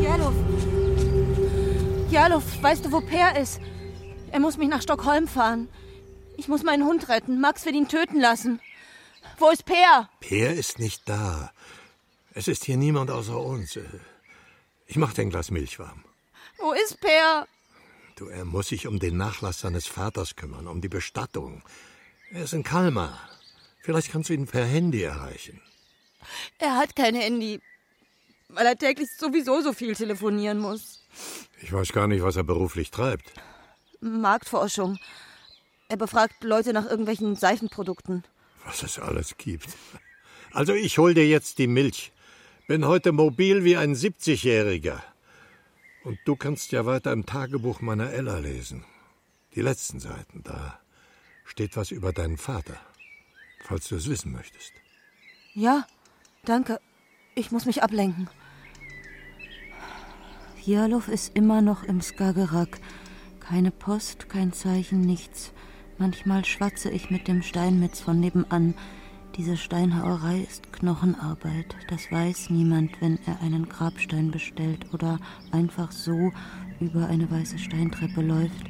Jarlov! 0.01 0.33
Jarlov, 2.09 2.43
weißt 2.61 2.85
du, 2.85 2.91
wo 2.91 3.01
Per 3.01 3.39
ist? 3.39 3.59
Er 4.31 4.39
muss 4.39 4.57
mich 4.57 4.69
nach 4.69 4.81
Stockholm 4.81 5.27
fahren. 5.27 5.67
Ich 6.37 6.47
muss 6.47 6.63
meinen 6.63 6.85
Hund 6.85 7.09
retten. 7.09 7.39
Max 7.39 7.65
will 7.65 7.75
ihn 7.75 7.87
töten 7.87 8.19
lassen. 8.19 8.59
Wo 9.37 9.49
ist 9.49 9.65
Per? 9.65 10.09
Per 10.19 10.53
ist 10.53 10.79
nicht 10.79 11.07
da. 11.07 11.51
Es 12.33 12.47
ist 12.47 12.63
hier 12.65 12.77
niemand 12.77 13.11
außer 13.11 13.37
uns. 13.37 13.77
Ich 14.87 14.95
mach 14.95 15.13
dir 15.13 15.23
ein 15.23 15.29
Glas 15.29 15.51
Milch 15.51 15.79
warm. 15.79 16.03
Wo 16.57 16.73
ist 16.73 16.99
Per? 17.01 17.47
Du, 18.16 18.28
er 18.28 18.45
muss 18.45 18.68
sich 18.68 18.88
um 18.88 18.99
den 18.99 19.18
Nachlass 19.18 19.62
seines 19.62 19.88
Vaters 19.88 20.36
kümmern, 20.36 20.68
um 20.68 20.82
die 20.82 20.89
Bestattung. 20.89 21.64
Er 22.32 22.43
ist 22.43 22.53
in 22.53 22.64
Kalmar. 22.64 23.20
Vielleicht 23.82 24.12
kannst 24.12 24.30
du 24.30 24.34
ihn 24.34 24.47
per 24.47 24.66
Handy 24.66 25.01
erreichen. 25.01 25.62
Er 26.59 26.78
hat 26.78 26.95
kein 26.95 27.16
Handy, 27.16 27.59
weil 28.49 28.66
er 28.66 28.78
täglich 28.78 29.09
sowieso 29.18 29.62
so 29.62 29.74
viel 29.74 29.95
telefonieren 29.95 30.59
muss. 30.59 31.03
Ich 31.62 31.74
weiß 31.74 31.91
gar 31.91 32.07
nicht, 32.07 32.24
was 32.24 32.36
er 32.36 32.43
beruflich 32.43 32.91
treibt. 32.91 33.34
Marktforschung. 34.01 34.97
Er 35.89 35.97
befragt 35.97 36.43
Leute 36.43 36.74
nach 36.74 36.86
irgendwelchen 36.86 37.36
Seifenprodukten. 37.36 38.24
Was 38.66 38.84
es 38.84 38.99
alles 38.99 39.38
gibt. 39.38 39.68
Also 40.53 40.74
ich 40.74 40.97
hol 40.97 41.14
dir 41.14 41.28
jetzt 41.28 41.57
die 41.57 41.68
Milch. 41.68 42.12
Bin 42.68 42.86
heute 42.86 43.12
mobil 43.12 43.64
wie 43.64 43.78
ein 43.78 43.95
70-Jähriger. 43.95 45.01
Und 46.03 46.19
du 46.25 46.35
kannst 46.35 46.71
ja 46.71 46.85
weiter 46.85 47.11
im 47.11 47.25
Tagebuch 47.25 47.81
meiner 47.81 48.11
Ella 48.11 48.39
lesen. 48.39 48.83
Die 49.55 49.61
letzten 49.61 49.99
Seiten, 49.99 50.41
da 50.43 50.79
steht 51.43 51.77
was 51.77 51.91
über 51.91 52.11
deinen 52.13 52.37
Vater. 52.37 52.77
Falls 53.63 53.87
du 53.87 53.95
es 53.95 54.09
wissen 54.09 54.31
möchtest. 54.31 54.73
Ja, 55.53 55.85
danke. 56.43 56.79
Ich 57.35 57.51
muss 57.51 57.65
mich 57.65 57.83
ablenken. 57.83 58.29
Jarlov 60.63 61.07
ist 61.07 61.35
immer 61.35 61.61
noch 61.61 61.83
im 61.83 62.01
Skagerrak. 62.01 62.79
Keine 63.39 63.71
Post, 63.71 64.29
kein 64.29 64.53
Zeichen, 64.53 65.01
nichts. 65.01 65.51
Manchmal 65.97 66.45
schwatze 66.45 66.89
ich 66.89 67.11
mit 67.11 67.27
dem 67.27 67.43
Steinmetz 67.43 67.99
von 67.99 68.19
nebenan. 68.19 68.75
Diese 69.38 69.55
Steinhauerei 69.55 70.41
ist 70.41 70.73
Knochenarbeit. 70.73 71.75
Das 71.88 72.11
weiß 72.11 72.49
niemand, 72.49 72.99
wenn 72.99 73.17
er 73.25 73.39
einen 73.41 73.69
Grabstein 73.69 74.29
bestellt 74.29 74.86
oder 74.93 75.19
einfach 75.51 75.93
so 75.93 76.34
über 76.82 77.07
eine 77.07 77.32
weiße 77.32 77.57
Steintreppe 77.57 78.21
läuft. 78.21 78.69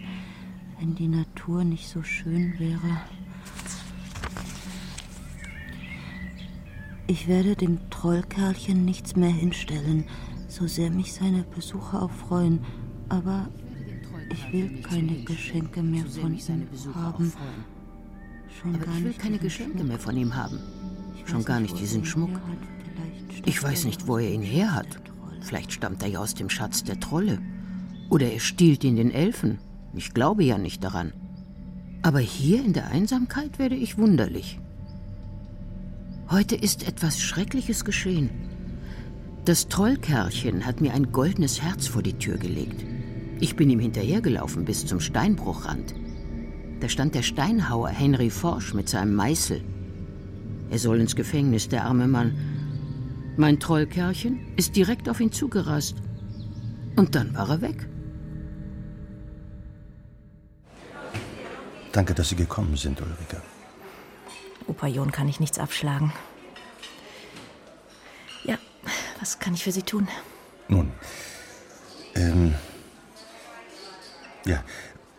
Wenn 0.80 0.94
die 0.94 1.08
Natur 1.08 1.64
nicht 1.64 1.90
so 1.90 2.04
schön 2.04 2.60
wäre. 2.60 3.02
Ich 7.08 7.28
werde 7.28 7.56
dem 7.56 7.90
Trollkerlchen 7.90 8.86
nichts 8.86 9.16
mehr 9.16 9.32
hinstellen, 9.32 10.06
so 10.48 10.68
sehr 10.68 10.92
mich 10.92 11.14
seine 11.14 11.44
Besucher 11.44 12.04
auch 12.04 12.12
freuen. 12.12 12.60
Aber 13.10 13.50
ich 14.32 14.54
will 14.54 14.82
keine 14.84 15.24
Geschenke 15.24 15.82
mehr 15.82 16.06
von 16.06 16.36
ihm 16.36 16.68
haben. 16.94 17.34
Aber 18.64 18.98
ich 18.98 19.04
will 19.04 19.14
keine 19.14 19.40
Geschenke 19.40 19.84
mehr 19.84 20.00
von 20.00 20.16
ihm 20.16 20.36
haben. 20.36 20.60
Schon 21.26 21.46
gar 21.46 21.60
nicht, 21.60 21.80
diesen 21.80 22.06
Schmuck. 22.06 22.40
Ich 23.46 23.62
weiß 23.62 23.86
nicht, 23.86 24.08
wo 24.08 24.18
er 24.18 24.30
ihn 24.30 24.42
her 24.42 24.76
hat. 24.76 24.88
Vielleicht 25.42 25.72
stammt 25.74 26.04
er 26.04 26.10
ja 26.10 26.20
aus 26.20 26.36
dem 26.36 26.50
Schatz 26.50 26.84
der 26.84 27.00
Trolle. 27.00 27.40
Oder 28.10 28.32
er 28.32 28.40
stiehlt 28.40 28.84
ihn 28.84 28.96
den 28.96 29.12
Elfen. 29.12 29.60
Ich 29.96 30.14
glaube 30.14 30.44
ja 30.44 30.58
nicht 30.58 30.84
daran. 30.84 31.14
Aber 32.04 32.20
hier 32.20 32.64
in 32.64 32.74
der 32.74 32.88
Einsamkeit 32.88 33.58
werde 33.60 33.76
ich 33.76 33.98
wunderlich. 33.98 34.60
Heute 36.30 36.56
ist 36.56 36.88
etwas 36.88 37.20
Schreckliches 37.20 37.84
geschehen. 37.84 38.30
Das 39.46 39.68
Trollkerlchen 39.68 40.66
hat 40.66 40.82
mir 40.82 40.94
ein 40.94 41.12
goldenes 41.12 41.62
Herz 41.62 41.88
vor 41.88 42.04
die 42.04 42.18
Tür 42.18 42.38
gelegt. 42.38 42.86
Ich 43.40 43.56
bin 43.56 43.70
ihm 43.70 43.80
hinterhergelaufen 43.80 44.66
bis 44.66 44.86
zum 44.86 45.00
Steinbruchrand. 45.00 45.96
Da 46.82 46.90
stand 46.90 47.14
der 47.14 47.22
Steinhauer 47.22 47.90
Henry 47.90 48.32
Forsch 48.32 48.74
mit 48.74 48.90
seinem 48.90 49.14
Meißel. 49.14 49.64
Er 50.72 50.80
soll 50.80 51.00
ins 51.00 51.16
Gefängnis, 51.16 51.70
der 51.70 51.86
arme 51.86 52.08
Mann. 52.08 52.36
Mein 53.38 53.60
Trollkerlchen 53.60 54.40
ist 54.56 54.76
direkt 54.76 55.08
auf 55.08 55.20
ihn 55.20 55.32
zugerast. 55.32 55.96
Und 56.96 57.14
dann 57.14 57.36
war 57.36 57.50
er 57.50 57.62
weg. 57.62 57.88
Danke, 61.92 62.14
dass 62.16 62.30
Sie 62.30 62.36
gekommen 62.36 62.76
sind, 62.76 63.00
Ulrike. 63.00 63.42
Opa 64.66 64.88
Jon 64.88 65.12
kann 65.12 65.28
ich 65.28 65.40
nichts 65.40 65.60
abschlagen. 65.60 66.12
Ja, 68.44 68.58
was 69.20 69.38
kann 69.40 69.54
ich 69.54 69.64
für 69.64 69.72
Sie 69.72 69.84
tun? 69.84 70.08
Nun, 70.68 70.92
ähm, 72.16 72.56
ja, 74.46 74.64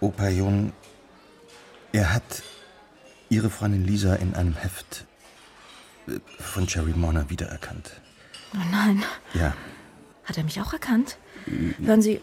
Opa 0.00 0.28
Jon, 0.28 0.72
er 1.93 2.12
hat 2.14 2.43
Ihre 3.28 3.51
Freundin 3.51 3.84
Lisa 3.84 4.14
in 4.16 4.34
einem 4.34 4.55
Heft 4.55 5.05
äh, 6.09 6.18
von 6.38 6.66
Jerry 6.66 6.93
Morner 6.93 7.30
wiedererkannt. 7.30 8.01
Oh 8.55 8.59
nein, 8.70 9.03
Ja, 9.34 9.55
hat 10.24 10.36
er 10.36 10.45
mich 10.45 10.61
auch 10.61 10.72
erkannt? 10.72 11.16
Hören 11.82 12.03
Sie, 12.03 12.20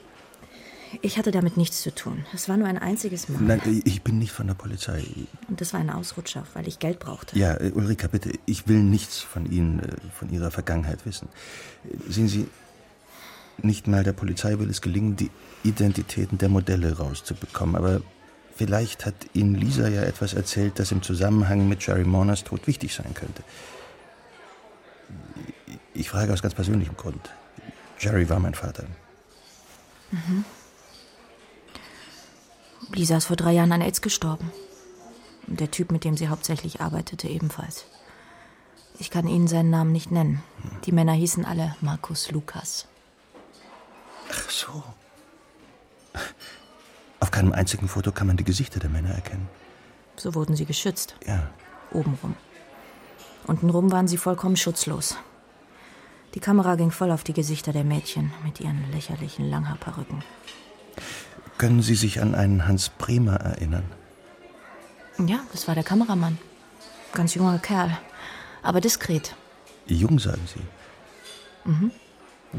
ich 1.01 1.17
hatte 1.17 1.31
damit 1.31 1.57
nichts 1.57 1.81
zu 1.81 1.93
tun. 1.93 2.25
Es 2.33 2.47
war 2.47 2.57
nur 2.57 2.67
ein 2.67 2.77
einziges 2.77 3.29
Mal. 3.29 3.41
nein, 3.41 3.81
ich 3.85 4.01
bin 4.01 4.17
nicht 4.19 4.31
von 4.31 4.47
der 4.47 4.53
Polizei. 4.53 5.03
Und 5.47 5.59
das 5.59 5.73
war 5.73 5.79
ein 5.79 5.89
Ausrutscher, 5.89 6.45
weil 6.53 6.67
ich 6.67 6.79
Geld 6.79 6.99
brauchte. 6.99 7.37
Ja, 7.37 7.55
äh, 7.55 7.71
Ulrika, 7.73 8.07
bitte, 8.07 8.31
ich 8.45 8.67
will 8.67 8.79
nichts 8.81 9.19
von 9.19 9.51
Ihnen, 9.51 9.79
äh, 9.79 9.95
von 10.17 10.29
Ihrer 10.31 10.51
Vergangenheit 10.51 11.05
wissen. 11.05 11.27
Sehen 12.07 12.27
Sie, 12.27 12.47
nicht 13.61 13.87
mal 13.87 14.03
der 14.03 14.13
Polizei 14.13 14.57
will 14.59 14.69
es 14.69 14.81
gelingen, 14.81 15.15
die 15.15 15.31
Identitäten 15.63 16.37
der 16.37 16.49
Modelle 16.49 16.97
rauszubekommen, 16.97 17.75
aber 17.75 18.01
vielleicht 18.59 19.05
hat 19.05 19.15
Ihnen 19.33 19.55
Lisa 19.55 19.87
ja 19.87 20.01
etwas 20.01 20.33
erzählt, 20.33 20.79
das 20.79 20.91
im 20.91 21.01
Zusammenhang 21.01 21.69
mit 21.69 21.87
Jerry 21.87 22.03
Morners 22.03 22.43
Tod 22.43 22.67
wichtig 22.67 22.93
sein 22.93 23.13
könnte. 23.13 23.41
Ich 25.93 26.09
frage 26.09 26.33
aus 26.33 26.41
ganz 26.41 26.53
persönlichem 26.53 26.97
Grund. 26.97 27.29
Jerry 27.99 28.29
war 28.29 28.41
mein 28.41 28.55
Vater. 28.55 28.83
Mhm. 30.11 30.43
Lisa 32.93 33.15
ist 33.15 33.27
vor 33.27 33.37
drei 33.37 33.53
Jahren 33.53 33.71
an 33.71 33.81
AIDS 33.81 34.01
gestorben. 34.01 34.51
Und 35.47 35.61
der 35.61 35.71
Typ, 35.71 35.93
mit 35.93 36.03
dem 36.03 36.17
sie 36.17 36.27
hauptsächlich 36.27 36.81
arbeitete, 36.81 37.29
ebenfalls. 37.29 37.85
Ich 38.99 39.09
kann 39.09 39.25
Ihnen 39.25 39.47
seinen 39.47 39.69
Namen 39.69 39.93
nicht 39.93 40.11
nennen. 40.11 40.43
Die 40.83 40.91
Männer 40.91 41.13
hießen 41.13 41.45
alle 41.45 41.77
Markus 41.79 42.29
Lukas. 42.31 42.87
Ach 44.29 44.49
so. 44.49 44.83
Auf 47.19 47.31
keinem 47.31 47.51
einzigen 47.51 47.87
Foto 47.87 48.11
kann 48.11 48.27
man 48.27 48.37
die 48.37 48.43
Gesichter 48.43 48.79
der 48.79 48.89
Männer 48.89 49.09
erkennen. 49.09 49.47
So 50.15 50.35
wurden 50.35 50.55
sie 50.55 50.65
geschützt. 50.65 51.15
Ja. 51.25 51.49
Obenrum. 51.91 52.35
Untenrum 53.47 53.91
waren 53.91 54.07
sie 54.07 54.17
vollkommen 54.17 54.55
schutzlos. 54.55 55.17
Die 56.35 56.39
Kamera 56.39 56.75
ging 56.75 56.91
voll 56.91 57.11
auf 57.11 57.23
die 57.23 57.33
Gesichter 57.33 57.73
der 57.73 57.83
Mädchen 57.83 58.31
mit 58.43 58.59
ihren 58.59 58.91
lächerlichen 58.91 59.49
Langhaarperücken. 59.49 60.23
Können 61.57 61.81
Sie 61.81 61.95
sich 61.95 62.21
an 62.21 62.35
einen 62.35 62.67
Hans 62.67 62.89
Bremer 62.89 63.35
erinnern? 63.35 63.83
Ja, 65.25 65.39
das 65.51 65.67
war 65.67 65.75
der 65.75 65.83
Kameramann. 65.83 66.37
Ganz 67.13 67.33
junger 67.33 67.59
Kerl. 67.59 67.97
Aber 68.61 68.79
diskret. 68.79 69.35
Jung, 69.87 70.19
sagen 70.19 70.47
Sie. 70.47 71.69
Mhm. 71.69 71.91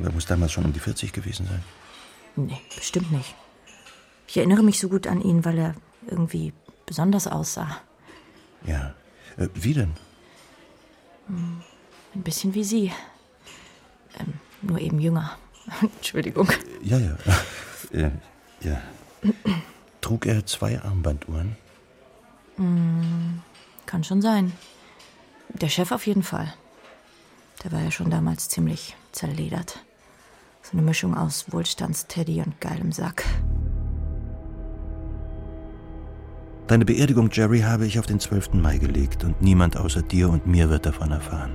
Er 0.03 0.13
muss 0.13 0.27
damals 0.27 0.53
schon 0.53 0.65
um 0.65 0.73
die 0.73 0.81
40 0.81 1.13
gewesen 1.13 1.47
sein. 1.47 1.63
Nee, 2.37 2.61
bestimmt 2.75 3.11
nicht. 3.13 3.35
Ich 4.31 4.37
erinnere 4.37 4.63
mich 4.63 4.79
so 4.79 4.89
gut 4.89 5.09
an 5.09 5.21
ihn, 5.21 5.45
weil 5.45 5.59
er 5.59 5.75
irgendwie 6.07 6.53
besonders 6.87 7.27
aussah. 7.27 7.79
Ja. 8.65 8.95
Äh, 9.37 9.49
wie 9.55 9.75
denn? 9.75 9.91
Hm, 11.27 11.61
Ein 12.15 12.23
bisschen 12.23 12.55
wie 12.55 12.63
Sie. 12.63 12.93
Ähm, 14.21 14.35
nur 14.63 14.79
eben 14.79 15.01
jünger. 15.01 15.37
Entschuldigung. 15.83 16.49
Ja, 16.81 16.99
ja. 16.99 17.17
Äh, 17.93 18.13
ja. 18.61 18.81
Trug 20.01 20.25
er 20.27 20.47
zwei 20.47 20.81
Armbanduhren? 20.81 21.57
Hm, 22.55 23.43
kann 23.85 24.05
schon 24.05 24.23
sein. 24.23 24.53
Der 25.49 25.69
Chef 25.69 25.91
auf 25.91 26.07
jeden 26.07 26.23
Fall. 26.23 26.55
Der 27.65 27.73
war 27.73 27.81
ja 27.81 27.91
schon 27.91 28.11
damals 28.11 28.49
ziemlich 28.49 28.95
zerledert. 29.11 29.81
So 30.63 30.75
eine 30.79 30.83
Mischung 30.83 31.17
aus 31.17 31.51
Wohlstandsteddy 31.51 32.43
und 32.43 32.61
geilem 32.61 32.93
Sack. 32.93 33.25
Deine 36.71 36.85
Beerdigung, 36.85 37.31
Jerry, 37.33 37.63
habe 37.63 37.85
ich 37.85 37.99
auf 37.99 38.07
den 38.07 38.21
12. 38.21 38.53
Mai 38.53 38.79
gelegt 38.79 39.25
und 39.25 39.43
niemand 39.43 39.77
außer 39.77 40.03
dir 40.03 40.31
und 40.31 40.47
mir 40.47 40.71
wird 40.71 40.87
davon 40.87 41.11
erfahren. 41.11 41.51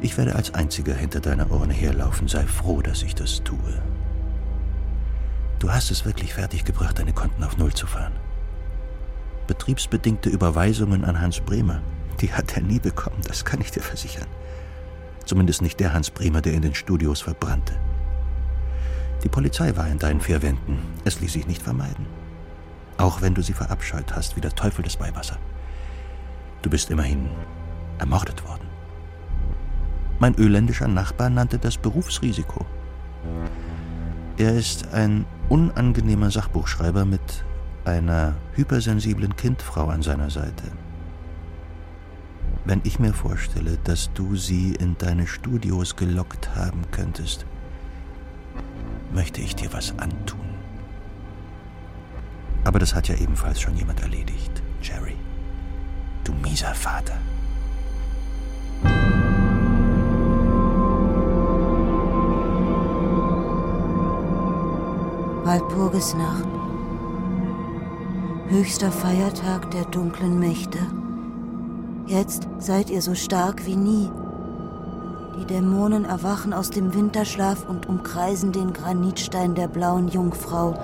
Ich 0.00 0.18
werde 0.18 0.34
als 0.34 0.52
Einziger 0.52 0.94
hinter 0.94 1.20
deiner 1.20 1.48
Urne 1.48 1.72
herlaufen. 1.72 2.26
Sei 2.26 2.44
froh, 2.44 2.82
dass 2.82 3.04
ich 3.04 3.14
das 3.14 3.44
tue. 3.44 3.80
Du 5.60 5.70
hast 5.70 5.92
es 5.92 6.04
wirklich 6.04 6.34
fertiggebracht, 6.34 6.98
deine 6.98 7.12
Konten 7.12 7.44
auf 7.44 7.56
Null 7.56 7.72
zu 7.72 7.86
fahren. 7.86 8.14
Betriebsbedingte 9.46 10.28
Überweisungen 10.28 11.04
an 11.04 11.20
Hans 11.20 11.38
Bremer, 11.38 11.80
die 12.20 12.32
hat 12.32 12.56
er 12.56 12.64
nie 12.64 12.80
bekommen, 12.80 13.20
das 13.28 13.44
kann 13.44 13.60
ich 13.60 13.70
dir 13.70 13.82
versichern. 13.82 14.26
Zumindest 15.24 15.62
nicht 15.62 15.78
der 15.78 15.92
Hans 15.94 16.10
Bremer, 16.10 16.40
der 16.40 16.54
in 16.54 16.62
den 16.62 16.74
Studios 16.74 17.20
verbrannte. 17.20 17.74
Die 19.22 19.28
Polizei 19.28 19.76
war 19.76 19.86
in 19.86 20.00
deinen 20.00 20.20
vier 20.20 20.42
Wänden. 20.42 20.80
Es 21.04 21.20
ließ 21.20 21.32
sich 21.32 21.46
nicht 21.46 21.62
vermeiden. 21.62 22.25
Auch 22.98 23.20
wenn 23.20 23.34
du 23.34 23.42
sie 23.42 23.52
verabscheut 23.52 24.14
hast, 24.14 24.36
wie 24.36 24.40
der 24.40 24.54
Teufel 24.54 24.82
des 24.82 24.98
Weihwasser. 24.98 25.38
Du 26.62 26.70
bist 26.70 26.90
immerhin 26.90 27.30
ermordet 27.98 28.46
worden. 28.46 28.66
Mein 30.18 30.34
öländischer 30.36 30.88
Nachbar 30.88 31.28
nannte 31.28 31.58
das 31.58 31.76
Berufsrisiko. 31.76 32.64
Er 34.38 34.54
ist 34.54 34.92
ein 34.92 35.26
unangenehmer 35.48 36.30
Sachbuchschreiber 36.30 37.04
mit 37.04 37.44
einer 37.84 38.34
hypersensiblen 38.54 39.36
Kindfrau 39.36 39.88
an 39.88 40.02
seiner 40.02 40.30
Seite. 40.30 40.64
Wenn 42.64 42.80
ich 42.82 42.98
mir 42.98 43.14
vorstelle, 43.14 43.78
dass 43.84 44.12
du 44.12 44.34
sie 44.34 44.74
in 44.74 44.98
deine 44.98 45.26
Studios 45.26 45.94
gelockt 45.96 46.56
haben 46.56 46.82
könntest, 46.90 47.46
möchte 49.12 49.40
ich 49.40 49.54
dir 49.54 49.72
was 49.72 49.96
antun. 49.98 50.55
Aber 52.66 52.80
das 52.80 52.96
hat 52.96 53.06
ja 53.06 53.14
ebenfalls 53.14 53.60
schon 53.60 53.76
jemand 53.76 54.02
erledigt, 54.02 54.50
Jerry. 54.82 55.14
Du 56.24 56.32
mieser 56.32 56.74
Vater. 56.74 57.16
Walpurgisnacht. 65.44 66.48
Höchster 68.48 68.90
Feiertag 68.90 69.70
der 69.70 69.84
dunklen 69.84 70.40
Mächte. 70.40 70.80
Jetzt 72.08 72.48
seid 72.58 72.90
ihr 72.90 73.00
so 73.00 73.14
stark 73.14 73.64
wie 73.64 73.76
nie. 73.76 74.10
Die 75.38 75.44
Dämonen 75.44 76.04
erwachen 76.04 76.52
aus 76.52 76.70
dem 76.70 76.94
Winterschlaf 76.94 77.68
und 77.68 77.88
umkreisen 77.88 78.50
den 78.50 78.72
Granitstein 78.72 79.54
der 79.54 79.68
blauen 79.68 80.08
Jungfrau. 80.08 80.76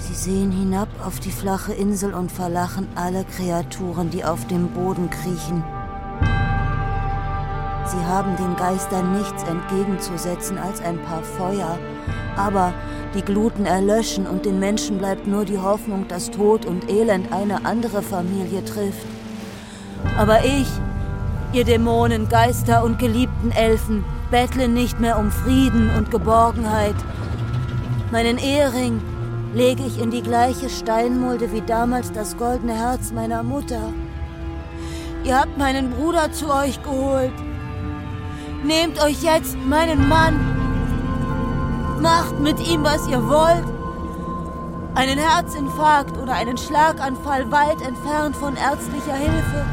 Sie 0.00 0.14
sehen 0.14 0.50
hinab 0.50 0.88
auf 1.04 1.20
die 1.20 1.30
flache 1.30 1.74
Insel 1.74 2.14
und 2.14 2.32
verlachen 2.32 2.88
alle 2.94 3.24
Kreaturen, 3.24 4.08
die 4.08 4.24
auf 4.24 4.46
dem 4.46 4.68
Boden 4.68 5.10
kriechen. 5.10 5.62
Sie 7.84 8.04
haben 8.06 8.34
den 8.36 8.56
Geistern 8.56 9.18
nichts 9.18 9.42
entgegenzusetzen 9.42 10.58
als 10.58 10.80
ein 10.80 10.98
paar 11.02 11.22
Feuer, 11.22 11.78
aber 12.36 12.72
die 13.14 13.22
Gluten 13.22 13.66
erlöschen 13.66 14.26
und 14.26 14.46
den 14.46 14.58
Menschen 14.58 14.98
bleibt 14.98 15.26
nur 15.26 15.44
die 15.44 15.58
Hoffnung, 15.58 16.08
dass 16.08 16.30
Tod 16.30 16.64
und 16.64 16.88
Elend 16.88 17.32
eine 17.32 17.66
andere 17.66 18.00
Familie 18.00 18.64
trifft. 18.64 19.06
Aber 20.16 20.44
ich, 20.44 20.68
ihr 21.52 21.64
Dämonen, 21.64 22.28
Geister 22.28 22.84
und 22.84 22.98
geliebten 22.98 23.50
Elfen, 23.50 24.04
bettle 24.30 24.68
nicht 24.68 24.98
mehr 24.98 25.18
um 25.18 25.30
Frieden 25.30 25.90
und 25.96 26.10
Geborgenheit. 26.10 26.96
Meinen 28.12 28.38
Ehering 28.38 29.02
lege 29.52 29.84
ich 29.84 30.00
in 30.00 30.10
die 30.10 30.22
gleiche 30.22 30.68
Steinmulde 30.68 31.52
wie 31.52 31.62
damals 31.62 32.12
das 32.12 32.36
goldene 32.36 32.74
Herz 32.74 33.12
meiner 33.12 33.42
Mutter. 33.42 33.92
Ihr 35.24 35.38
habt 35.38 35.58
meinen 35.58 35.90
Bruder 35.90 36.32
zu 36.32 36.52
euch 36.52 36.82
geholt. 36.82 37.32
Nehmt 38.64 39.02
euch 39.02 39.22
jetzt 39.22 39.56
meinen 39.66 40.08
Mann 40.08 40.60
Macht 42.00 42.40
mit 42.40 42.58
ihm, 42.66 42.82
was 42.82 43.06
ihr 43.08 43.22
wollt. 43.28 43.64
Einen 44.94 45.18
Herzinfarkt 45.18 46.16
oder 46.16 46.32
einen 46.32 46.56
Schlaganfall 46.56 47.50
weit 47.50 47.82
entfernt 47.82 48.36
von 48.36 48.56
ärztlicher 48.56 49.16
Hilfe. 49.16 49.66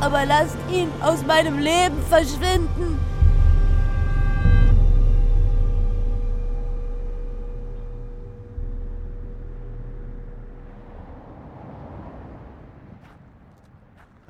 Aber 0.00 0.24
lasst 0.24 0.56
ihn 0.72 0.90
aus 1.02 1.24
meinem 1.26 1.58
Leben 1.58 2.02
verschwinden. 2.08 2.98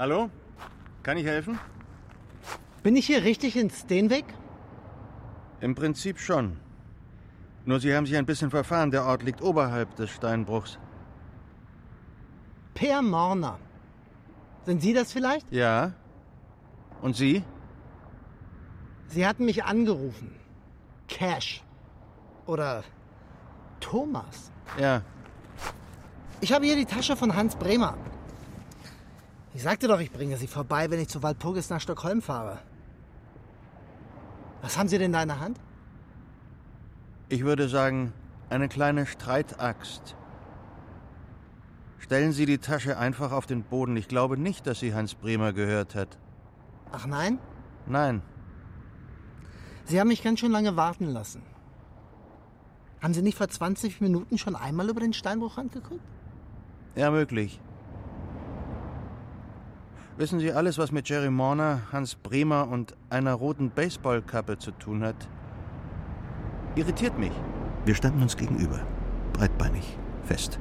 Hallo? 0.04 0.28
Kann 1.02 1.16
ich 1.16 1.24
helfen? 1.24 1.58
Bin 2.82 2.94
ich 2.94 3.06
hier 3.06 3.22
richtig 3.22 3.56
in 3.56 3.70
Steenweg? 3.70 4.26
Im 5.62 5.74
Prinzip 5.74 6.18
schon. 6.18 6.58
Nur 7.64 7.80
Sie 7.80 7.96
haben 7.96 8.04
sich 8.04 8.14
ein 8.18 8.26
bisschen 8.26 8.50
verfahren. 8.50 8.90
Der 8.90 9.06
Ort 9.06 9.22
liegt 9.22 9.40
oberhalb 9.40 9.96
des 9.96 10.10
Steinbruchs. 10.10 10.78
Per 12.74 13.00
Morner. 13.00 13.58
Sind 14.66 14.82
Sie 14.82 14.92
das 14.92 15.10
vielleicht? 15.10 15.50
Ja. 15.50 15.94
Und 17.00 17.16
Sie? 17.16 17.42
Sie 19.06 19.26
hatten 19.26 19.46
mich 19.46 19.64
angerufen. 19.64 20.38
Cash. 21.08 21.64
Oder 22.44 22.84
Thomas. 23.80 24.52
Ja. 24.78 25.00
Ich 26.42 26.52
habe 26.52 26.66
hier 26.66 26.76
die 26.76 26.84
Tasche 26.84 27.16
von 27.16 27.34
Hans 27.34 27.56
Bremer. 27.56 27.96
Ich 29.54 29.62
sagte 29.62 29.86
doch, 29.86 30.00
ich 30.00 30.10
bringe 30.10 30.36
sie 30.36 30.48
vorbei, 30.48 30.90
wenn 30.90 30.98
ich 31.00 31.08
zu 31.08 31.22
Walpurgis 31.22 31.70
nach 31.70 31.80
Stockholm 31.80 32.20
fahre. 32.20 32.58
Was 34.62 34.76
haben 34.76 34.88
Sie 34.88 34.98
denn 34.98 35.12
da 35.12 35.22
in 35.22 35.28
der 35.28 35.40
Hand? 35.40 35.60
Ich 37.28 37.44
würde 37.44 37.68
sagen, 37.68 38.12
eine 38.50 38.68
kleine 38.68 39.06
Streitaxt. 39.06 40.16
Stellen 41.98 42.32
Sie 42.32 42.46
die 42.46 42.58
Tasche 42.58 42.98
einfach 42.98 43.30
auf 43.30 43.46
den 43.46 43.62
Boden. 43.62 43.96
Ich 43.96 44.08
glaube 44.08 44.36
nicht, 44.36 44.66
dass 44.66 44.80
sie 44.80 44.92
Hans 44.92 45.14
Bremer 45.14 45.52
gehört 45.52 45.94
hat. 45.94 46.18
Ach 46.90 47.06
nein? 47.06 47.38
Nein. 47.86 48.22
Sie 49.84 50.00
haben 50.00 50.08
mich 50.08 50.22
ganz 50.22 50.40
schön 50.40 50.52
lange 50.52 50.76
warten 50.76 51.06
lassen. 51.06 51.42
Haben 53.00 53.14
Sie 53.14 53.22
nicht 53.22 53.38
vor 53.38 53.48
20 53.48 54.00
Minuten 54.00 54.36
schon 54.36 54.56
einmal 54.56 54.88
über 54.88 55.00
den 55.00 55.12
Steinbruchrand 55.12 55.72
geguckt? 55.72 56.04
Ja, 56.96 57.10
möglich. 57.10 57.60
Wissen 60.16 60.38
Sie, 60.38 60.52
alles, 60.52 60.78
was 60.78 60.92
mit 60.92 61.08
Jerry 61.08 61.28
Morner, 61.28 61.80
Hans 61.90 62.14
Bremer 62.14 62.68
und 62.68 62.94
einer 63.10 63.34
roten 63.34 63.70
Baseballkappe 63.70 64.58
zu 64.58 64.70
tun 64.70 65.02
hat, 65.02 65.16
irritiert 66.76 67.18
mich. 67.18 67.32
Wir 67.84 67.96
standen 67.96 68.22
uns 68.22 68.36
gegenüber, 68.36 68.78
breitbeinig, 69.32 69.98
fest. 70.22 70.60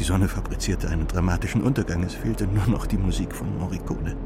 Die 0.00 0.04
Sonne 0.04 0.26
fabrizierte 0.26 0.88
einen 0.88 1.06
dramatischen 1.06 1.62
Untergang, 1.62 2.02
es 2.02 2.14
fehlte 2.14 2.48
nur 2.48 2.66
noch 2.66 2.86
die 2.86 2.98
Musik 2.98 3.32
von 3.32 3.56
Morricone. 3.58 4.16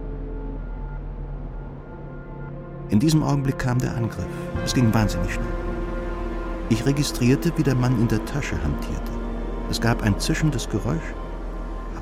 In 2.88 3.00
diesem 3.00 3.22
Augenblick 3.22 3.58
kam 3.58 3.78
der 3.78 3.94
Angriff. 3.94 4.26
Es 4.64 4.72
ging 4.72 4.94
wahnsinnig 4.94 5.34
schnell. 5.34 5.46
Ich 6.70 6.86
registrierte, 6.86 7.52
wie 7.58 7.62
der 7.62 7.74
Mann 7.74 8.00
in 8.00 8.08
der 8.08 8.24
Tasche 8.24 8.56
hantierte. 8.62 9.12
Es 9.70 9.78
gab 9.78 10.02
ein 10.02 10.18
zischendes 10.18 10.70
Geräusch 10.70 11.14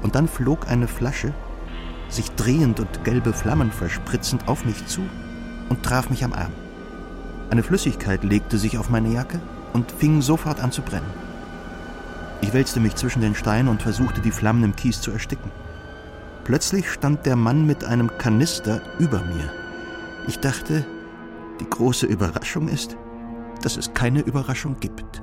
und 0.04 0.14
dann 0.14 0.28
flog 0.28 0.68
eine 0.68 0.86
Flasche, 0.86 1.34
sich 2.11 2.30
drehend 2.32 2.80
und 2.80 3.04
gelbe 3.04 3.32
Flammen 3.32 3.70
verspritzend, 3.70 4.48
auf 4.48 4.64
mich 4.64 4.86
zu 4.86 5.02
und 5.68 5.82
traf 5.82 6.11
mich 6.11 6.24
am 6.24 6.32
Arm. 6.32 6.52
Eine 7.50 7.62
Flüssigkeit 7.62 8.22
legte 8.24 8.58
sich 8.58 8.78
auf 8.78 8.90
meine 8.90 9.12
Jacke 9.12 9.40
und 9.72 9.90
fing 9.90 10.22
sofort 10.22 10.61
an 10.61 10.72
zu 10.72 10.82
brennen. 10.82 11.11
Ich 12.42 12.52
wälzte 12.52 12.80
mich 12.80 12.96
zwischen 12.96 13.20
den 13.20 13.34
Steinen 13.34 13.68
und 13.68 13.82
versuchte, 13.82 14.20
die 14.20 14.30
Flammen 14.30 14.64
im 14.64 14.76
Kies 14.76 15.00
zu 15.00 15.11
ersticken. 15.11 15.50
Plötzlich 16.44 16.90
stand 16.90 17.26
der 17.26 17.36
Mann 17.36 17.66
mit 17.66 17.84
einem 17.84 18.16
Kanister 18.18 18.80
über 18.98 19.20
mir. 19.20 19.52
Ich 20.26 20.38
dachte, 20.38 20.84
die 21.61 21.68
große 21.68 22.06
Überraschung 22.06 22.68
ist, 22.68 22.96
dass 23.62 23.76
es 23.76 23.92
keine 23.92 24.20
Überraschung 24.20 24.76
gibt. 24.80 25.22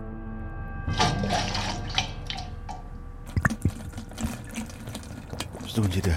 Was 5.61 5.73
tun 5.73 5.89
Sie 5.91 6.01
da? 6.01 6.11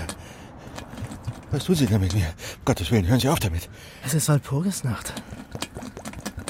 Was 1.50 1.64
tun 1.64 1.74
Sie 1.74 1.86
da 1.86 1.98
mit 1.98 2.14
mir? 2.14 2.26
Um 2.26 2.64
Gottes 2.64 2.90
Willen, 2.90 3.08
hören 3.08 3.20
Sie 3.20 3.28
auf 3.28 3.40
damit. 3.40 3.68
Es 4.04 4.14
ist 4.14 4.28
Walpurgisnacht. 4.28 5.12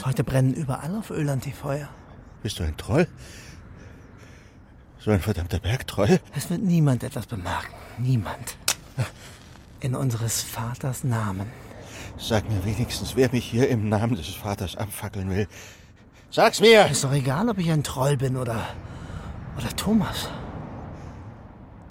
Heute 0.04 0.24
brennen 0.24 0.54
überall 0.54 0.94
auf 0.96 1.10
Öland 1.10 1.44
die 1.44 1.52
Feuer. 1.52 1.88
Bist 2.42 2.58
du 2.58 2.64
ein 2.64 2.76
Troll? 2.76 3.06
So 4.98 5.10
ein 5.10 5.20
verdammter 5.20 5.58
Bergtroll? 5.58 6.20
Es 6.36 6.50
wird 6.50 6.62
niemand 6.62 7.02
etwas 7.02 7.26
bemerken. 7.26 7.74
Niemand. 7.98 8.56
In 9.80 9.94
unseres 9.94 10.42
Vaters 10.42 11.04
Namen. 11.04 11.46
Sag 12.18 12.48
mir 12.50 12.62
wenigstens, 12.66 13.16
wer 13.16 13.30
mich 13.32 13.46
hier 13.46 13.68
im 13.68 13.88
Namen 13.88 14.16
des 14.16 14.28
Vaters 14.28 14.76
abfackeln 14.76 15.30
will. 15.30 15.48
Sag's 16.30 16.60
mir! 16.60 16.86
Ist 16.86 17.04
doch 17.04 17.12
egal, 17.12 17.48
ob 17.48 17.58
ich 17.58 17.70
ein 17.70 17.82
Troll 17.82 18.18
bin 18.18 18.36
oder. 18.36 18.66
oder 19.56 19.74
Thomas. 19.76 20.28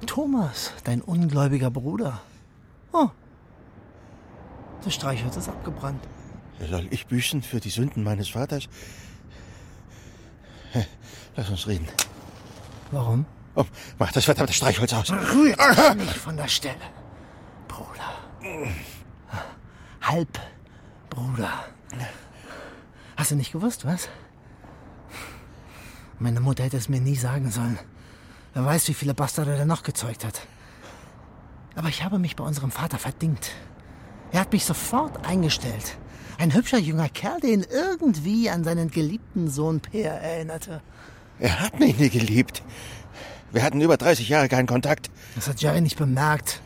Thomas, 0.06 0.74
dein 0.84 1.02
ungläubiger 1.02 1.72
Bruder. 1.72 2.22
Oh. 2.92 3.10
Das 4.84 4.94
Streichholz 4.94 5.38
ist 5.38 5.50
abgebrannt. 5.50 6.04
Soll 6.70 6.88
ich 6.90 7.08
büßen 7.08 7.42
für 7.42 7.60
die 7.60 7.70
Sünden 7.70 8.04
meines 8.04 8.30
Vaters? 8.30 8.68
Lass 11.36 11.50
uns 11.50 11.68
reden. 11.68 11.88
Warum? 12.92 13.26
Oh, 13.56 13.66
mach 13.98 14.12
das 14.12 14.26
verdammte 14.26 14.54
Streichholz 14.54 14.94
aus. 14.94 15.12
Rührt 15.12 15.60
dich 15.60 15.96
nicht 15.96 16.18
von 16.18 16.38
der 16.38 16.48
Stelle. 16.48 16.76
Bruder. 17.68 18.70
Halbbruder. 20.02 21.66
Hast 23.18 23.32
du 23.32 23.36
nicht 23.36 23.52
gewusst, 23.52 23.86
was? 23.86 24.10
Meine 26.20 26.40
Mutter 26.40 26.64
hätte 26.64 26.78
es 26.78 26.90
mir 26.90 27.02
nie 27.02 27.16
sagen 27.16 27.52
sollen. 27.52 27.80
Wer 28.54 28.66
weiß, 28.66 28.88
wie 28.90 28.94
viele 28.94 29.14
Bastarde 29.14 29.56
er 29.56 29.66
noch 29.66 29.84
gezeugt 29.84 30.26
hat. 30.26 30.42
Aber 31.76 31.90
ich 31.90 32.04
habe 32.04 32.20
mich 32.20 32.36
bei 32.36 32.44
unserem 32.44 32.72
Vater 32.72 32.98
verdingt. 32.98 33.52
Er 34.32 34.42
hat 34.42 34.52
mich 34.52 34.66
sofort 34.66 35.26
eingestellt. 35.26 35.98
Ein 36.38 36.54
hübscher 36.54 36.78
junger 36.78 37.10
Kerl, 37.10 37.40
der 37.42 37.50
ihn 37.50 37.66
irgendwie 37.70 38.50
an 38.50 38.64
seinen 38.64 38.92
geliebten 38.92 39.50
Sohn 39.50 39.82
Peer 39.82 40.14
erinnerte. 40.14 40.82
Er 41.40 41.60
hat 41.60 41.80
mich 41.80 41.98
nie 41.98 42.10
geliebt. 42.10 42.64
Wir 43.52 43.64
hatten 43.64 43.82
über 43.82 43.98
30 43.98 44.30
Jahre 44.30 44.48
keinen 44.48 44.68
Kontakt. 44.68 45.10
Das 45.36 45.48
hat 45.48 45.62
Jerry 45.62 45.82
nicht 45.82 45.98
bemerkt. 45.98 46.62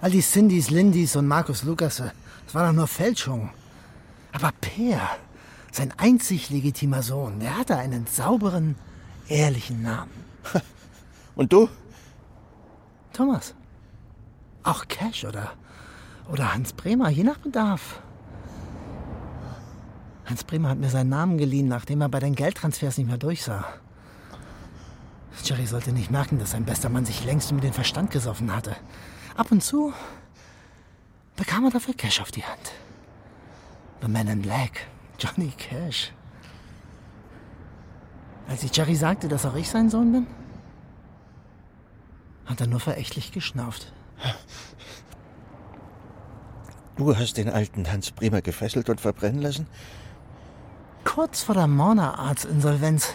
All 0.00 0.10
die 0.10 0.22
Cindys, 0.22 0.70
Lindys 0.70 1.16
und 1.16 1.26
Markus 1.26 1.62
Lukasse, 1.62 2.12
das 2.44 2.54
war 2.54 2.66
doch 2.66 2.72
nur 2.72 2.86
Fälschung. 2.86 3.50
Aber 4.32 4.52
Peer, 4.60 5.00
sein 5.72 5.92
einzig 5.96 6.50
legitimer 6.50 7.02
Sohn, 7.02 7.40
der 7.40 7.58
hatte 7.58 7.76
einen 7.76 8.06
sauberen, 8.06 8.76
ehrlichen 9.28 9.82
Namen. 9.82 10.12
Und 11.36 11.52
du? 11.52 11.68
Thomas. 13.12 13.54
Auch 14.66 14.88
Cash 14.88 15.24
oder, 15.24 15.52
oder 16.28 16.52
Hans 16.52 16.72
Bremer, 16.72 17.08
je 17.08 17.22
nach 17.22 17.38
Bedarf. 17.38 18.02
Hans 20.26 20.42
Bremer 20.42 20.70
hat 20.70 20.78
mir 20.78 20.90
seinen 20.90 21.08
Namen 21.08 21.38
geliehen, 21.38 21.68
nachdem 21.68 22.00
er 22.00 22.08
bei 22.08 22.18
den 22.18 22.34
Geldtransfers 22.34 22.98
nicht 22.98 23.06
mehr 23.06 23.16
durchsah. 23.16 23.64
Jerry 25.44 25.66
sollte 25.66 25.92
nicht 25.92 26.10
merken, 26.10 26.40
dass 26.40 26.50
sein 26.50 26.64
bester 26.64 26.88
Mann 26.88 27.04
sich 27.04 27.24
längst 27.24 27.52
um 27.52 27.60
den 27.60 27.72
Verstand 27.72 28.10
gesoffen 28.10 28.52
hatte. 28.52 28.74
Ab 29.36 29.52
und 29.52 29.62
zu 29.62 29.92
bekam 31.36 31.66
er 31.66 31.70
dafür 31.70 31.94
Cash 31.94 32.20
auf 32.20 32.32
die 32.32 32.42
Hand. 32.42 32.72
The 34.02 34.08
Man 34.08 34.26
in 34.26 34.42
Black, 34.42 34.88
Johnny 35.20 35.52
Cash. 35.56 36.12
Als 38.48 38.64
ich 38.64 38.76
Jerry 38.76 38.96
sagte, 38.96 39.28
dass 39.28 39.46
auch 39.46 39.54
ich 39.54 39.70
sein 39.70 39.90
Sohn 39.90 40.10
bin, 40.10 40.26
hat 42.46 42.60
er 42.60 42.66
nur 42.66 42.80
verächtlich 42.80 43.30
geschnauft. 43.30 43.92
Du 46.96 47.14
hast 47.16 47.36
den 47.36 47.50
alten 47.50 47.90
Hans 47.92 48.10
Bremer 48.10 48.40
gefesselt 48.40 48.88
und 48.88 49.00
verbrennen 49.00 49.42
lassen? 49.42 49.66
Kurz 51.04 51.42
vor 51.42 51.54
der 51.54 51.66
Morner 51.66 52.18
Arts 52.18 52.44
Insolvenz 52.44 53.14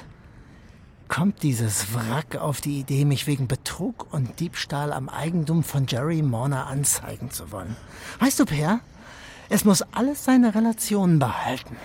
kommt 1.07 1.43
dieses 1.43 1.93
Wrack 1.93 2.37
auf 2.37 2.61
die 2.61 2.79
Idee, 2.79 3.05
mich 3.05 3.27
wegen 3.27 3.47
Betrug 3.47 4.13
und 4.13 4.39
Diebstahl 4.39 4.93
am 4.93 5.09
Eigentum 5.09 5.63
von 5.63 5.85
Jerry 5.87 6.21
Morner 6.21 6.67
anzeigen 6.67 7.31
zu 7.31 7.51
wollen. 7.51 7.75
Weißt 8.19 8.39
du, 8.39 8.45
Per, 8.45 8.79
es 9.49 9.65
muss 9.65 9.81
alles 9.81 10.23
seine 10.23 10.55
Relationen 10.55 11.19
behalten. 11.19 11.75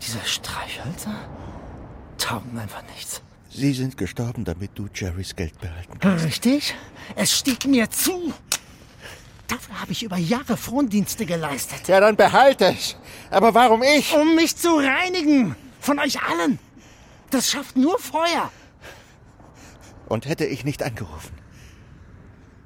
Diese 0.00 0.20
Streichhölzer 0.24 1.16
taugen 2.16 2.56
einfach 2.58 2.82
nichts. 2.94 3.22
Sie 3.58 3.72
sind 3.72 3.96
gestorben, 3.96 4.44
damit 4.44 4.70
du 4.76 4.86
Jerrys 4.94 5.34
Geld 5.34 5.60
behalten 5.60 5.98
kannst. 5.98 6.24
Richtig? 6.24 6.76
Es 7.16 7.36
stieg 7.36 7.66
mir 7.66 7.90
zu. 7.90 8.32
Dafür 9.48 9.80
habe 9.80 9.90
ich 9.90 10.04
über 10.04 10.16
Jahre 10.16 10.56
Frondienste 10.56 11.26
geleistet. 11.26 11.88
Ja, 11.88 11.98
dann 11.98 12.14
behalte 12.14 12.66
es. 12.66 12.96
Aber 13.30 13.54
warum 13.54 13.82
ich? 13.82 14.14
Um 14.14 14.36
mich 14.36 14.56
zu 14.56 14.76
reinigen. 14.76 15.56
Von 15.80 15.98
euch 15.98 16.22
allen. 16.22 16.60
Das 17.30 17.50
schafft 17.50 17.76
nur 17.76 17.98
Feuer. 17.98 18.52
Und 20.06 20.26
hätte 20.26 20.44
ich 20.44 20.64
nicht 20.64 20.84
angerufen. 20.84 21.34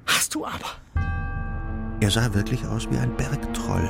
Hast 0.07 0.35
du 0.35 0.45
aber. 0.45 0.77
Er 2.01 2.11
sah 2.11 2.35
wirklich 2.35 2.67
aus 2.67 2.87
wie 2.91 2.99
ein 2.99 3.17
Bergtroll 3.17 3.89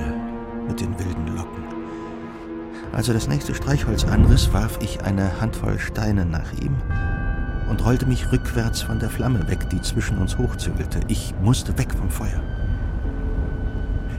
mit 0.68 0.80
den 0.80 0.96
wilden 1.00 1.36
Locken. 1.36 1.61
Als 2.93 3.09
er 3.09 3.14
das 3.14 3.26
nächste 3.26 3.55
Streichholz 3.55 4.05
anriss, 4.05 4.53
warf 4.53 4.78
ich 4.82 5.03
eine 5.03 5.40
Handvoll 5.40 5.78
Steine 5.78 6.26
nach 6.26 6.53
ihm 6.53 6.76
und 7.70 7.84
rollte 7.86 8.05
mich 8.05 8.30
rückwärts 8.30 8.82
von 8.82 8.99
der 8.99 9.09
Flamme 9.09 9.49
weg, 9.49 9.70
die 9.70 9.80
zwischen 9.80 10.18
uns 10.18 10.36
hochzüngelte. 10.36 11.01
Ich 11.09 11.34
musste 11.43 11.76
weg 11.78 11.88
vom 11.95 12.11
Feuer. 12.11 12.43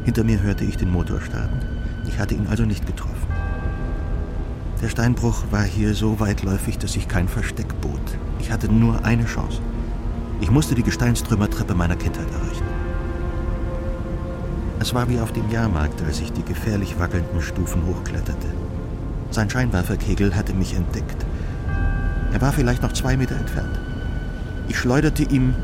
Hinter 0.05 0.23
mir 0.23 0.41
hörte 0.41 0.65
ich 0.65 0.75
den 0.75 0.91
Motor 0.91 1.21
starten. 1.21 1.59
Ich 2.07 2.17
hatte 2.17 2.33
ihn 2.33 2.47
also 2.49 2.65
nicht 2.65 2.87
getroffen. 2.87 3.27
Der 4.81 4.89
Steinbruch 4.89 5.43
war 5.51 5.63
hier 5.63 5.93
so 5.93 6.19
weitläufig, 6.19 6.79
dass 6.79 6.95
ich 6.95 7.07
kein 7.07 7.27
Versteck 7.27 7.79
bot. 7.79 8.01
Ich 8.39 8.51
hatte 8.51 8.71
nur 8.71 9.05
eine 9.05 9.25
Chance. 9.25 9.61
Ich 10.41 10.49
musste 10.49 10.73
die 10.73 10.83
Gesteinstrümmertreppe 10.83 11.75
meiner 11.75 11.95
Kindheit 11.95 12.27
erreichen. 12.31 12.65
Es 14.79 14.93
war 14.95 15.07
wie 15.07 15.19
auf 15.19 15.31
dem 15.31 15.49
Jahrmarkt, 15.51 16.01
als 16.01 16.19
ich 16.19 16.33
die 16.33 16.43
gefährlich 16.43 16.99
wackelnden 16.99 17.39
Stufen 17.39 17.85
hochkletterte. 17.85 18.62
Sein 19.33 19.49
Scheinwerferkegel 19.49 20.35
hatte 20.35 20.53
mich 20.53 20.75
entdeckt. 20.75 21.25
Er 22.33 22.39
war 22.39 22.53
vielleicht 22.53 22.83
noch 22.83 22.93
zwei 22.93 23.17
Meter 23.17 23.35
entfernt. 23.35 23.79
Ich 24.67 24.77
schleuderte 24.77 25.23
ihm 25.23 25.55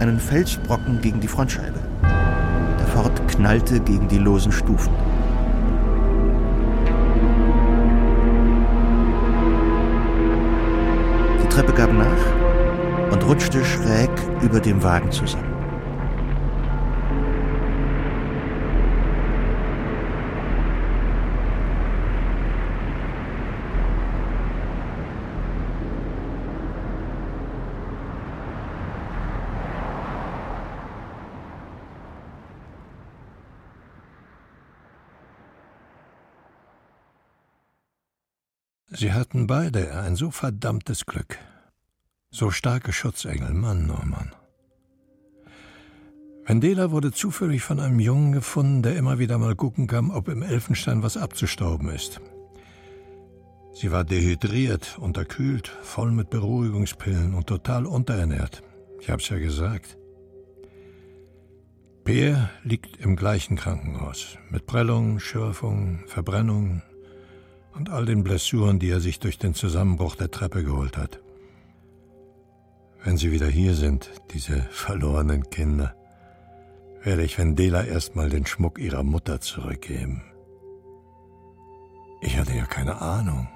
einen 0.00 0.18
Felsbrocken 0.18 1.00
gegen 1.00 1.20
die 1.20 1.28
Frontscheibe. 1.28 1.78
Der 2.02 2.86
Ford 2.88 3.12
knallte 3.28 3.78
gegen 3.78 4.08
die 4.08 4.18
losen 4.18 4.50
Stufen. 4.50 4.92
Die 11.40 11.48
Treppe 11.48 11.72
gab 11.72 11.92
nach 11.92 13.12
und 13.12 13.24
rutschte 13.28 13.64
schräg 13.64 14.10
über 14.42 14.58
dem 14.58 14.82
Wagen 14.82 15.12
zusammen. 15.12 15.53
Sie 38.96 39.12
hatten 39.12 39.48
beide 39.48 40.00
ein 40.00 40.14
so 40.14 40.30
verdammtes 40.30 41.04
Glück. 41.04 41.38
So 42.30 42.50
starke 42.50 42.92
Schutzengel, 42.92 43.52
Mann, 43.52 43.90
oh 43.90 44.04
Mann. 44.06 44.32
Vendela 46.46 46.92
wurde 46.92 47.10
zufällig 47.10 47.62
von 47.62 47.80
einem 47.80 47.98
Jungen 47.98 48.30
gefunden, 48.30 48.82
der 48.82 48.96
immer 48.96 49.18
wieder 49.18 49.38
mal 49.38 49.56
gucken 49.56 49.88
kam, 49.88 50.10
ob 50.10 50.28
im 50.28 50.42
Elfenstein 50.42 51.02
was 51.02 51.16
abzustauben 51.16 51.88
ist. 51.88 52.20
Sie 53.72 53.90
war 53.90 54.04
dehydriert, 54.04 54.96
unterkühlt, 54.98 55.68
voll 55.82 56.12
mit 56.12 56.30
Beruhigungspillen 56.30 57.34
und 57.34 57.48
total 57.48 57.86
unterernährt. 57.86 58.62
Ich 59.00 59.10
hab's 59.10 59.28
ja 59.28 59.38
gesagt. 59.38 59.98
Peer 62.04 62.50
liegt 62.62 62.98
im 62.98 63.16
gleichen 63.16 63.56
Krankenhaus, 63.56 64.38
mit 64.50 64.66
Prellungen, 64.66 65.18
Schürfungen, 65.18 66.04
Verbrennungen 66.06 66.82
und 67.74 67.90
all 67.90 68.06
den 68.06 68.22
Blessuren, 68.24 68.78
die 68.78 68.90
er 68.90 69.00
sich 69.00 69.18
durch 69.18 69.38
den 69.38 69.54
Zusammenbruch 69.54 70.16
der 70.16 70.30
Treppe 70.30 70.62
geholt 70.64 70.96
hat. 70.96 71.20
Wenn 73.02 73.16
sie 73.16 73.32
wieder 73.32 73.48
hier 73.48 73.74
sind, 73.74 74.10
diese 74.32 74.62
verlorenen 74.70 75.50
Kinder, 75.50 75.94
werde 77.02 77.22
ich 77.22 77.38
Vendela 77.38 77.84
erstmal 77.84 78.30
den 78.30 78.46
Schmuck 78.46 78.78
ihrer 78.78 79.02
Mutter 79.02 79.40
zurückgeben. 79.40 80.22
Ich 82.22 82.38
hatte 82.38 82.54
ja 82.54 82.64
keine 82.64 83.02
Ahnung, 83.02 83.48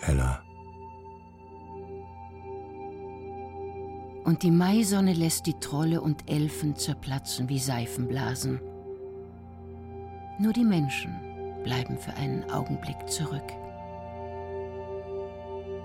Ella. 0.00 0.42
Und 4.24 4.42
die 4.42 4.50
Maisonne 4.50 5.12
lässt 5.12 5.46
die 5.46 5.60
Trolle 5.60 6.00
und 6.00 6.28
Elfen 6.28 6.74
zerplatzen 6.74 7.48
wie 7.48 7.60
Seifenblasen. 7.60 8.60
Nur 10.40 10.52
die 10.52 10.64
Menschen 10.64 11.14
bleiben 11.62 11.96
für 11.96 12.14
einen 12.14 12.50
Augenblick 12.50 13.08
zurück. 13.08 13.44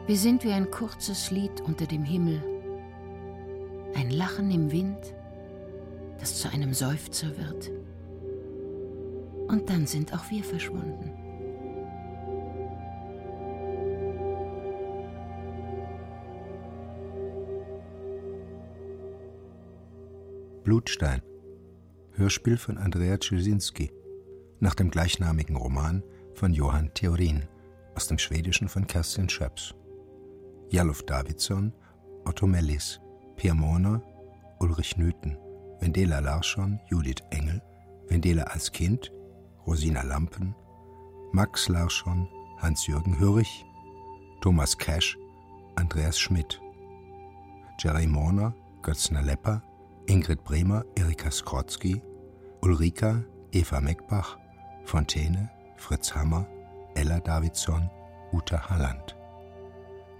Wir 0.07 0.17
sind 0.17 0.43
wie 0.43 0.51
ein 0.51 0.71
kurzes 0.71 1.31
Lied 1.31 1.61
unter 1.61 1.85
dem 1.85 2.03
Himmel, 2.03 2.41
ein 3.95 4.09
Lachen 4.09 4.49
im 4.51 4.71
Wind, 4.71 5.13
das 6.19 6.39
zu 6.39 6.49
einem 6.49 6.73
Seufzer 6.73 7.37
wird, 7.37 7.71
Und 9.47 9.69
dann 9.69 9.85
sind 9.85 10.13
auch 10.13 10.29
wir 10.31 10.43
verschwunden. 10.43 11.11
Blutstein. 20.63 21.21
Hörspiel 22.13 22.57
von 22.57 22.77
Andrea 22.77 23.17
Czersinski. 23.17 23.91
Nach 24.59 24.73
dem 24.73 24.89
gleichnamigen 24.89 25.57
Roman 25.57 26.01
von 26.33 26.53
Johann 26.53 26.93
Theorin. 26.93 27.43
Aus 27.93 28.07
dem 28.07 28.17
Schwedischen 28.17 28.69
von 28.69 28.87
Kerstin 28.87 29.27
Schöps. 29.27 29.75
Jaluf 30.71 31.03
Davidsson, 31.03 31.73
Otto 32.23 32.47
Mellis, 32.47 33.01
Pierre 33.35 33.55
Mohner, 33.55 34.01
Ulrich 34.59 34.95
Nüten, 34.95 35.37
Wendela 35.81 36.21
Larsson, 36.21 36.79
Judith 36.89 37.21
Engel, 37.29 37.61
Wendela 38.07 38.43
als 38.43 38.71
Kind, 38.71 39.11
Rosina 39.67 40.01
Lampen, 40.03 40.55
Max 41.33 41.67
Larsson, 41.67 42.25
Hans-Jürgen 42.59 43.19
Hürrich, 43.19 43.65
Thomas 44.39 44.77
Cash, 44.77 45.17
Andreas 45.75 46.17
Schmidt, 46.17 46.61
Jerry 47.77 48.07
Morner, 48.07 48.53
Götzner 48.81 49.23
Lepper, 49.23 49.61
Ingrid 50.07 50.41
Bremer, 50.45 50.85
Erika 50.95 51.31
Skrotzki, 51.31 52.01
Ulrika, 52.61 53.21
Eva 53.51 53.81
Meckbach, 53.81 54.37
Fontäne, 54.85 55.49
Fritz 55.75 56.15
Hammer, 56.15 56.47
Ella 56.95 57.19
Davidson, 57.19 57.89
Uta 58.31 58.69
Halland. 58.69 59.15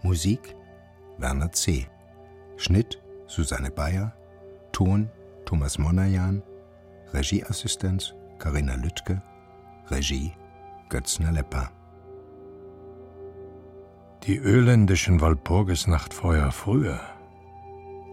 Musik 0.03 0.55
Werner 1.19 1.51
C. 1.51 1.85
Schnitt 2.57 2.99
Susanne 3.27 3.69
Bayer, 3.69 4.13
Ton 4.71 5.09
Thomas 5.45 5.77
Monajan, 5.77 6.41
Regieassistenz 7.13 8.15
Karina 8.39 8.75
Lüttke, 8.75 9.21
Regie 9.91 10.33
Götzner 10.89 11.31
Lepper. 11.31 11.69
Die 14.23 14.37
öländischen 14.37 15.21
Walpurgisnachtfeuer 15.21 16.51
früher. 16.51 16.99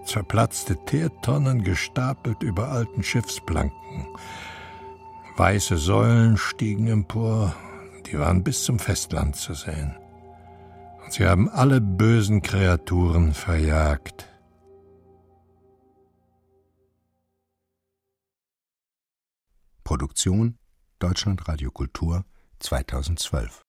Zerplatzte 0.05 0.77
Teertonnen 0.85 1.63
gestapelt 1.65 2.43
über 2.43 2.69
alten 2.69 3.03
Schiffsplanken. 3.03 4.07
Weiße 5.39 5.79
Säulen 5.79 6.37
stiegen 6.37 6.87
empor, 6.89 7.55
die 8.07 8.19
waren 8.19 8.45
bis 8.45 8.65
zum 8.65 8.79
Festland 8.79 9.37
zu 9.37 9.55
sehen. 9.55 9.97
Sie 11.11 11.27
haben 11.27 11.49
alle 11.49 11.81
bösen 11.81 12.43
Kreaturen 12.43 13.33
verjagt. 13.33 14.29
Produktion 19.85 20.59
Deutschlandradio 20.99 21.71
Kultur 21.71 22.25
2012 22.59 23.63